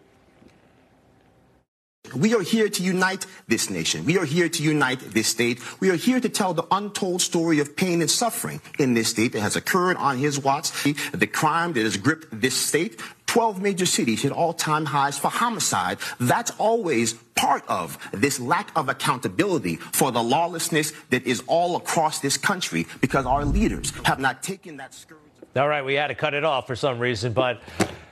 We 2.16 2.34
are 2.36 2.42
here 2.42 2.70
to 2.70 2.84
unite 2.84 3.26
this 3.48 3.70
nation. 3.70 4.06
We 4.06 4.18
are 4.18 4.26
here 4.26 4.50
to 4.50 4.64
unite 4.64 5.00
this 5.00 5.28
state. 5.28 5.62
We 5.80 5.90
are 5.90 5.96
here 5.96 6.20
to 6.20 6.30
tell 6.30 6.54
the 6.54 6.66
untold 6.72 7.22
story 7.22 7.60
of 7.60 7.76
pain 7.76 8.02
and 8.02 8.10
suffering 8.10 8.62
in 8.80 8.94
this 8.94 9.10
state 9.10 9.34
that 9.34 9.42
has 9.42 9.56
occurred 9.56 9.98
on 9.98 10.18
his 10.18 10.40
watch, 10.40 10.72
the 11.12 11.28
crime 11.28 11.74
that 11.74 11.84
has 11.84 11.98
gripped 11.98 12.28
this 12.42 12.56
state. 12.56 13.02
12 13.28 13.62
major 13.62 13.86
cities 13.86 14.22
hit 14.22 14.32
all-time 14.32 14.86
highs 14.86 15.20
for 15.20 15.28
homicide. 15.28 15.98
That's 16.20 16.52
always 16.52 17.14
part 17.36 17.64
of 17.68 17.98
this 18.12 18.40
lack 18.40 18.72
of 18.76 18.90
accountability 18.90 19.76
for 19.76 20.12
the 20.12 20.24
lawlessness 20.24 20.94
that 21.10 21.26
is 21.28 21.44
all 21.46 21.76
across 21.76 22.20
this 22.20 22.38
country 22.38 22.88
because 23.02 23.26
our 23.26 23.44
leaders 23.44 23.92
have 24.06 24.20
not 24.20 24.42
taken 24.44 24.78
that 24.78 24.94
scourge. 24.94 25.20
All 25.56 25.68
right, 25.68 25.84
we 25.84 25.96
had 25.96 26.08
to 26.08 26.16
cut 26.16 26.34
it 26.34 26.44
off 26.44 26.68
for 26.68 26.76
some 26.76 27.00
reason, 27.00 27.34
but 27.34 27.62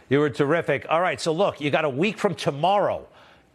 you 0.09 0.19
were 0.19 0.29
terrific. 0.29 0.85
All 0.89 1.01
right, 1.01 1.19
so 1.19 1.31
look, 1.31 1.61
you 1.61 1.71
got 1.71 1.85
a 1.85 1.89
week 1.89 2.17
from 2.17 2.35
tomorrow. 2.35 3.07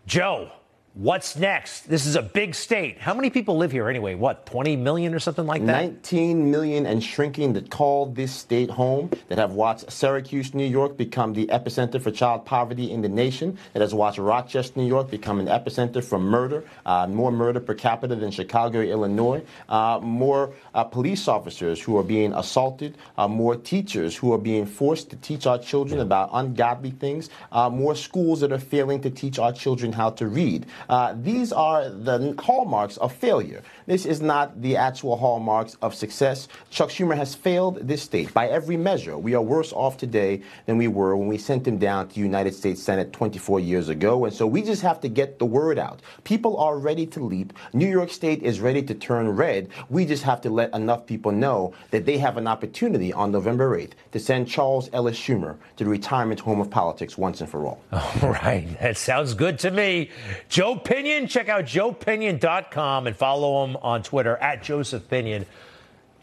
Joe, 0.06 0.50
what's 0.94 1.36
next? 1.36 1.88
This 1.88 2.04
is 2.04 2.16
a 2.16 2.22
big 2.22 2.54
state. 2.54 2.98
How 2.98 3.14
many 3.14 3.30
people 3.30 3.56
live 3.56 3.70
here 3.70 3.88
anyway? 3.88 4.14
What, 4.14 4.44
20 4.46 4.76
million 4.76 5.14
or 5.14 5.18
something 5.18 5.46
like 5.46 5.64
that? 5.66 5.84
19 5.84 6.50
million 6.50 6.84
and 6.84 7.02
shrinking 7.02 7.52
that 7.52 7.70
call 7.70 8.06
this 8.06 8.32
state 8.32 8.70
home, 8.70 9.10
that 9.28 9.38
have 9.38 9.52
watched 9.52 9.90
Syracuse, 9.90 10.52
New 10.52 10.66
York 10.66 10.96
become 10.96 11.32
the 11.32 11.46
epicenter 11.46 12.02
for 12.02 12.10
child 12.10 12.44
poverty 12.44 12.90
in 12.90 13.02
the 13.02 13.08
nation, 13.08 13.56
that 13.72 13.80
has 13.80 13.94
watched 13.94 14.18
Rochester, 14.18 14.80
New 14.80 14.86
York 14.86 15.10
become 15.10 15.38
an 15.38 15.46
epicenter 15.46 16.02
for 16.02 16.18
murder, 16.18 16.64
uh, 16.84 17.06
more 17.06 17.30
murder 17.30 17.60
per 17.60 17.74
capita 17.74 18.16
than 18.16 18.30
Chicago, 18.30 18.80
Illinois, 18.80 19.42
uh, 19.68 20.00
more 20.02 20.52
uh, 20.74 20.82
police 20.82 21.28
officers 21.28 21.80
who 21.80 21.96
are 21.96 22.02
being 22.02 22.32
assaulted, 22.34 22.98
uh, 23.16 23.28
more 23.28 23.56
teachers 23.56 24.16
who 24.16 24.32
are 24.32 24.38
being 24.38 24.66
forced 24.66 25.08
to 25.10 25.16
teach 25.16 25.46
our 25.46 25.58
children 25.58 26.00
about 26.00 26.30
ungodly 26.32 26.90
things, 26.90 27.30
uh, 27.52 27.70
more 27.70 27.94
schools 27.94 28.40
that 28.40 28.52
are 28.52 28.58
failing 28.58 29.00
to 29.00 29.10
teach 29.10 29.38
our 29.38 29.52
children 29.52 29.92
how 29.92 30.10
to 30.10 30.26
read. 30.26 30.66
Uh, 30.88 31.14
these 31.16 31.52
are 31.52 31.88
the 31.88 32.34
hallmarks 32.38 32.96
of 32.98 33.12
failure. 33.12 33.62
This 33.90 34.06
is 34.06 34.22
not 34.22 34.62
the 34.62 34.76
actual 34.76 35.16
hallmarks 35.16 35.76
of 35.82 35.96
success. 35.96 36.46
Chuck 36.70 36.90
Schumer 36.90 37.16
has 37.16 37.34
failed 37.34 37.88
this 37.88 38.00
state 38.00 38.32
by 38.32 38.46
every 38.46 38.76
measure. 38.76 39.18
We 39.18 39.34
are 39.34 39.42
worse 39.42 39.72
off 39.72 39.96
today 39.96 40.42
than 40.66 40.78
we 40.78 40.86
were 40.86 41.16
when 41.16 41.26
we 41.26 41.38
sent 41.38 41.66
him 41.66 41.76
down 41.76 42.06
to 42.06 42.14
the 42.14 42.20
United 42.20 42.54
States 42.54 42.80
Senate 42.80 43.12
24 43.12 43.58
years 43.58 43.88
ago. 43.88 44.26
And 44.26 44.32
so 44.32 44.46
we 44.46 44.62
just 44.62 44.82
have 44.82 45.00
to 45.00 45.08
get 45.08 45.40
the 45.40 45.44
word 45.44 45.76
out. 45.76 46.02
People 46.22 46.56
are 46.58 46.78
ready 46.78 47.04
to 47.06 47.18
leap. 47.18 47.52
New 47.72 47.88
York 47.88 48.10
State 48.10 48.44
is 48.44 48.60
ready 48.60 48.80
to 48.80 48.94
turn 48.94 49.28
red. 49.28 49.70
We 49.88 50.06
just 50.06 50.22
have 50.22 50.40
to 50.42 50.50
let 50.50 50.72
enough 50.72 51.04
people 51.04 51.32
know 51.32 51.74
that 51.90 52.06
they 52.06 52.18
have 52.18 52.36
an 52.36 52.46
opportunity 52.46 53.12
on 53.12 53.32
November 53.32 53.76
8th 53.76 53.94
to 54.12 54.20
send 54.20 54.46
Charles 54.46 54.88
Ellis 54.92 55.18
Schumer 55.18 55.56
to 55.78 55.82
the 55.82 55.90
retirement 55.90 56.38
home 56.38 56.60
of 56.60 56.70
politics 56.70 57.18
once 57.18 57.40
and 57.40 57.50
for 57.50 57.66
all. 57.66 57.82
All 57.92 58.30
right. 58.30 58.68
That 58.80 58.96
sounds 58.96 59.34
good 59.34 59.58
to 59.58 59.72
me. 59.72 60.10
Joe 60.48 60.76
Pinion, 60.76 61.26
check 61.26 61.48
out 61.48 61.64
joepinion.com 61.64 63.08
and 63.08 63.16
follow 63.16 63.64
him 63.64 63.79
on 63.82 64.02
Twitter 64.02 64.36
at 64.36 64.62
Joseph 64.62 65.08
Pinion. 65.08 65.46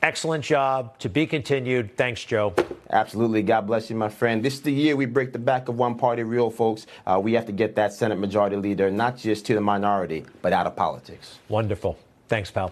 Excellent 0.01 0.43
job. 0.43 0.97
To 0.99 1.09
be 1.09 1.25
continued. 1.25 1.97
Thanks, 1.97 2.23
Joe. 2.23 2.53
Absolutely. 2.91 3.41
God 3.41 3.67
bless 3.67 3.89
you, 3.89 3.95
my 3.95 4.09
friend. 4.09 4.43
This 4.43 4.53
is 4.53 4.61
the 4.61 4.71
year 4.71 4.95
we 4.95 5.05
break 5.05 5.33
the 5.33 5.39
back 5.39 5.69
of 5.69 5.77
one 5.77 5.95
party 5.95 6.23
rule, 6.23 6.51
folks. 6.51 6.85
Uh, 7.05 7.19
we 7.21 7.33
have 7.33 7.45
to 7.47 7.51
get 7.51 7.75
that 7.75 7.93
Senate 7.93 8.19
majority 8.19 8.55
leader 8.55 8.91
not 8.91 9.17
just 9.17 9.45
to 9.47 9.55
the 9.55 9.61
minority, 9.61 10.25
but 10.41 10.53
out 10.53 10.67
of 10.67 10.75
politics. 10.75 11.39
Wonderful. 11.49 11.97
Thanks, 12.27 12.51
pal. 12.51 12.71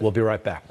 We'll 0.00 0.10
be 0.10 0.20
right 0.20 0.42
back. 0.42 0.64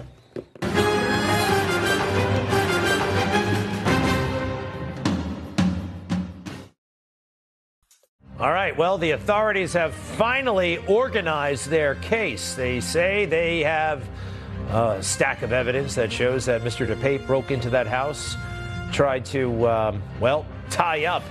All 8.45 8.53
right. 8.53 8.77
Well, 8.77 8.99
the 8.99 9.09
authorities 9.09 9.73
have 9.73 9.91
finally 9.91 10.77
organized 10.85 11.67
their 11.67 11.95
case. 11.95 12.53
They 12.53 12.79
say 12.79 13.25
they 13.25 13.63
have 13.63 14.07
a 14.69 15.01
stack 15.01 15.41
of 15.41 15.51
evidence 15.51 15.95
that 15.95 16.11
shows 16.11 16.45
that 16.45 16.61
Mr. 16.61 16.85
DePape 16.85 17.25
broke 17.25 17.49
into 17.49 17.71
that 17.71 17.87
house, 17.87 18.37
tried 18.91 19.25
to, 19.25 19.67
um, 19.67 20.03
well, 20.19 20.45
tie 20.69 21.05
up 21.05 21.23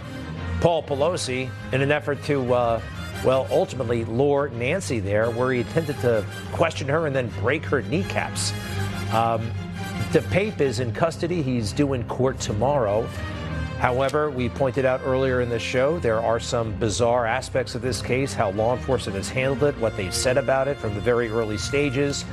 Paul 0.60 0.82
Pelosi 0.82 1.48
in 1.70 1.82
an 1.82 1.92
effort 1.92 2.20
to, 2.24 2.52
uh, 2.52 2.80
well, 3.24 3.46
ultimately 3.48 4.04
lure 4.04 4.48
Nancy 4.48 4.98
there, 4.98 5.30
where 5.30 5.52
he 5.52 5.60
intended 5.60 5.96
to 6.00 6.26
question 6.50 6.88
her 6.88 7.06
and 7.06 7.14
then 7.14 7.28
break 7.40 7.64
her 7.66 7.80
kneecaps. 7.82 8.52
Um, 9.12 9.52
DePape 10.10 10.60
is 10.60 10.80
in 10.80 10.92
custody. 10.92 11.42
He's 11.42 11.72
due 11.72 11.92
in 11.92 12.02
court 12.08 12.40
tomorrow. 12.40 13.08
However, 13.78 14.30
we 14.30 14.48
pointed 14.48 14.84
out 14.84 15.00
earlier 15.04 15.40
in 15.40 15.48
the 15.48 15.58
show 15.58 15.98
there 15.98 16.20
are 16.20 16.40
some 16.40 16.72
bizarre 16.78 17.26
aspects 17.26 17.74
of 17.74 17.82
this 17.82 18.00
case, 18.00 18.32
how 18.32 18.50
law 18.52 18.74
enforcement 18.74 19.16
has 19.16 19.28
handled 19.28 19.62
it, 19.64 19.78
what 19.78 19.96
they've 19.96 20.14
said 20.14 20.38
about 20.38 20.68
it 20.68 20.78
from 20.78 20.94
the 20.94 21.00
very 21.00 21.28
early 21.28 21.58
stages. 21.58 22.24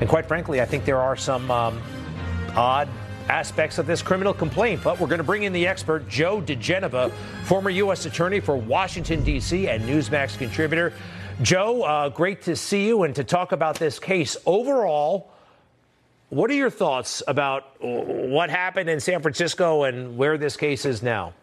And 0.00 0.08
quite 0.08 0.26
frankly, 0.26 0.60
I 0.60 0.66
think 0.66 0.84
there 0.84 0.98
are 0.98 1.16
some 1.16 1.50
um, 1.50 1.80
odd 2.54 2.88
aspects 3.30 3.78
of 3.78 3.86
this 3.86 4.02
criminal 4.02 4.34
complaint. 4.34 4.82
But 4.82 4.98
we're 4.98 5.06
going 5.06 5.18
to 5.18 5.24
bring 5.24 5.44
in 5.44 5.52
the 5.52 5.66
expert, 5.66 6.08
Joe 6.08 6.42
diGenova, 6.42 7.12
former 7.44 7.70
U.S. 7.70 8.04
Attorney 8.04 8.40
for 8.40 8.56
Washington, 8.56 9.22
D.C., 9.22 9.68
and 9.68 9.84
Newsmax 9.84 10.36
contributor. 10.36 10.92
Joe, 11.40 11.82
uh, 11.82 12.08
great 12.08 12.42
to 12.42 12.56
see 12.56 12.86
you 12.86 13.04
and 13.04 13.14
to 13.14 13.24
talk 13.24 13.52
about 13.52 13.78
this 13.78 13.98
case. 13.98 14.36
Overall, 14.44 15.30
what 16.30 16.50
are 16.50 16.54
your 16.54 16.70
thoughts 16.70 17.22
about 17.28 17.64
what 17.80 18.50
happened 18.50 18.88
in 18.88 19.00
San 19.00 19.20
Francisco 19.20 19.82
and 19.82 20.16
where 20.16 20.38
this 20.38 20.56
case 20.56 20.84
is 20.84 21.02
now? 21.02 21.34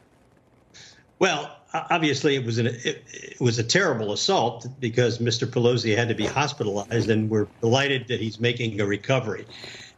Well, 1.20 1.58
obviously 1.74 2.36
it 2.36 2.46
was 2.46 2.58
an 2.58 2.68
it, 2.68 3.04
it, 3.12 3.42
was 3.42 3.60
a 3.60 3.64
terrible 3.64 4.14
assault 4.14 4.68
because 4.80 5.20
Mr. 5.20 5.48
Pelosi 5.48 5.96
had 5.96 6.08
to 6.08 6.16
be 6.16 6.26
hospitalized, 6.26 7.10
and 7.10 7.30
we're 7.30 7.48
delighted 7.62 8.08
that 8.08 8.20
he's 8.20 8.40
making 8.40 8.80
a 8.80 8.86
recovery. 8.86 9.46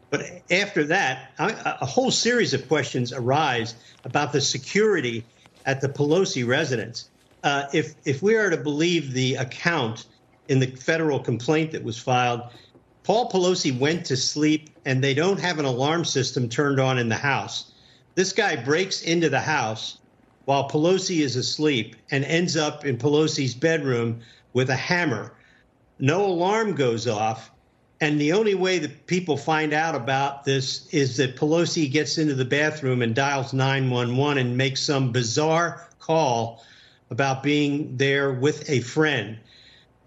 But 0.09 0.25
after 0.49 0.83
that, 0.85 1.33
a 1.37 1.85
whole 1.85 2.09
series 2.09 2.55
of 2.55 2.67
questions 2.67 3.13
arise 3.13 3.75
about 4.05 4.33
the 4.33 4.41
security 4.41 5.23
at 5.67 5.81
the 5.81 5.89
Pelosi 5.89 6.47
residence. 6.47 7.09
Uh, 7.43 7.65
if 7.73 7.93
if 8.05 8.23
we 8.23 8.35
are 8.35 8.49
to 8.49 8.57
believe 8.57 9.13
the 9.13 9.35
account 9.35 10.05
in 10.47 10.59
the 10.59 10.67
federal 10.67 11.19
complaint 11.19 11.71
that 11.73 11.83
was 11.83 11.99
filed, 11.99 12.41
Paul 13.03 13.29
Pelosi 13.29 13.77
went 13.77 14.05
to 14.07 14.17
sleep, 14.17 14.69
and 14.85 15.03
they 15.03 15.13
don't 15.13 15.39
have 15.39 15.59
an 15.59 15.65
alarm 15.65 16.05
system 16.05 16.49
turned 16.49 16.79
on 16.79 16.97
in 16.97 17.09
the 17.09 17.15
house. 17.15 17.71
This 18.15 18.33
guy 18.33 18.55
breaks 18.55 19.01
into 19.01 19.29
the 19.29 19.39
house 19.39 19.97
while 20.45 20.69
Pelosi 20.69 21.19
is 21.19 21.35
asleep 21.35 21.95
and 22.11 22.25
ends 22.25 22.57
up 22.57 22.85
in 22.85 22.97
Pelosi's 22.97 23.53
bedroom 23.53 24.19
with 24.53 24.69
a 24.69 24.75
hammer. 24.75 25.33
No 25.99 26.25
alarm 26.25 26.75
goes 26.75 27.07
off. 27.07 27.51
And 28.01 28.19
the 28.19 28.31
only 28.33 28.55
way 28.55 28.79
that 28.79 29.07
people 29.07 29.35
find 29.35 29.73
out 29.73 29.93
about 29.93 30.45
this 30.45 30.87
is 30.93 31.17
that 31.17 31.35
Pelosi 31.35 31.91
gets 31.91 32.17
into 32.17 32.33
the 32.33 32.45
bathroom 32.45 33.01
and 33.01 33.13
dials 33.13 33.53
911 33.53 34.37
and 34.37 34.57
makes 34.57 34.81
some 34.81 35.11
bizarre 35.11 35.87
call 35.99 36.63
about 37.09 37.43
being 37.43 37.97
there 37.97 38.31
with 38.31 38.69
a 38.69 38.79
friend. 38.79 39.37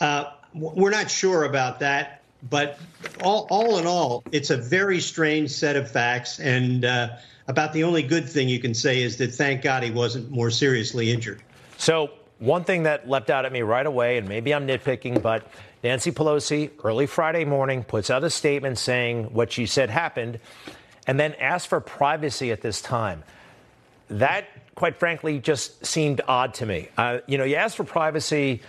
Uh, 0.00 0.24
we're 0.54 0.90
not 0.90 1.10
sure 1.10 1.44
about 1.44 1.80
that, 1.80 2.21
but 2.50 2.78
all, 3.22 3.46
all 3.50 3.78
in 3.78 3.86
all, 3.86 4.24
it's 4.32 4.50
a 4.50 4.56
very 4.56 5.00
strange 5.00 5.50
set 5.50 5.76
of 5.76 5.90
facts. 5.90 6.40
And 6.40 6.84
uh, 6.84 7.16
about 7.48 7.72
the 7.72 7.84
only 7.84 8.02
good 8.02 8.28
thing 8.28 8.48
you 8.48 8.58
can 8.58 8.74
say 8.74 9.02
is 9.02 9.16
that 9.18 9.32
thank 9.32 9.62
God 9.62 9.82
he 9.82 9.90
wasn't 9.90 10.30
more 10.30 10.50
seriously 10.50 11.10
injured. 11.10 11.42
So, 11.78 12.10
one 12.38 12.64
thing 12.64 12.82
that 12.84 13.08
leapt 13.08 13.30
out 13.30 13.44
at 13.44 13.52
me 13.52 13.62
right 13.62 13.86
away, 13.86 14.18
and 14.18 14.28
maybe 14.28 14.52
I'm 14.52 14.66
nitpicking, 14.66 15.22
but 15.22 15.46
Nancy 15.84 16.10
Pelosi, 16.10 16.70
early 16.82 17.06
Friday 17.06 17.44
morning, 17.44 17.84
puts 17.84 18.10
out 18.10 18.24
a 18.24 18.30
statement 18.30 18.78
saying 18.78 19.32
what 19.32 19.52
she 19.52 19.66
said 19.66 19.90
happened 19.90 20.40
and 21.06 21.20
then 21.20 21.34
asked 21.34 21.68
for 21.68 21.80
privacy 21.80 22.50
at 22.50 22.60
this 22.60 22.82
time. 22.82 23.22
That, 24.08 24.46
quite 24.74 24.96
frankly, 24.96 25.38
just 25.38 25.86
seemed 25.86 26.20
odd 26.26 26.54
to 26.54 26.66
me. 26.66 26.88
Uh, 26.96 27.18
you 27.26 27.38
know, 27.38 27.44
you 27.44 27.56
ask 27.56 27.76
for 27.76 27.84
privacy 27.84 28.60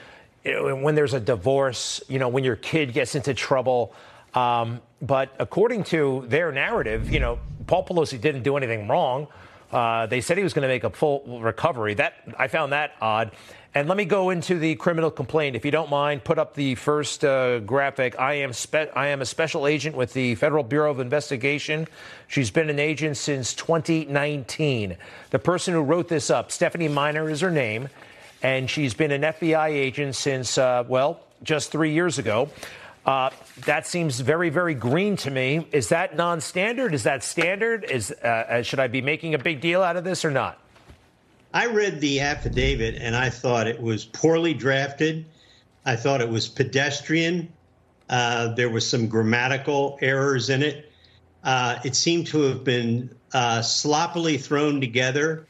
when 0.45 0.95
there's 0.95 1.13
a 1.13 1.19
divorce, 1.19 2.01
you 2.07 2.19
know, 2.19 2.27
when 2.27 2.43
your 2.43 2.55
kid 2.55 2.93
gets 2.93 3.15
into 3.15 3.33
trouble. 3.33 3.93
Um, 4.33 4.81
but 5.01 5.33
according 5.39 5.83
to 5.85 6.25
their 6.27 6.51
narrative, 6.51 7.11
you 7.11 7.19
know, 7.19 7.39
Paul 7.67 7.85
Pelosi 7.85 8.19
didn't 8.19 8.43
do 8.43 8.57
anything 8.57 8.87
wrong. 8.87 9.27
Uh, 9.71 10.05
they 10.05 10.21
said 10.21 10.37
he 10.37 10.43
was 10.43 10.53
going 10.53 10.61
to 10.63 10.67
make 10.67 10.83
a 10.83 10.89
full 10.89 11.39
recovery. 11.41 11.95
That 11.95 12.13
I 12.37 12.47
found 12.47 12.73
that 12.73 12.93
odd. 13.01 13.31
And 13.75 13.87
let 13.87 13.97
me 13.97 14.05
go 14.05 14.29
into 14.29 14.59
the 14.59 14.75
criminal 14.75 15.09
complaint, 15.09 15.55
if 15.55 15.65
you 15.65 15.71
don't 15.71 15.89
mind. 15.89 16.23
Put 16.23 16.37
up 16.37 16.53
the 16.53 16.75
first 16.75 17.25
uh, 17.25 17.57
graphic. 17.59 18.19
I 18.19 18.35
am 18.35 18.53
spe- 18.53 18.95
I 18.95 19.07
am 19.07 19.21
a 19.21 19.25
special 19.25 19.65
agent 19.65 19.95
with 19.95 20.13
the 20.13 20.35
Federal 20.35 20.63
Bureau 20.63 20.91
of 20.91 20.99
Investigation. 20.99 21.87
She's 22.27 22.51
been 22.51 22.69
an 22.69 22.77
agent 22.77 23.17
since 23.17 23.55
2019. 23.55 24.95
The 25.31 25.39
person 25.39 25.73
who 25.73 25.81
wrote 25.81 26.07
this 26.07 26.29
up, 26.29 26.51
Stephanie 26.51 26.87
Minor, 26.87 27.31
is 27.31 27.41
her 27.41 27.49
name, 27.49 27.89
and 28.43 28.69
she's 28.69 28.93
been 28.93 29.11
an 29.11 29.21
FBI 29.21 29.69
agent 29.69 30.15
since 30.15 30.57
uh, 30.57 30.83
well, 30.87 31.21
just 31.41 31.71
three 31.71 31.93
years 31.93 32.19
ago. 32.19 32.49
Uh, 33.05 33.29
that 33.65 33.87
seems 33.87 34.19
very, 34.19 34.49
very 34.49 34.73
green 34.73 35.15
to 35.17 35.31
me. 35.31 35.67
Is 35.71 35.89
that 35.89 36.15
non-standard? 36.15 36.93
Is 36.93 37.03
that 37.03 37.23
standard? 37.23 37.85
Is 37.85 38.13
uh, 38.23 38.27
uh, 38.27 38.61
should 38.61 38.79
I 38.79 38.87
be 38.87 39.01
making 39.01 39.33
a 39.33 39.37
big 39.37 39.59
deal 39.59 39.81
out 39.81 39.97
of 39.97 40.03
this 40.03 40.23
or 40.23 40.31
not? 40.31 40.59
I 41.53 41.67
read 41.67 41.99
the 41.99 42.19
affidavit 42.21 42.95
and 42.95 43.15
I 43.15 43.29
thought 43.29 43.67
it 43.67 43.81
was 43.81 44.05
poorly 44.05 44.53
drafted. 44.53 45.25
I 45.85 45.95
thought 45.95 46.21
it 46.21 46.29
was 46.29 46.47
pedestrian. 46.47 47.51
Uh, 48.09 48.53
there 48.55 48.69
was 48.69 48.89
some 48.89 49.07
grammatical 49.07 49.97
errors 50.01 50.49
in 50.49 50.63
it. 50.63 50.91
Uh, 51.43 51.79
it 51.83 51.95
seemed 51.95 52.27
to 52.27 52.41
have 52.41 52.63
been 52.63 53.13
uh, 53.33 53.61
sloppily 53.61 54.37
thrown 54.37 54.79
together. 54.79 55.45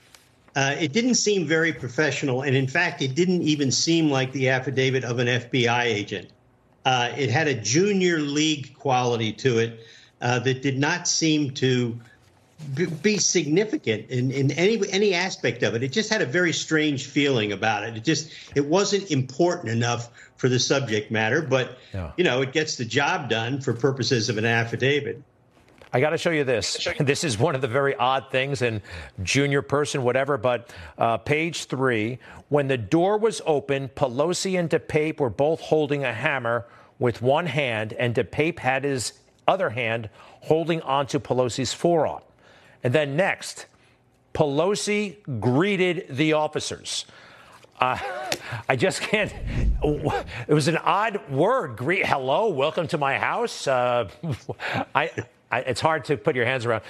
It 0.56 0.94
didn't 0.94 1.16
seem 1.16 1.48
very 1.48 1.74
professional, 1.74 2.42
and 2.42 2.56
in 2.56 2.68
fact, 2.68 3.02
it 3.02 3.16
didn't 3.16 3.42
even 3.42 3.72
seem 3.72 4.10
like 4.10 4.32
the 4.32 4.50
affidavit 4.50 5.04
of 5.04 5.20
an 5.20 5.28
FBI 5.28 5.84
agent. 5.84 6.30
Uh, 6.86 7.12
it 7.18 7.30
had 7.30 7.48
a 7.48 7.54
junior 7.54 8.20
league 8.20 8.74
quality 8.76 9.32
to 9.32 9.60
it 9.60 9.80
uh, 10.22 10.40
that 10.40 10.62
did 10.62 10.78
not 10.78 11.08
seem 11.08 11.52
to 11.52 12.00
be 13.02 13.18
significant 13.18 14.10
in, 14.10 14.32
in 14.32 14.52
any 14.52 14.80
any 14.92 15.14
aspect 15.14 15.64
of 15.64 15.76
it. 15.76 15.84
It 15.84 15.92
just 15.92 16.10
had 16.10 16.22
a 16.22 16.26
very 16.26 16.54
strange 16.54 17.08
feeling 17.08 17.52
about 17.52 17.84
it. 17.84 17.98
It 17.98 18.04
just 18.04 18.32
it 18.56 18.66
wasn't 18.66 19.12
important 19.12 19.70
enough 19.70 20.10
for 20.38 20.50
the 20.50 20.60
subject 20.60 21.12
matter, 21.12 21.42
but 21.42 21.78
yeah. 21.94 22.12
you 22.18 22.24
know 22.24 22.42
it 22.42 22.54
gets 22.54 22.78
the 22.78 22.86
job 22.86 23.30
done 23.30 23.62
for 23.62 23.74
purposes 23.74 24.30
of 24.30 24.38
an 24.38 24.46
affidavit. 24.46 25.22
I 25.96 26.00
got 26.00 26.10
to 26.10 26.18
show 26.18 26.32
you 26.32 26.44
this. 26.44 26.88
This 27.00 27.24
is 27.24 27.38
one 27.38 27.54
of 27.54 27.62
the 27.62 27.68
very 27.68 27.96
odd 27.96 28.32
things, 28.32 28.64
and 28.64 28.82
junior 29.22 29.62
person, 29.62 30.04
whatever. 30.04 30.38
But 30.38 30.74
uh, 30.98 31.18
page 31.18 31.66
three, 31.66 32.18
when 32.50 32.68
the 32.68 32.78
door 32.78 33.20
was 33.20 33.42
open, 33.46 33.90
Pelosi 33.90 34.58
and 34.60 34.70
DePape 34.70 35.20
were 35.20 35.30
both 35.30 35.60
holding 35.62 36.04
a 36.04 36.12
hammer 36.12 36.66
with 36.98 37.22
one 37.22 37.46
hand, 37.46 37.94
and 37.94 38.16
DePape 38.16 38.58
had 38.58 38.84
his 38.84 39.14
other 39.48 39.70
hand 39.70 40.10
holding 40.42 40.82
onto 40.82 41.20
Pelosi's 41.20 41.74
forearm. 41.74 42.22
And 42.84 42.94
then 42.94 43.16
next, 43.16 43.68
Pelosi 44.34 45.18
greeted 45.40 46.08
the 46.10 46.34
officers. 46.34 47.06
Uh, 47.80 48.00
I 48.70 48.76
just 48.76 49.02
can't. 49.02 49.32
It 50.48 50.54
was 50.54 50.70
an 50.70 50.78
odd 50.78 51.30
word. 51.30 51.76
Greet, 51.76 52.06
hello, 52.06 52.48
welcome 52.48 52.88
to 52.88 52.98
my 52.98 53.18
house. 53.18 53.68
Uh, 53.68 54.08
I, 54.96 55.12
I, 55.54 55.60
it's 55.60 55.82
hard 55.82 56.04
to 56.06 56.18
put 56.18 56.36
your 56.36 56.46
hands 56.46 56.66
around. 56.66 56.82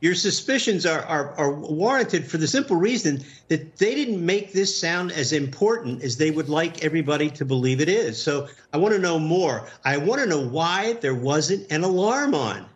Your 0.00 0.16
suspicions 0.16 0.84
are, 0.84 1.02
are, 1.02 1.38
are 1.38 1.54
warranted 1.54 2.26
for 2.26 2.36
the 2.36 2.48
simple 2.48 2.74
reason 2.74 3.22
that 3.46 3.76
they 3.76 3.94
didn't 3.94 4.24
make 4.24 4.52
this 4.52 4.76
sound 4.76 5.12
as 5.12 5.32
important 5.32 6.02
as 6.02 6.16
they 6.16 6.32
would 6.32 6.48
like 6.48 6.84
everybody 6.84 7.30
to 7.30 7.44
believe 7.44 7.80
it 7.80 7.88
is. 7.88 8.20
So 8.20 8.48
I 8.72 8.78
want 8.78 8.92
to 8.94 9.00
know 9.00 9.20
more. 9.20 9.68
I 9.84 9.98
want 9.98 10.20
to 10.20 10.26
know 10.26 10.44
why 10.44 10.94
there 10.94 11.14
wasn't 11.14 11.70
an 11.70 11.84
alarm 11.84 12.34
on. 12.34 12.66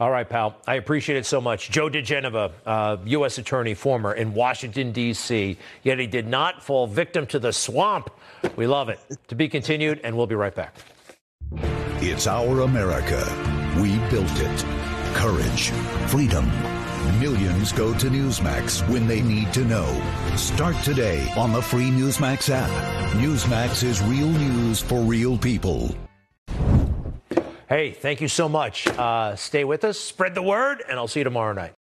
All 0.00 0.10
right, 0.10 0.28
pal. 0.28 0.56
I 0.66 0.74
appreciate 0.74 1.16
it 1.18 1.26
so 1.26 1.40
much. 1.40 1.70
Joe 1.70 1.88
diGenova, 1.88 2.50
uh, 2.66 2.96
U.S. 3.04 3.38
Attorney, 3.38 3.74
former 3.74 4.14
in 4.14 4.34
Washington, 4.34 4.90
D.C., 4.90 5.58
yet 5.84 5.98
he 6.00 6.08
did 6.08 6.26
not 6.26 6.62
fall 6.64 6.88
victim 6.88 7.26
to 7.28 7.38
the 7.38 7.52
swamp. 7.52 8.10
We 8.56 8.66
love 8.66 8.88
it. 8.88 8.98
To 9.28 9.36
be 9.36 9.48
continued, 9.48 10.00
and 10.02 10.16
we'll 10.16 10.26
be 10.26 10.34
right 10.34 10.54
back. 10.54 10.74
It's 12.00 12.26
our 12.26 12.62
America. 12.62 13.59
We 13.78 13.98
built 14.10 14.32
it. 14.40 14.64
Courage, 15.14 15.70
freedom. 16.08 16.46
Millions 17.20 17.72
go 17.72 17.96
to 17.98 18.06
Newsmax 18.08 18.86
when 18.88 19.06
they 19.06 19.20
need 19.20 19.52
to 19.52 19.64
know. 19.64 19.86
Start 20.36 20.76
today 20.82 21.32
on 21.36 21.52
the 21.52 21.62
free 21.62 21.88
Newsmax 21.90 22.50
app. 22.50 22.70
Newsmax 23.12 23.82
is 23.82 24.02
real 24.02 24.28
news 24.28 24.80
for 24.80 25.00
real 25.00 25.38
people. 25.38 25.94
Hey, 27.68 27.92
thank 27.92 28.20
you 28.20 28.28
so 28.28 28.48
much. 28.48 28.88
Uh, 28.88 29.36
stay 29.36 29.64
with 29.64 29.84
us, 29.84 29.98
spread 29.98 30.34
the 30.34 30.42
word, 30.42 30.82
and 30.88 30.98
I'll 30.98 31.06
see 31.06 31.20
you 31.20 31.24
tomorrow 31.24 31.52
night. 31.52 31.72